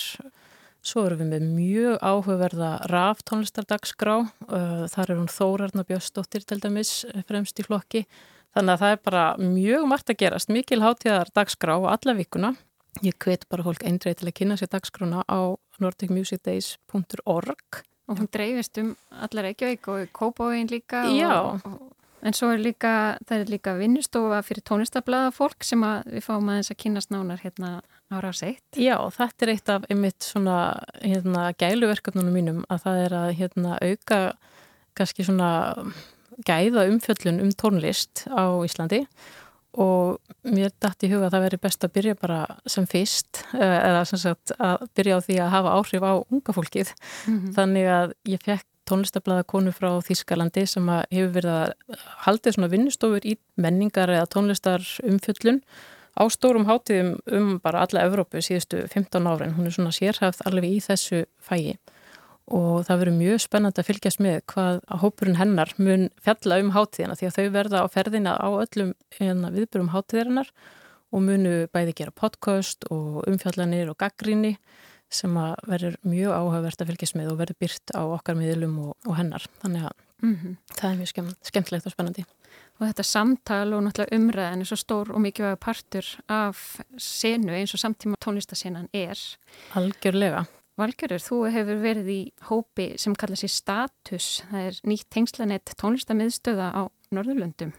Svo 0.85 1.03
erum 1.07 1.25
við 1.25 1.33
með 1.33 1.45
mjög 1.57 1.97
áhugaverða 2.05 2.71
raf 2.91 3.21
tónlistardagsgrá 3.27 4.15
þar 4.93 5.09
er 5.09 5.17
hún 5.17 5.31
Þórarna 5.31 5.83
Björnsdóttir 5.87 6.45
til 6.47 6.61
dæmis 6.63 7.01
fremst 7.27 7.59
í 7.59 7.65
flokki 7.65 8.05
þannig 8.55 8.73
að 8.73 8.81
það 8.83 8.95
er 8.95 9.01
bara 9.09 9.25
mjög 9.41 9.89
margt 9.91 10.13
að 10.13 10.19
gerast. 10.23 10.53
Mikil 10.53 10.81
hátíðar 10.83 11.27
dagsgrá 11.35 11.73
á 11.75 11.79
alla 11.95 12.13
vikuna. 12.17 12.53
Ég 13.05 13.17
hvet 13.21 13.45
bara 13.51 13.65
fólk 13.65 13.83
eindreið 13.85 14.21
til 14.21 14.29
að 14.29 14.37
kynna 14.39 14.55
sér 14.57 14.71
dagskrona 14.73 15.19
á 15.29 15.39
nordicmusicdays.org 15.83 17.83
Og 18.07 18.21
hún 18.21 18.29
dreifist 18.31 18.79
um 18.79 18.93
allar 19.11 19.49
Reykjavík 19.49 19.87
og 19.91 20.11
Kópavegin 20.15 20.69
líka 20.71 21.03
Já. 21.11 21.43
og, 21.43 21.65
og, 21.65 21.97
En 22.25 22.33
svo 22.33 22.49
er 22.49 22.59
líka, 22.59 23.17
það 23.29 23.43
er 23.43 23.51
líka 23.51 23.75
vinnustofa 23.77 24.39
fyrir 24.45 24.63
tónlistablaða 24.65 25.29
fólk 25.35 25.63
sem 25.63 25.83
við 25.85 26.23
fáum 26.25 26.49
aðeins 26.49 26.71
að 26.73 26.79
kynast 26.81 27.11
nánar 27.13 27.43
hérna 27.43 27.69
ára 28.09 28.31
á 28.31 28.33
seitt. 28.33 28.63
Já, 28.73 28.97
þetta 29.13 29.45
er 29.45 29.51
eitt 29.53 29.69
af 29.69 29.85
einmitt 29.91 30.25
svona 30.25 30.57
hérna, 31.03 31.51
gæluverkefnunum 31.61 32.33
mínum 32.33 32.63
að 32.73 32.87
það 32.87 33.03
er 33.03 33.15
að 33.19 33.29
hérna, 33.37 33.75
auka 33.85 34.19
kannski 34.97 35.27
svona 35.27 35.51
gæða 36.45 36.87
umfjöllun 36.91 37.41
um 37.41 37.51
tónlist 37.55 38.27
á 38.29 38.45
Íslandi 38.65 39.05
og 39.77 40.17
mér 40.47 40.71
dætt 40.81 41.05
í 41.05 41.09
huga 41.11 41.27
að 41.27 41.35
það 41.35 41.43
veri 41.45 41.59
best 41.61 41.85
að 41.85 41.93
byrja 41.97 42.15
bara 42.17 42.39
sem 42.69 42.87
fyrst 42.89 43.43
eh, 43.57 43.77
eða 43.89 44.05
sem 44.09 44.21
sagt 44.21 44.53
að 44.57 44.87
byrja 44.97 45.19
á 45.19 45.25
því 45.25 45.37
að 45.43 45.53
hafa 45.53 45.75
áhrif 45.77 46.07
á 46.07 46.13
unga 46.17 46.55
fólkið. 46.55 46.93
Mm 47.27 47.37
-hmm. 47.37 47.53
þannig 47.57 47.91
að 47.97 48.15
ég 48.25 48.41
fekk 48.45 48.65
tónlistablaða 48.87 49.43
konu 49.43 49.73
frá 49.75 49.89
Þískalandi 50.07 50.65
sem 50.65 50.87
hefur 50.89 51.33
verið 51.35 51.51
að 51.51 51.99
haldið 52.25 52.55
svona 52.55 52.71
vinnustofur 52.71 53.27
í 53.27 53.35
menningar 53.59 54.09
eða 54.09 54.29
tónlistar 54.31 54.81
umfjöllun 55.03 55.61
á 56.17 56.23
stórum 56.33 56.65
hátíðum 56.65 57.17
um 57.27 57.59
bara 57.59 57.83
alla 57.85 58.05
Evrópu 58.07 58.41
síðustu 58.41 58.87
15 58.87 59.27
árin, 59.27 59.53
hún 59.57 59.67
er 59.67 59.75
svona 59.75 59.91
sérhæft 59.91 60.41
alveg 60.47 60.77
í 60.77 60.79
þessu 60.81 61.25
fægi 61.37 61.77
og 62.47 62.85
það 62.87 62.99
verður 63.01 63.17
mjög 63.17 63.41
spennand 63.43 63.79
að 63.79 63.87
fylgjast 63.89 64.21
með 64.23 64.41
hvað 64.53 64.81
hópurinn 65.01 65.39
hennar 65.39 65.73
mun 65.77 66.09
fjalla 66.23 66.59
um 66.63 66.73
hátíðina 66.75 67.17
því 67.19 67.27
að 67.27 67.37
þau 67.37 67.47
verða 67.57 67.83
á 67.83 67.85
ferðina 67.91 68.35
á 68.39 68.47
öllum 68.47 68.93
hérna, 69.17 69.51
viðbörum 69.51 69.91
hátíðarinnar 69.91 70.51
og 71.11 71.23
munu 71.23 71.55
bæði 71.73 71.95
gera 71.99 72.15
podcast 72.15 72.87
og 72.91 73.23
umfjallanir 73.27 73.91
og 73.91 73.99
gaggrinni 73.99 74.55
sem 75.11 75.35
að 75.39 75.55
verður 75.71 75.99
mjög 76.07 76.33
áhugavert 76.35 76.81
að 76.83 76.91
fylgjast 76.91 77.15
með 77.19 77.31
og 77.31 77.39
verður 77.41 77.59
byrt 77.63 77.95
á 77.95 78.01
okkar 78.03 78.35
miðlum 78.39 78.75
og, 78.87 78.97
og 79.07 79.15
hennar. 79.19 79.45
Þannig 79.61 79.87
að 79.87 79.95
mm 80.23 80.35
-hmm. 80.35 80.57
það 80.73 80.89
er 80.89 80.97
mjög 80.97 81.11
skemmt, 81.13 81.39
skemmtlegt 81.51 81.87
og 81.87 81.95
spennandi. 81.95 82.25
Og 82.77 82.87
þetta 82.87 83.03
samtal 83.03 83.73
og 83.73 83.83
náttúrulega 83.83 84.17
umræðan 84.17 84.61
er 84.61 84.69
svo 84.69 84.77
stór 84.77 85.11
og 85.11 85.21
mikilvæg 85.21 85.59
partur 85.59 86.05
af 86.29 86.79
senu 86.97 87.53
eins 87.53 87.73
og 87.73 87.79
samtíma 87.79 88.15
tónlistasenan 88.21 88.89
er. 88.93 89.17
Algjörlega. 89.73 90.45
Valgjörður, 90.77 91.23
þú 91.25 91.37
hefur 91.49 91.79
verið 91.81 92.09
í 92.13 92.19
hópi 92.51 92.91
sem 93.01 93.15
kalla 93.17 93.37
sér 93.39 93.49
Status, 93.49 94.27
það 94.51 94.65
er 94.67 94.75
nýtt 94.85 95.07
tengslanett 95.09 95.71
tónlistamiðstöða 95.81 96.67
á 96.69 96.81
Norðurlöndum 97.17 97.71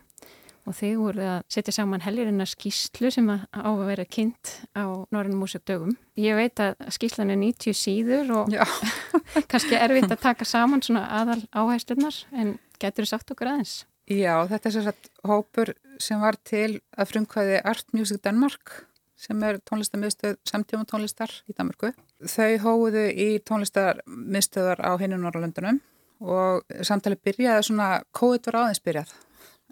og 0.69 0.75
þið 0.77 0.97
voruð 1.01 1.29
að 1.31 1.45
setja 1.55 1.75
saman 1.79 2.03
helgirinnar 2.05 2.51
skýslu 2.51 3.13
sem 3.15 3.29
á 3.31 3.39
að 3.63 3.85
vera 3.87 4.05
kynnt 4.05 4.51
á 4.75 4.85
Norrannum 5.15 5.45
músjöfdögum. 5.45 5.95
Ég 6.19 6.37
veit 6.37 6.61
að 6.61 6.75
skýslan 6.97 7.31
er 7.33 7.39
90 7.41 7.79
síður 7.79 8.35
og 8.41 8.53
kannski 9.51 9.79
erfitt 9.79 10.11
að 10.11 10.25
taka 10.27 10.49
saman 10.49 10.83
svona 10.85 11.07
aðal 11.21 11.41
áhæsturnar 11.55 12.19
en 12.35 12.57
getur 12.83 13.07
þið 13.07 13.13
sagt 13.15 13.33
okkur 13.33 13.53
aðeins? 13.53 13.79
Já, 14.09 14.43
þetta 14.51 14.69
er 14.69 14.75
sérstaklega 14.75 15.31
hópur 15.31 15.73
sem 16.03 16.21
var 16.21 16.39
til 16.49 16.81
að 16.99 17.15
frumkvæði 17.15 17.63
Art 17.63 17.95
Music 17.95 18.23
Denmark 18.27 18.81
sem 19.19 19.43
er 19.47 19.59
tónlistamiðstöð 19.67 20.37
samtíma 20.47 20.87
tónlistar 20.89 21.33
í 21.51 21.55
Danmarku. 21.57 21.93
Þau 22.23 22.53
hóðu 22.65 23.05
í 23.11 23.29
tónlistamiðstöðar 23.49 24.83
á 24.87 24.93
hinn 25.01 25.17
og 25.17 25.25
Norrlöndunum 25.25 25.81
og 26.23 26.79
samtalið 26.87 27.23
byrjaði 27.27 27.67
svona, 27.69 27.89
COVID 28.17 28.49
var 28.49 28.61
aðeins 28.63 28.83
byrjað 28.83 29.15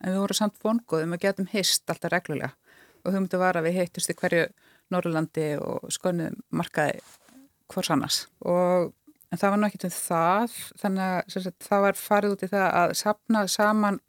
en 0.03 0.13
við 0.13 0.21
vorum 0.21 0.39
samt 0.39 0.59
vongoðum 0.63 1.17
og 1.17 1.23
getum 1.23 1.49
hist 1.51 1.91
alltaf 1.91 2.13
reglulega 2.13 2.53
og 3.07 3.15
hugmyndu 3.15 3.41
var 3.41 3.59
að 3.59 3.69
við 3.69 3.81
heittust 3.81 4.13
í 4.13 4.19
hverju 4.19 4.47
Norrlandi 4.95 5.49
og 5.59 5.89
skönum 5.95 6.37
markaði 6.55 7.01
hvors 7.73 7.91
annars 7.91 8.21
og 8.47 8.93
en 9.33 9.41
það 9.41 9.53
var 9.53 9.63
náttúrulega 9.63 9.73
ekki 9.73 9.89
um 9.89 9.97
það 9.97 10.59
þannig 10.83 11.07
að 11.07 11.49
það 11.67 11.85
var 11.87 12.01
farið 12.01 12.37
út 12.37 12.45
í 12.47 12.51
það 12.53 12.67
að 12.83 12.95
sapna 13.01 13.45
saman 13.51 14.01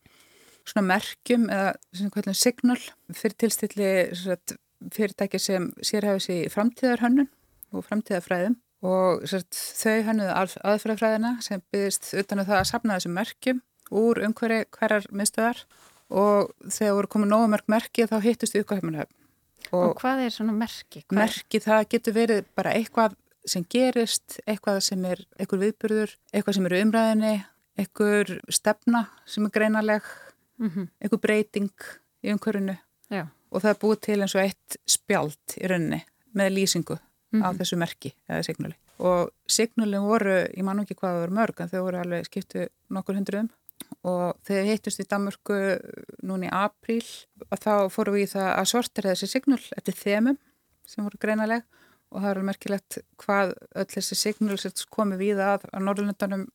svona 0.68 0.88
merkjum 0.92 1.48
eða 1.54 1.74
svona 1.96 2.36
signal 2.38 2.80
fyrir 3.16 3.38
tilstilli 3.42 3.92
sagt, 4.18 4.58
fyrirtæki 4.94 5.40
sem 5.42 5.72
sérhæfis 5.82 6.30
í 6.34 6.40
framtíðarhönnun 6.54 7.30
og 7.74 7.86
framtíðarfræðum 7.88 8.58
og 8.88 9.26
sért, 9.30 9.58
þau 9.58 10.04
hönnuðu 10.06 10.34
aðfræðfræðina 10.72 11.34
sem 11.46 11.64
byggðist 11.74 12.12
utan 12.14 12.42
að 12.42 12.44
um 12.44 12.50
það 12.52 12.60
að 12.60 12.70
sapna 12.72 12.98
þessum 12.98 13.16
merkjum 13.18 13.62
úr 13.98 14.22
umhverju 14.28 14.68
hverjar 14.78 15.08
miðstöðar 15.12 15.64
og 16.08 16.52
þegar 16.72 16.98
voru 17.00 17.12
komið 17.14 17.32
nógu 17.34 17.52
mörg 17.54 17.72
merki 17.72 18.08
þá 18.08 18.18
hittust 18.24 18.56
við 18.56 18.66
uppkvæmuna 18.66 19.06
og, 19.72 19.82
og 19.82 19.96
hvað 20.00 20.24
er 20.28 20.36
svona 20.36 20.56
merki? 20.56 21.04
Hvað 21.04 21.22
merki 21.24 21.64
það 21.64 21.88
getur 21.94 22.16
verið 22.16 22.44
bara 22.56 22.76
eitthvað 22.78 23.18
sem 23.48 23.64
gerist, 23.72 24.40
eitthvað 24.46 24.82
sem 24.84 25.06
er 25.08 25.24
eitthvað 25.40 25.64
viðburður, 25.66 26.14
eitthvað 26.34 26.58
sem 26.58 26.68
er 26.70 26.78
umræðinni 26.82 27.36
eitthvað 27.78 28.38
stefna 28.54 29.06
sem 29.30 29.46
er 29.48 29.54
greinaleg 29.56 30.06
mm 30.60 30.70
-hmm. 30.70 30.88
eitthvað 31.02 31.24
breyting 31.26 31.74
í 32.24 32.34
umhverjunu 32.34 32.78
Já 33.10 33.28
og 33.52 33.64
það 33.64 33.70
er 33.72 33.82
búið 33.82 34.00
til 34.08 34.20
eins 34.22 34.36
og 34.36 34.44
eitt 34.44 34.78
spjald 34.90 35.58
í 35.62 35.70
rauninni 35.72 36.02
með 36.38 36.54
lýsingu 36.56 36.98
mm 36.98 37.40
-hmm. 37.40 37.46
á 37.46 37.48
mhm. 37.52 37.58
þessu 37.60 37.78
merki 37.78 38.14
eða 38.30 38.44
signali. 38.44 38.76
Og 38.98 39.30
signalin 39.48 40.02
voru, 40.02 40.48
ég 40.58 40.64
man 40.64 40.80
ekki 40.80 40.96
hvað 40.96 41.14
það 41.14 41.22
voru 41.22 41.38
mörg 41.38 41.62
en 41.62 41.70
þau 41.70 41.82
voru 41.82 41.98
alveg 41.98 42.26
skiptu 42.26 42.68
nokkur 42.90 43.16
hundruðum. 43.16 43.50
Og 44.04 44.36
þegar 44.44 44.64
við 44.64 44.70
heittust 44.72 45.00
í 45.00 45.06
Danmörku 45.10 45.58
núni 46.24 46.48
í 46.48 46.54
apríl. 46.54 47.06
Og 47.52 47.58
þá 47.62 47.90
fórum 47.94 48.14
við 48.14 48.26
í 48.26 48.32
það 48.34 48.50
að 48.58 48.70
sortera 48.72 49.10
þessi 49.14 49.28
signal 49.28 49.62
eftir 49.78 49.94
þemum 49.94 50.38
sem 50.88 51.04
voru 51.04 51.18
greinaleg 51.18 51.64
og 52.10 52.22
það 52.22 52.30
er 52.30 52.48
merkilegt 52.50 52.98
hvað 53.18 53.54
öll 53.76 53.90
þessi 53.92 54.16
signal 54.16 54.58
komið 54.90 55.18
við 55.18 55.42
að 55.44 55.68
á 55.76 55.78
Norrlundanum 55.80 56.48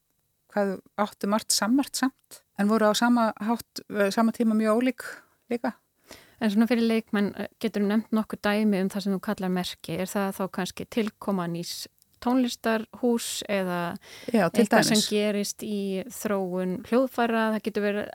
hvað 0.53 0.81
áttu 0.97 1.29
margt 1.29 1.53
sammart 1.53 1.95
samt. 1.95 2.43
En 2.59 2.69
voru 2.69 2.91
á 2.91 2.95
sama, 2.95 3.33
hátt, 3.37 3.81
sama 4.11 4.33
tíma 4.33 4.55
mjög 4.55 4.83
ólík 4.83 5.03
líka 5.49 5.77
En 6.43 6.51
svona 6.51 6.67
fyrir 6.71 6.89
leikmenn 6.89 7.33
eh, 7.39 7.51
getur 7.63 7.85
nefnt 7.87 8.15
nokkur 8.15 8.41
dæmi 8.43 8.81
um 8.83 8.91
það 8.93 9.07
sem 9.07 9.17
þú 9.17 9.21
kallar 9.29 9.53
merki. 9.55 9.99
Er 10.03 10.11
það 10.11 10.33
þá 10.39 10.45
kannski 10.59 10.89
tilkoman 10.91 11.59
í 11.59 11.65
tónlistarhús 12.23 13.29
eða 13.51 13.81
Já, 14.31 14.47
eitthvað 14.49 14.89
sem 14.91 15.05
gerist 15.09 15.63
í 15.67 16.03
þróun 16.21 16.81
hljóðfæra? 16.89 17.49
Það 17.57 17.65
getur 17.69 17.87
verið 17.89 18.11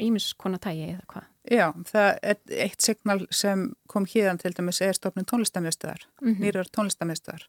ímiskona 0.00 0.58
tægi 0.62 0.86
eða 0.94 1.06
hvað? 1.10 1.26
Já, 1.50 1.66
það 1.88 2.08
er 2.30 2.38
eitt 2.66 2.84
signal 2.84 3.18
sem 3.34 3.64
kom 3.90 4.06
híðan 4.08 4.40
til 4.40 4.52
dæmis 4.56 4.80
er 4.84 4.96
stofnun 4.96 5.26
tónlistamjöstöðar, 5.28 6.04
mm 6.20 6.28
-hmm. 6.28 6.40
nýrar 6.44 6.68
tónlistamjöstöðar 6.76 7.46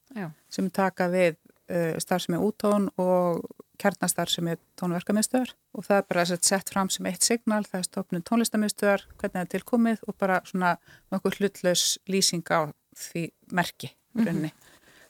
sem 0.49 0.69
taka 0.69 1.07
við 1.11 1.35
uh, 1.69 1.97
starfsemi 2.01 2.39
útón 2.41 2.89
og 3.01 3.43
kjarnastar 3.81 4.29
sem 4.29 4.47
er 4.51 4.59
tónverkamiðstöðar 4.79 5.53
og 5.77 5.85
það 5.87 6.01
er 6.01 6.07
bara 6.09 6.25
sett 6.29 6.69
fram 6.73 6.89
sem 6.93 7.07
eitt 7.09 7.25
signal, 7.25 7.63
það 7.67 7.79
er 7.79 7.87
stofnun 7.87 8.25
tónlistamiðstöðar, 8.29 9.05
hvernig 9.17 9.37
það 9.37 9.45
er 9.45 9.51
tilkomið 9.55 10.03
og 10.07 10.17
bara 10.21 10.41
svona 10.47 10.75
nokkuð 11.13 11.39
hlutlaus 11.39 11.85
lýsing 12.11 12.45
á 12.53 12.69
því 12.97 13.29
merki, 13.51 13.91
mm 14.13 14.25
-hmm. 14.25 14.51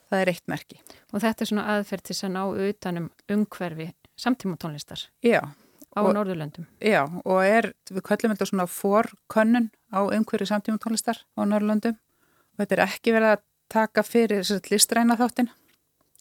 það 0.10 0.22
er 0.22 0.30
eitt 0.30 0.48
merki. 0.48 0.80
Og 1.14 1.22
þetta 1.22 1.42
er 1.42 1.48
svona 1.48 1.68
aðferð 1.76 2.04
til 2.04 2.16
að 2.16 2.32
ná 2.32 2.44
utanum 2.70 3.12
umhverfi 3.30 3.94
samtíma 4.16 4.58
tónlistar? 4.58 5.10
Já. 5.24 5.42
Á 5.92 6.00
og, 6.00 6.14
Norðurlöndum? 6.16 6.66
Já, 6.80 7.04
og 7.26 7.44
er, 7.44 7.74
við 7.92 8.02
kallum 8.02 8.32
þetta 8.32 8.46
svona 8.46 8.68
forkönnun 8.68 9.72
á 9.92 10.00
umhverfi 10.08 10.46
samtíma 10.48 10.80
tónlistar 10.80 11.18
á 11.36 11.42
Norðurlöndum 11.44 11.98
og 12.54 12.58
þetta 12.58 12.76
er 12.76 12.84
ekki 12.88 13.12
verið 13.12 13.32
að 13.36 13.42
taka 13.68 14.04
fyrir 14.04 14.44
listræna 14.72 15.18
þáttin 15.20 15.50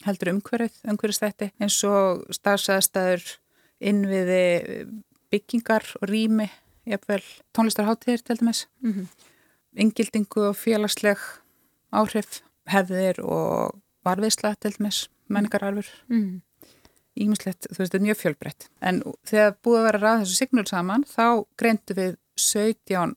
heldur 0.06 0.32
umhverfið, 0.34 0.76
umhverfistætti 0.88 1.50
eins 1.60 1.78
og 1.88 2.24
starfsæðastæður 2.34 3.26
innviði 3.90 4.44
byggingar 5.30 5.86
og 6.00 6.08
rými 6.10 6.48
jafnvel 6.88 7.22
tónlistarháttir 7.56 8.22
til 8.24 8.40
dæmis. 8.40 8.66
Mm 8.80 8.92
-hmm. 8.92 9.06
yngildingu 9.80 10.40
og 10.48 10.56
félagsleg 10.56 11.18
áhrif 11.92 12.42
hefðir 12.66 13.20
og 13.20 13.80
varfiðsla 14.04 14.54
til 14.60 14.74
dæmis 14.78 15.10
menningararfur. 15.28 15.88
Mm. 16.08 16.42
ímislegt, 17.20 17.66
þú 17.66 17.78
veist, 17.78 17.92
þetta 17.92 17.98
er 17.98 18.06
mjög 18.06 18.18
fjölbreytt. 18.20 18.68
En 18.80 19.02
þegar 19.28 19.56
búið 19.62 19.78
að 19.78 19.84
vera 19.84 19.98
ræð 19.98 20.20
þessu 20.20 20.36
signul 20.38 20.66
saman 20.66 21.04
þá 21.04 21.44
greintu 21.56 21.94
við 21.94 22.16
17 22.36 23.16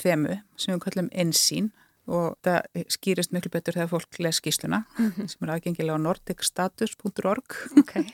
þemu 0.00 0.38
sem 0.56 0.74
við 0.74 0.80
kallum 0.84 1.10
einsýn 1.12 1.72
og 2.06 2.36
það 2.44 2.84
skýrist 2.92 3.32
miklu 3.32 3.52
betur 3.54 3.76
þegar 3.78 3.92
fólk 3.92 4.18
les 4.20 4.40
skýsluna 4.40 4.84
mm 4.98 5.10
-hmm. 5.10 5.28
sem 5.28 5.48
er 5.48 5.54
aðgengilega 5.54 5.96
á 5.96 6.04
nordicstatus.org 6.06 7.56
okay. 7.78 8.04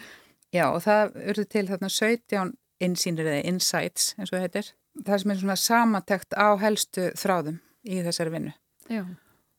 Já 0.56 0.70
og 0.70 0.82
það 0.82 1.16
urði 1.30 1.44
til 1.44 1.66
þarna 1.68 1.88
17 1.88 2.52
insýnir 2.80 3.26
eða 3.26 3.44
insights 3.44 4.14
eins 4.18 4.32
og 4.32 4.38
það 4.38 4.44
heitir 4.46 4.72
það 5.06 5.18
sem 5.18 5.30
er 5.30 5.38
svona 5.38 5.56
samantekt 5.56 6.34
á 6.34 6.48
helstu 6.60 7.10
þráðum 7.18 7.58
í 7.84 8.02
þessari 8.02 8.30
vinnu 8.30 8.52
Já. 8.88 9.04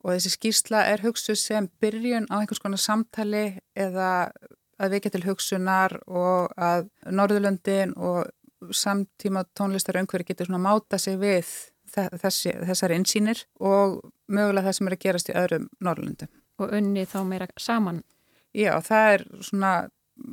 og 0.03 0.11
þessi 0.13 0.29
skýrsla 0.29 0.85
er 0.91 1.01
hugsuð 1.01 1.35
sem 1.35 1.69
byrjun 1.81 2.27
á 2.31 2.39
einhvers 2.39 2.59
konar 2.63 2.79
samtali 2.79 3.59
eða 3.75 4.31
að 4.79 4.95
vekja 4.95 5.11
til 5.11 5.23
hugsunar 5.25 5.99
og 6.07 6.51
að 6.57 6.89
Norðurlöndin 7.05 7.95
og 7.95 8.25
samtíma 8.71 9.45
tónlistar 9.57 9.99
öngveri 9.99 10.25
getur 10.27 10.49
svona 10.49 10.63
máta 10.63 10.97
sig 10.97 11.19
við 11.19 11.45
þessi, 11.95 12.53
þessari 12.69 12.99
insýnir 12.99 13.43
og 13.59 13.99
mögulega 14.27 14.69
það 14.69 14.77
sem 14.77 14.89
er 14.89 14.95
að 14.95 15.03
gerast 15.05 15.31
í 15.31 15.37
öðrum 15.41 15.67
Norrlundum. 15.83 16.31
Og 16.61 16.71
unni 16.77 17.03
þá 17.09 17.19
meira 17.27 17.47
saman? 17.59 18.03
Já, 18.55 18.71
það 18.83 19.11
er 19.13 19.25
svona 19.43 19.73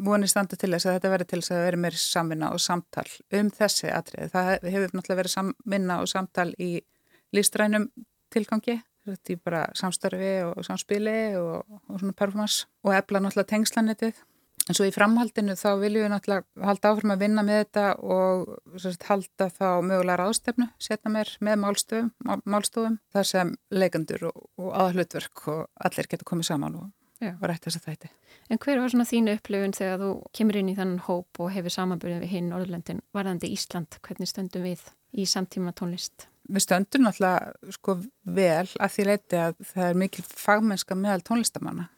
vonið 0.07 0.31
standa 0.31 0.59
til 0.59 0.71
þess 0.71 0.87
að 0.87 0.97
þetta 0.97 1.13
verður 1.13 1.31
til 1.31 1.41
þess 1.41 1.55
að 1.55 1.65
vera 1.67 1.83
meira 1.85 1.99
samvinna 1.99 2.51
og 2.55 2.63
samtal 2.63 3.09
um 3.39 3.51
þessi 3.51 3.91
atrið. 3.91 4.31
Það 4.33 4.51
hefur 4.75 4.95
náttúrulega 4.95 5.21
verið 5.23 5.35
samvinna 5.35 5.99
og 6.03 6.11
samtal 6.13 6.49
í 6.63 6.71
listrænum 7.35 7.89
tilgangi, 8.33 8.79
þetta 9.09 9.35
er 9.35 9.41
bara 9.45 9.63
samstarfi 9.77 10.35
og 10.47 10.63
samspili 10.67 11.17
og, 11.41 11.81
og 11.89 11.99
svona 11.99 12.17
performance 12.17 12.69
og 12.87 12.95
efla 12.97 13.23
náttúrulega 13.25 13.51
tengslanetið 13.57 14.23
En 14.71 14.77
svo 14.79 14.87
í 14.87 14.93
framhaldinu 14.95 15.57
þá 15.59 15.69
viljum 15.81 16.05
við 16.05 16.13
náttúrulega 16.13 16.67
halda 16.69 16.91
áfram 16.93 17.15
að 17.15 17.23
vinna 17.25 17.43
með 17.47 17.61
þetta 17.65 17.85
og 18.15 18.79
sagt, 18.83 19.07
halda 19.09 19.49
þá 19.51 19.69
mögulega 19.83 20.19
ráðstefnu, 20.21 20.69
setna 20.79 21.13
mér 21.17 21.31
með 21.43 21.61
málstofum, 21.65 22.11
málstofum 22.47 22.99
þar 23.15 23.29
sem 23.29 23.55
leikandur 23.75 24.29
og, 24.31 24.49
og 24.63 24.75
aðhlutverk 24.85 25.47
og 25.51 25.63
allir 25.83 26.11
getur 26.13 26.31
komið 26.31 26.51
saman 26.53 26.79
og, 26.79 26.89
og 27.33 27.47
rætt 27.51 27.67
þess 27.67 27.81
að 27.81 27.89
þætti. 27.91 28.13
En 28.53 28.63
hver 28.63 28.83
var 28.83 28.93
svona 28.95 29.09
þínu 29.09 29.37
upplifun 29.39 29.77
þegar 29.79 30.03
þú 30.03 30.11
kemur 30.39 30.59
inn 30.61 30.71
í 30.71 30.79
þannan 30.79 31.05
hóp 31.09 31.43
og 31.43 31.55
hefur 31.55 31.75
samanbyrðið 31.75 32.27
við 32.27 32.35
hinn 32.37 32.51
Norðurlöndin 32.53 33.03
varðandi 33.17 33.51
Ísland? 33.55 33.99
Hvernig 34.07 34.31
stöndum 34.31 34.67
við 34.67 34.85
í 35.19 35.27
samtíma 35.27 35.75
tónlist? 35.75 36.29
Við 36.53 36.67
stöndum 36.67 37.07
náttúrulega 37.07 37.75
sko 37.75 37.97
vel 38.27 38.67
að 38.79 38.95
því 38.95 39.09
leiti 39.09 39.39
að 39.39 39.63
það 39.73 39.89
er 39.89 40.03
mikil 40.03 40.27
fagmennska 40.27 40.99
meðal 40.99 41.23
tónlistamanna 41.27 41.89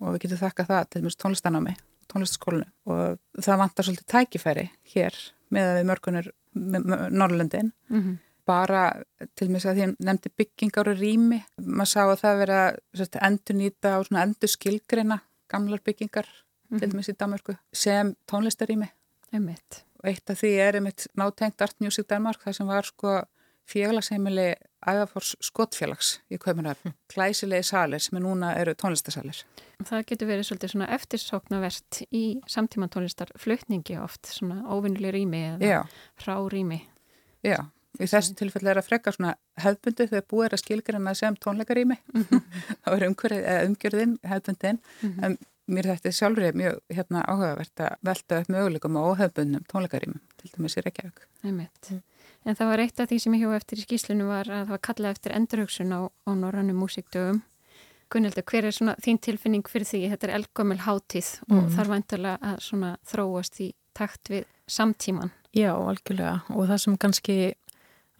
og 0.00 0.16
við 0.16 0.24
getum 0.24 0.40
þakka 0.40 0.68
það 0.72 0.90
til 0.90 1.02
mjög 1.04 1.16
tónlistanámi 1.20 1.76
tónlistaskólinu 2.10 2.66
og 2.90 3.20
það 3.38 3.62
vantar 3.62 3.86
svolítið 3.86 4.10
tækifæri 4.14 4.66
hér 4.94 5.16
með 5.54 5.70
að 5.70 5.78
við 5.78 5.88
mörgunir 5.90 6.30
Norrlöndin 6.54 7.72
mm 7.88 8.00
-hmm. 8.00 8.16
bara 8.46 9.02
til 9.34 9.46
og 9.46 9.52
með 9.52 9.60
þess 9.60 9.70
að 9.70 9.76
því 9.78 9.88
nefndi 10.06 10.30
byggingar 10.36 10.88
og 10.88 10.98
rými 10.98 11.42
maður 11.58 11.92
sá 11.92 12.02
að 12.04 12.20
það 12.22 12.40
vera 12.42 12.60
endur 13.22 13.56
nýta 13.56 13.98
og 13.98 14.06
endur 14.10 14.48
skilgreina 14.48 15.20
gamlar 15.48 15.80
byggingar 15.84 16.26
mm 16.26 16.76
-hmm. 16.76 16.78
til 16.78 16.88
og 16.88 16.94
með 16.94 17.02
þessi 17.02 17.18
Danmarku 17.18 17.56
sem 17.72 18.16
tónlistarými 18.26 18.88
og 20.00 20.08
eitt 20.08 20.30
af 20.30 20.40
því 20.40 20.52
er 20.58 20.74
einmitt 20.74 21.06
nátengt 21.14 21.62
Art 21.62 21.80
Music 21.80 22.06
Danmark 22.08 22.42
það 22.42 22.52
sem 22.52 22.66
var 22.66 22.84
sko 22.84 23.22
félagsheimili 23.70 24.52
ægafors 24.90 25.34
skotfélags 25.44 26.18
í 26.32 26.38
Kaupanöf, 26.40 26.80
hm. 26.82 26.94
klæsilegi 27.12 27.68
salir 27.70 28.02
sem 28.02 28.18
er 28.18 28.24
núna 28.24 28.54
eru 28.58 28.74
tónlistasalir 28.74 29.44
Það 29.88 30.06
getur 30.10 30.28
verið 30.28 30.46
svolítið 30.48 30.72
svona 30.74 30.88
eftirsóknavert 30.96 32.00
í 32.12 32.24
samtíma 32.50 32.90
tónlistar 32.92 33.30
flutningi 33.40 33.96
oft, 34.00 34.28
svona 34.28 34.62
óvinnileg 34.68 35.14
rými 35.16 35.42
eða 35.54 35.84
hrá 36.20 36.34
rými. 36.52 36.82
Já, 37.46 37.62
í 37.96 38.08
þessu 38.10 38.36
tilfelli 38.36 38.72
er 38.72 38.80
að 38.80 38.90
frekka 38.90 39.14
svona 39.16 39.36
hefbundi 39.60 40.08
þegar 40.10 40.26
búið 40.32 40.48
er 40.48 40.56
að 40.56 40.62
skilgjörna 40.64 41.14
sem 41.16 41.38
tónleikarými, 41.46 41.96
mm 42.12 42.26
-hmm. 42.26 42.42
þá 42.84 42.90
er 42.92 43.06
umgjörðin 43.08 44.18
hefbundin, 44.32 44.80
mm 45.00 45.08
-hmm. 45.08 45.24
en 45.24 45.38
mér 45.70 45.90
þetta 45.94 46.12
sjálfur 46.12 46.52
mjög 46.54 46.80
hérna, 46.90 47.24
áhugavert 47.24 47.80
að 47.80 47.96
velta 48.04 48.40
upp 48.40 48.48
möguleikum 48.48 48.96
á 49.00 49.02
óhefbundnum 49.10 49.64
tónleikarýmum, 49.72 50.20
til 50.36 50.50
dæmis 50.52 50.76
í 50.76 50.84
Reykjavík. 50.84 51.26
Æmitt. 51.44 51.92
En 52.48 52.56
það 52.56 52.70
var 52.72 52.82
eitt 52.84 53.00
af 53.02 53.10
því 53.10 53.18
sem 53.20 53.34
ég 53.36 53.42
hjóði 53.44 53.58
eftir 53.60 53.80
í 53.80 53.84
skýslunum 53.84 54.30
var 54.32 54.48
að 54.48 54.62
það 54.62 54.74
var 54.74 54.82
kallað 54.88 55.16
eftir 55.16 55.34
endurhugsun 55.36 55.92
á, 55.92 56.00
á 56.08 56.30
norrannum 56.32 56.78
músikdögum 56.80 57.42
Gunnildur, 58.10 58.42
hver 58.42 58.66
er 58.66 58.74
svona 58.74 58.96
þín 58.98 59.20
tilfinning 59.22 59.68
fyrir 59.70 59.86
því 59.86 60.00
þetta 60.10 60.26
er 60.26 60.32
elgömmel 60.40 60.80
hátíð 60.82 61.28
og 61.46 61.60
mm. 61.60 61.68
þarf 61.76 61.92
vantilega 61.92 62.50
að 62.50 62.62
svona 62.64 62.90
þróast 63.06 63.60
í 63.62 63.68
takt 63.94 64.32
við 64.32 64.48
samtíman? 64.70 65.30
Já, 65.54 65.70
algjörlega 65.74 66.40
og 66.50 66.66
það 66.70 66.80
sem 66.84 66.96
kannski 67.04 67.36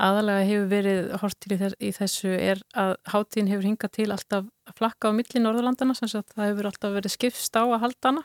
aðalega 0.01 0.47
hefur 0.47 0.69
verið 0.71 1.11
í, 1.11 1.59
þess, 1.61 1.77
í 1.81 1.91
þessu 1.97 2.35
er 2.37 2.63
að 2.79 2.95
hátíðin 3.11 3.51
hefur 3.51 3.69
hingað 3.69 3.95
til 3.99 4.09
alltaf 4.15 4.47
að 4.71 4.79
flakka 4.79 5.11
á 5.11 5.17
milli 5.17 5.43
Norðurlandana 5.43 5.97
sem 5.99 6.11
sagt 6.13 6.37
það 6.37 6.53
hefur 6.53 6.71
alltaf 6.71 6.95
verið 6.95 7.17
skipst 7.17 7.59
á 7.59 7.67
að 7.67 7.81
halda 7.83 8.13
hana 8.13 8.25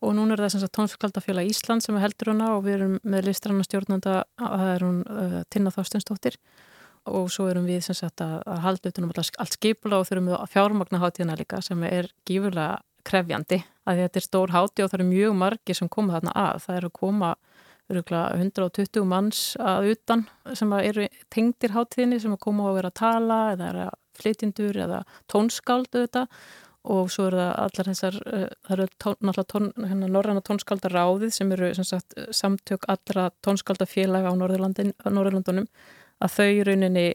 og 0.00 0.16
núna 0.16 0.34
er 0.34 0.44
það 0.44 0.52
sem 0.54 0.62
sagt 0.64 0.76
tónfjöldafjöla 0.78 1.44
Ísland 1.48 1.84
sem 1.84 1.98
heldur 2.00 2.32
hana 2.32 2.54
og 2.56 2.64
við 2.64 2.78
erum 2.78 2.98
með 3.02 3.28
listranna 3.28 3.66
stjórnanda 3.66 4.16
að 4.40 4.54
það 4.62 4.74
er 4.74 4.84
hún 4.86 5.00
uh, 5.04 5.40
Tinna 5.52 5.72
Þorstensdóttir 5.74 6.38
og 7.10 7.30
svo 7.32 7.48
erum 7.50 7.66
við 7.68 7.82
sem 7.84 7.96
sagt 7.96 8.20
að, 8.24 8.38
að 8.44 8.62
halda 8.64 8.92
utanum 8.92 9.12
allt 9.16 9.56
skipula 9.56 10.00
og 10.00 10.08
þurfum 10.08 10.30
við 10.30 10.38
að 10.38 10.54
fjármagna 10.54 11.02
hátíðina 11.02 11.36
líka 11.40 11.60
sem 11.64 11.84
er 11.88 12.10
gífurlega 12.28 12.80
krefjandi 13.06 13.62
að 13.88 14.02
þetta 14.04 14.20
er 14.20 14.26
stór 14.26 14.54
hátíð 14.54 14.84
og 14.84 14.90
það 14.90 14.98
eru 14.98 15.08
mjög 15.08 15.36
margi 15.40 15.76
sem 15.76 15.88
koma 15.92 16.16
þarna 16.16 16.34
að. 16.36 16.58
Það 16.66 16.80
eru 16.80 16.90
að 16.90 16.98
koma 17.00 17.30
120 17.90 19.06
manns 19.08 19.40
að 19.58 19.92
utan 19.94 20.24
sem 20.54 20.72
eru 20.78 21.08
tengdir 21.32 21.74
hátíðinni 21.74 22.20
sem 22.22 22.36
að 22.36 22.42
koma 22.44 22.68
og 22.70 22.76
vera 22.78 22.92
að 22.92 23.00
tala 23.00 23.38
eða 23.56 23.70
að 23.88 23.96
flytjendur 24.20 24.78
eða 24.84 25.00
tónskaldu 25.32 26.04
þetta 26.04 26.26
og 26.84 27.10
svo 27.12 27.26
eru 27.28 27.40
það 27.40 27.50
allar 27.64 27.90
þessar, 27.90 28.20
uh, 28.26 28.46
það 28.66 28.76
eru 28.76 28.86
tón, 28.96 29.16
náttúrulega 29.20 29.50
tón, 29.52 29.72
hérna, 29.90 30.12
norræna 30.16 30.44
tónskaldaráðið 30.48 31.34
sem 31.36 31.52
eru 31.56 31.72
sem 31.76 31.88
sagt, 31.88 32.16
samtök 32.36 32.86
allra 32.88 33.30
tónskaldafélaga 33.44 34.32
á 34.32 34.38
Norðurlandunum 34.40 35.68
að 36.20 36.34
þau 36.36 36.48
í 36.48 36.64
rauninni 36.68 37.06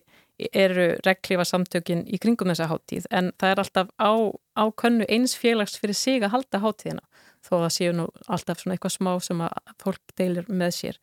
eru 0.52 0.88
reglífa 1.06 1.46
samtökin 1.48 2.04
í 2.12 2.20
kringum 2.20 2.52
þessa 2.52 2.68
háttíð 2.68 3.06
en 3.16 3.32
það 3.40 3.52
er 3.52 3.62
alltaf 3.64 3.92
á, 3.96 4.12
á 4.60 4.64
könnu 4.76 5.08
eins 5.08 5.36
félags 5.40 5.78
fyrir 5.80 5.96
sig 5.96 6.24
að 6.24 6.34
halda 6.36 6.60
háttíðina 6.64 7.06
þó 7.46 7.54
að 7.56 7.64
það 7.64 7.74
séu 7.78 7.94
nú 7.96 8.08
alltaf 8.28 8.60
svona 8.62 8.76
eitthvað 8.76 8.96
smá 8.98 9.12
sem 9.24 9.44
að 9.46 9.74
fólk 9.84 10.16
deilir 10.20 10.50
með 10.50 10.76
sér 10.80 11.00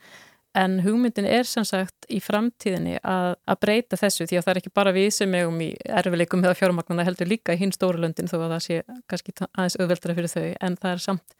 en 0.58 0.78
hugmyndin 0.84 1.28
er 1.28 1.46
sem 1.48 1.64
sagt 1.64 2.06
í 2.12 2.18
framtíðinni 2.20 2.98
að, 3.00 3.34
að 3.48 3.60
breyta 3.64 3.98
þessu 4.00 4.26
því 4.28 4.38
að 4.38 4.44
það 4.46 4.52
er 4.52 4.60
ekki 4.60 4.74
bara 4.76 4.94
við 4.96 5.08
sem 5.16 5.36
eigum 5.38 5.60
í 5.64 5.70
erfileikum 5.88 6.44
eða 6.44 6.58
fjármagnana 6.58 7.06
heldur 7.08 7.30
líka 7.30 7.56
í 7.56 7.60
hinn 7.62 7.72
stóru 7.72 8.02
löndin 8.02 8.28
þó 8.28 8.38
að 8.42 8.54
það 8.54 8.64
sé 8.66 8.80
kannski 9.10 9.36
aðeins 9.48 9.78
auðveldra 9.80 10.16
fyrir 10.18 10.32
þau. 10.34 10.48
En 10.60 10.76
það 10.80 10.96
er 10.96 11.04
samt 11.06 11.36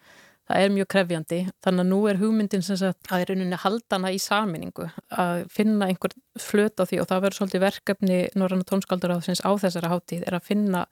það 0.48 0.64
er 0.64 0.74
mjög 0.74 0.88
krefjandi. 0.94 1.40
Þannig 1.64 1.84
að 1.84 1.90
nú 1.92 2.00
er 2.10 2.20
hugmyndin 2.20 2.64
sem 2.66 2.78
sagt 2.80 3.10
að 3.12 3.24
er 3.24 3.32
rauninni 3.32 3.58
haldana 3.62 4.12
í 4.12 4.20
saminningu 4.22 4.88
að 5.22 5.44
finna 5.52 5.88
einhver 5.90 6.16
flöt 6.40 6.82
á 6.82 6.84
því 6.88 7.02
og 7.02 7.10
það 7.10 7.24
verður 7.26 7.40
svolítið 7.40 7.64
verkefni 7.66 8.20
Norranna 8.38 8.66
þessins 8.66 9.44
á 9.44 9.50
þessara 9.52 9.92
hátíð 9.92 10.26
er 10.26 10.38
að 10.38 10.48
finna, 10.48 10.84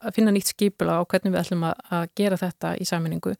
að 0.00 0.16
finna 0.18 0.34
nýtt 0.34 0.54
skipula 0.54 1.00
á 1.00 1.02
hvernig 1.04 1.34
við 1.34 1.42
ætlum 1.42 1.68
að, 1.68 1.84
að 1.90 2.08
gera 2.16 2.40
þetta 2.40 2.74
í 2.78 2.88
saminningu 2.88 3.34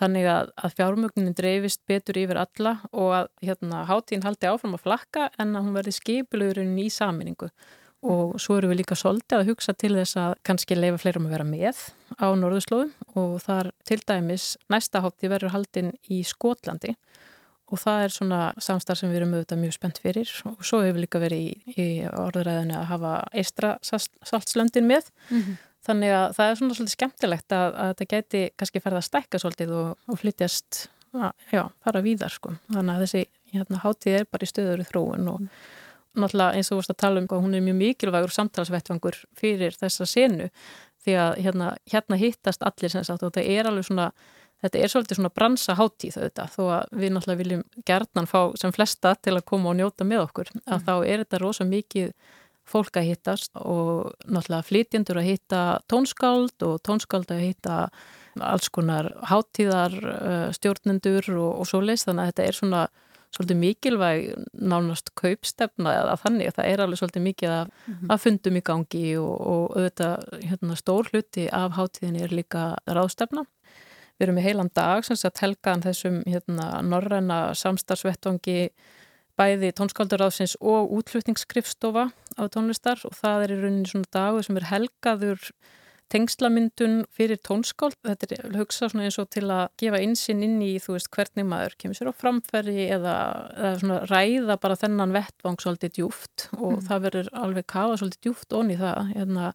þannig 0.00 0.26
að, 0.30 0.50
að 0.58 0.74
fjármögnunin 0.78 1.36
dreifist 1.38 1.82
betur 1.90 2.18
yfir 2.18 2.40
alla 2.42 2.74
og 2.92 3.14
að 3.20 3.30
hérna, 3.46 3.84
hátíðin 3.88 4.26
haldi 4.26 4.50
áfram 4.50 4.76
að 4.78 4.84
flakka 4.88 5.30
en 5.38 5.54
að 5.54 5.66
hún 5.66 5.78
verði 5.78 5.96
skipulurinn 5.98 6.76
í 6.82 6.90
saminningu 6.90 7.50
og 8.04 8.34
svo 8.42 8.58
eru 8.58 8.68
við 8.70 8.82
líka 8.82 8.96
svolítið 8.98 9.38
að 9.38 9.50
hugsa 9.52 9.72
til 9.80 9.94
þess 9.96 10.18
að 10.20 10.34
kannski 10.44 10.76
leifa 10.76 11.00
fleirum 11.00 11.28
að 11.28 11.36
vera 11.38 11.46
með 11.48 11.84
á 12.20 12.26
norðurslóðum 12.36 12.92
og 13.20 13.38
þar 13.44 13.70
til 13.88 14.00
dæmis 14.04 14.48
næsta 14.72 15.00
hátti 15.04 15.30
verður 15.32 15.54
haldinn 15.54 15.94
í 16.12 16.20
Skotlandi 16.26 16.94
og 17.72 17.80
það 17.80 18.02
er 18.04 18.12
svona 18.12 18.40
samstarf 18.60 19.00
sem 19.00 19.10
við 19.10 19.22
erum 19.22 19.36
auðvitað 19.38 19.62
mjög 19.62 19.76
spennt 19.78 20.00
fyrir 20.04 20.32
og 20.50 20.66
svo 20.66 20.82
hefur 20.84 21.00
líka 21.00 21.22
verið 21.22 21.46
í, 21.46 21.76
í 21.80 21.86
orðuræðinu 22.08 22.76
að 22.76 22.90
hafa 22.92 23.14
eistra 23.32 23.76
saltslöndin 23.82 24.90
með 24.90 25.08
mm 25.30 25.40
-hmm. 25.40 25.56
Þannig 25.84 26.14
að 26.16 26.26
það 26.36 26.50
er 26.50 26.58
svona 26.60 26.76
svolítið 26.78 26.96
skemmtilegt 26.96 27.54
að, 27.54 27.68
að 27.70 27.92
þetta 27.92 28.10
geti 28.14 28.42
kannski 28.58 28.82
ferða 28.84 29.00
að 29.00 29.08
stækka 29.08 29.40
svolítið 29.42 29.74
og, 29.78 29.88
og 30.08 30.20
flytjast 30.20 30.84
já, 31.52 31.64
fara 31.84 32.04
víðar 32.04 32.34
sko 32.34 32.54
þannig 32.72 32.94
að 32.94 33.04
þessi 33.04 33.24
hérna, 33.54 33.80
hátíð 33.84 34.18
er 34.20 34.28
bara 34.30 34.46
í 34.46 34.50
stöður 34.50 34.84
í 34.84 34.88
þróun 34.88 35.28
og 35.32 35.42
mm. 35.44 35.50
náttúrulega 36.22 36.58
eins 36.58 36.70
og 36.70 36.74
þú 36.74 36.80
vorust 36.80 36.94
að 36.94 37.02
tala 37.04 37.22
um 37.22 37.28
hún 37.34 37.58
er 37.58 37.66
mjög 37.66 37.80
mikilvægur 37.82 38.34
samtalsvettvangur 38.34 39.20
fyrir 39.38 39.76
þessa 39.78 40.08
senu 40.08 40.48
því 41.04 41.18
að 41.20 41.42
hérna, 41.44 41.74
hérna 41.92 42.18
hittast 42.20 42.64
allir 42.64 42.92
sem 42.92 43.04
sagt 43.04 43.22
og 43.22 43.34
þetta 43.34 43.44
er 43.58 43.68
alveg 43.70 43.88
svona 43.88 44.08
þetta 44.64 44.80
er 44.80 44.92
svolítið 44.92 45.18
svona 45.18 45.32
bransa 45.34 45.76
hátíð 45.76 46.16
auðvitað 46.18 46.54
þó 46.54 46.62
að 46.78 46.94
við 47.02 47.12
náttúrulega 47.12 47.42
viljum 47.42 47.64
gerðnan 47.86 48.30
fá 48.30 48.38
sem 48.60 48.72
flesta 48.74 49.12
til 49.20 49.36
að 49.36 49.44
koma 49.50 49.72
og 49.72 49.78
njóta 49.78 50.06
með 50.08 50.24
okkur 50.24 50.50
að 50.64 50.78
mm. 50.78 50.86
þá 50.86 50.94
er 51.02 51.24
þetta 51.24 51.42
rosa 51.42 51.68
mikið 51.68 52.14
fólk 52.68 52.96
að 52.96 53.08
hittast 53.10 53.50
og 53.60 54.12
náttúrulega 54.24 54.68
flytjendur 54.68 55.20
að 55.20 55.30
hitta 55.30 55.62
tónskáld 55.90 56.64
og 56.66 56.78
tónskáld 56.86 57.32
að 57.34 57.44
hitta 57.44 57.78
alls 58.42 58.70
konar 58.72 59.12
hátíðar 59.30 59.94
uh, 60.02 60.50
stjórnendur 60.56 61.28
og, 61.36 61.50
og 61.60 61.68
svo 61.70 61.82
leist 61.84 62.08
þannig 62.08 62.24
að 62.24 62.30
þetta 62.32 62.46
er 62.48 62.58
svona 62.58 62.84
svolítið 63.34 63.58
mikilvæg 63.58 64.26
nánast 64.52 65.10
kaupstefna 65.18 65.94
eða 65.98 66.16
þannig. 66.22 66.50
Að 66.50 66.58
það 66.58 66.68
er 66.70 66.82
alveg 66.84 67.00
svolítið 67.00 67.24
mikið 67.24 67.54
að, 67.54 67.64
mm 67.70 67.94
-hmm. 67.94 68.12
að 68.14 68.22
fundum 68.24 68.56
í 68.56 68.62
gangi 68.68 69.06
og, 69.18 69.34
og 69.54 69.64
auðvitað 69.76 70.16
hérna, 70.44 70.76
stór 70.78 71.10
hluti 71.10 71.48
af 71.50 71.78
hátíðin 71.78 72.20
er 72.22 72.34
líka 72.34 72.64
ráðstefna. 72.86 73.44
Við 74.14 74.26
erum 74.26 74.38
í 74.38 74.46
heilan 74.46 74.70
dag 74.74 75.04
sem 75.04 75.16
sagt 75.16 75.42
helgaðan 75.42 75.82
þessum 75.82 76.22
hérna, 76.26 76.82
norræna 76.82 77.54
samstarfsvettongi 77.54 78.70
bæði 79.38 79.72
tónskálduráðsins 79.78 80.56
og 80.60 80.92
útflutningsskrifstofa 80.98 82.10
á 82.38 82.42
tónlistar 82.52 83.00
og 83.06 83.16
það 83.18 83.46
er 83.46 83.54
í 83.54 83.62
rauninni 83.62 83.90
svona 83.90 84.12
dagur 84.14 84.46
sem 84.46 84.60
er 84.60 84.68
helgaður 84.70 85.48
tengslamyndun 86.12 87.00
fyrir 87.14 87.40
tónskáld. 87.42 87.96
Þetta 88.04 88.28
er 88.36 88.58
hugsa 88.58 88.88
svona 88.90 89.08
eins 89.08 89.18
og 89.18 89.30
til 89.34 89.46
að 89.48 89.64
gefa 89.80 90.00
einsinn 90.04 90.44
inn 90.46 90.60
í 90.62 90.74
þú 90.82 90.96
veist 90.98 91.10
hvernig 91.14 91.48
maður 91.48 91.76
kemur 91.80 91.98
sér 91.98 92.12
á 92.12 92.20
framferði 92.20 92.86
eða, 92.94 93.16
eða 93.56 93.74
svona 93.80 93.98
ræða 94.10 94.58
bara 94.62 94.78
þennan 94.78 95.16
vettvang 95.16 95.58
svolítið 95.64 95.96
djúft 95.98 96.48
og 96.58 96.76
mm. 96.76 96.86
það 96.88 97.04
verður 97.08 97.34
alveg 97.46 97.68
kafa 97.74 97.98
svolítið 98.00 98.28
djúft 98.28 98.56
onni 98.60 98.78
það. 98.80 99.12
Hérna, 99.14 99.50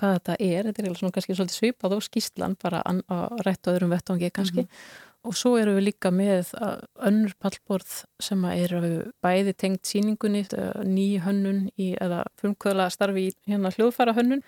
hvað 0.00 0.16
þetta 0.18 0.38
er, 0.40 0.70
þetta 0.70 0.84
er 0.84 1.00
svona 1.00 1.16
kannski 1.16 1.38
svolítið 1.38 1.60
svipað 1.60 1.98
og 1.98 2.06
skýslan 2.08 2.56
bara 2.64 2.82
að 2.90 3.44
rætta 3.46 3.74
öðrum 3.74 3.94
vettvangi 3.94 4.32
kannski 4.34 4.64
mm 4.64 4.70
-hmm. 4.70 5.12
Og 5.24 5.36
svo 5.38 5.54
eru 5.56 5.74
við 5.78 5.88
líka 5.88 6.12
með 6.12 6.52
önnur 7.08 7.34
pallborð 7.40 8.04
sem 8.22 8.44
eru 8.52 9.10
bæði 9.24 9.54
tengt 9.56 9.88
síningunni, 9.88 10.44
ný 10.84 11.06
hönnun 11.24 11.68
í, 11.80 11.94
eða 11.96 12.24
frumkvöðla 12.40 12.90
starfi 12.92 13.28
í 13.30 13.36
hérna 13.48 13.72
hljóðfæra 13.74 14.16
hönnun 14.18 14.44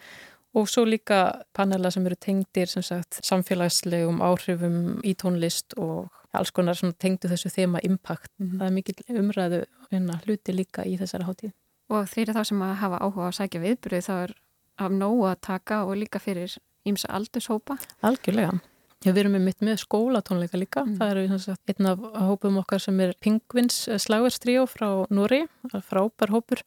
og 0.56 0.68
svo 0.72 0.86
líka 0.88 1.20
panela 1.56 1.90
sem 1.92 2.06
eru 2.08 2.16
tengtir 2.20 2.70
sem 2.70 2.84
sagt 2.84 3.20
samfélagslegum 3.24 4.22
áhrifum 4.24 5.00
í 5.04 5.12
tónlist 5.18 5.76
og 5.80 6.08
alls 6.36 6.52
konar 6.52 6.78
tengdu 7.00 7.28
þessu 7.32 7.50
þema 7.52 7.80
impact. 7.84 8.30
Mm 8.38 8.46
-hmm. 8.46 8.58
Það 8.58 8.66
er 8.66 8.72
mikil 8.72 8.94
umræðu 9.20 9.64
hérna, 9.90 10.20
hluti 10.24 10.52
líka 10.52 10.84
í 10.84 10.96
þessari 11.00 11.24
hátíð. 11.24 11.52
Og 11.88 12.08
þeir 12.08 12.28
eru 12.28 12.38
þá 12.38 12.44
sem 12.44 12.62
að 12.62 12.74
hafa 12.74 12.98
áhuga 12.98 13.28
að 13.28 13.36
sækja 13.38 13.60
viðbyrju 13.60 14.00
þá 14.08 14.14
er 14.22 14.32
af 14.76 14.90
nógu 14.92 15.26
að 15.26 15.40
taka 15.40 15.84
og 15.84 15.96
líka 15.96 16.18
fyrir 16.18 16.56
ímsa 16.84 17.08
aldurshópa. 17.08 17.78
Algjörlega. 18.02 18.60
Við 19.04 19.20
erum 19.20 19.36
með 19.36 19.46
mitt 19.46 19.64
með 19.64 19.80
skólatónleika 19.84 20.58
líka. 20.58 20.82
Mm. 20.86 20.98
Það 20.98 21.12
eru 21.12 21.24
einn 21.72 21.88
af 21.90 22.04
hópum 22.26 22.60
okkar 22.62 22.82
sem 22.82 23.00
er 23.04 23.14
Pingvins 23.22 23.86
slagverstríó 24.02 24.66
frá 24.70 24.88
Núri, 25.12 25.44
frábær 25.88 26.32
hópur. 26.34 26.64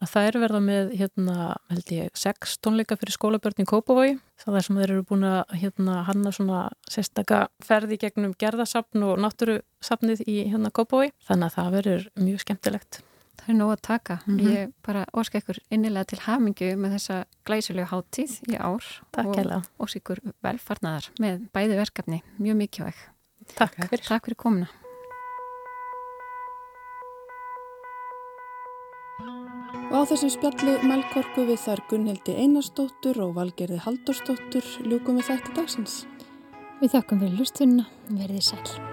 Að 0.00 0.12
það 0.14 0.26
er 0.26 0.36
verða 0.40 0.60
með, 0.64 0.92
hérna, 0.96 1.34
held 1.68 1.90
ég, 1.92 2.12
sex 2.16 2.54
tónleika 2.64 2.96
fyrir 2.96 3.12
skólabörn 3.12 3.60
í 3.60 3.66
Kópavogi. 3.68 4.14
Það 4.40 4.56
er 4.56 4.64
sem 4.64 4.78
þeir 4.80 4.94
eru 4.94 5.04
búin 5.10 5.26
að 5.28 5.52
hérna, 5.60 5.98
hanna 6.06 6.32
svona 6.32 6.62
sérstaka 6.88 7.42
ferði 7.64 8.00
gegnum 8.00 8.32
gerðasapn 8.40 9.04
og 9.10 9.20
náttúrusapnið 9.20 10.24
í 10.24 10.40
hérna 10.46 10.72
Kópavogi. 10.72 11.12
Þannig 11.28 11.50
að 11.50 11.56
það 11.58 11.70
verður 11.76 12.10
mjög 12.16 12.44
skemmtilegt 12.46 13.02
það 13.40 13.52
er 13.52 13.58
nóg 13.58 13.72
að 13.74 13.82
taka. 13.82 14.18
Mm 14.26 14.38
-hmm. 14.38 14.50
Ég 14.56 14.72
bara 14.86 15.04
óska 15.12 15.38
ykkur 15.38 15.58
innilega 15.70 16.04
til 16.04 16.20
hamingu 16.20 16.76
með 16.76 16.90
þessa 16.96 17.24
glæsulegu 17.44 17.88
háttíð 17.92 18.32
í 18.48 18.56
ár 18.60 18.84
Takk 19.12 19.26
og 19.26 19.64
óska 19.78 19.98
ykkur 19.98 20.20
velfarnar 20.42 21.10
með 21.20 21.48
bæði 21.52 21.76
verkefni, 21.76 22.22
mjög 22.38 22.56
mikilvæg. 22.56 22.94
Takk 23.56 23.74
fyrir. 23.74 24.06
Takk 24.06 24.24
fyrir 24.24 24.36
komuna. 24.36 24.68
Og 29.90 30.06
á 30.06 30.06
þessum 30.06 30.30
spjallu 30.30 30.76
melkorku 30.86 31.46
við 31.48 31.58
þar 31.64 31.82
Gunnhildi 31.90 32.36
Einarstóttur 32.38 33.18
og 33.24 33.34
Valgerði 33.34 33.80
Haldurstóttur 33.82 34.62
ljúkum 34.86 35.18
við 35.18 35.32
þetta 35.32 35.56
dagsins. 35.58 36.06
Við 36.80 36.94
þakkum 36.94 37.20
fyrir 37.20 37.42
lustunna, 37.42 37.84
verðið 38.08 38.46
sæl. 38.52 38.89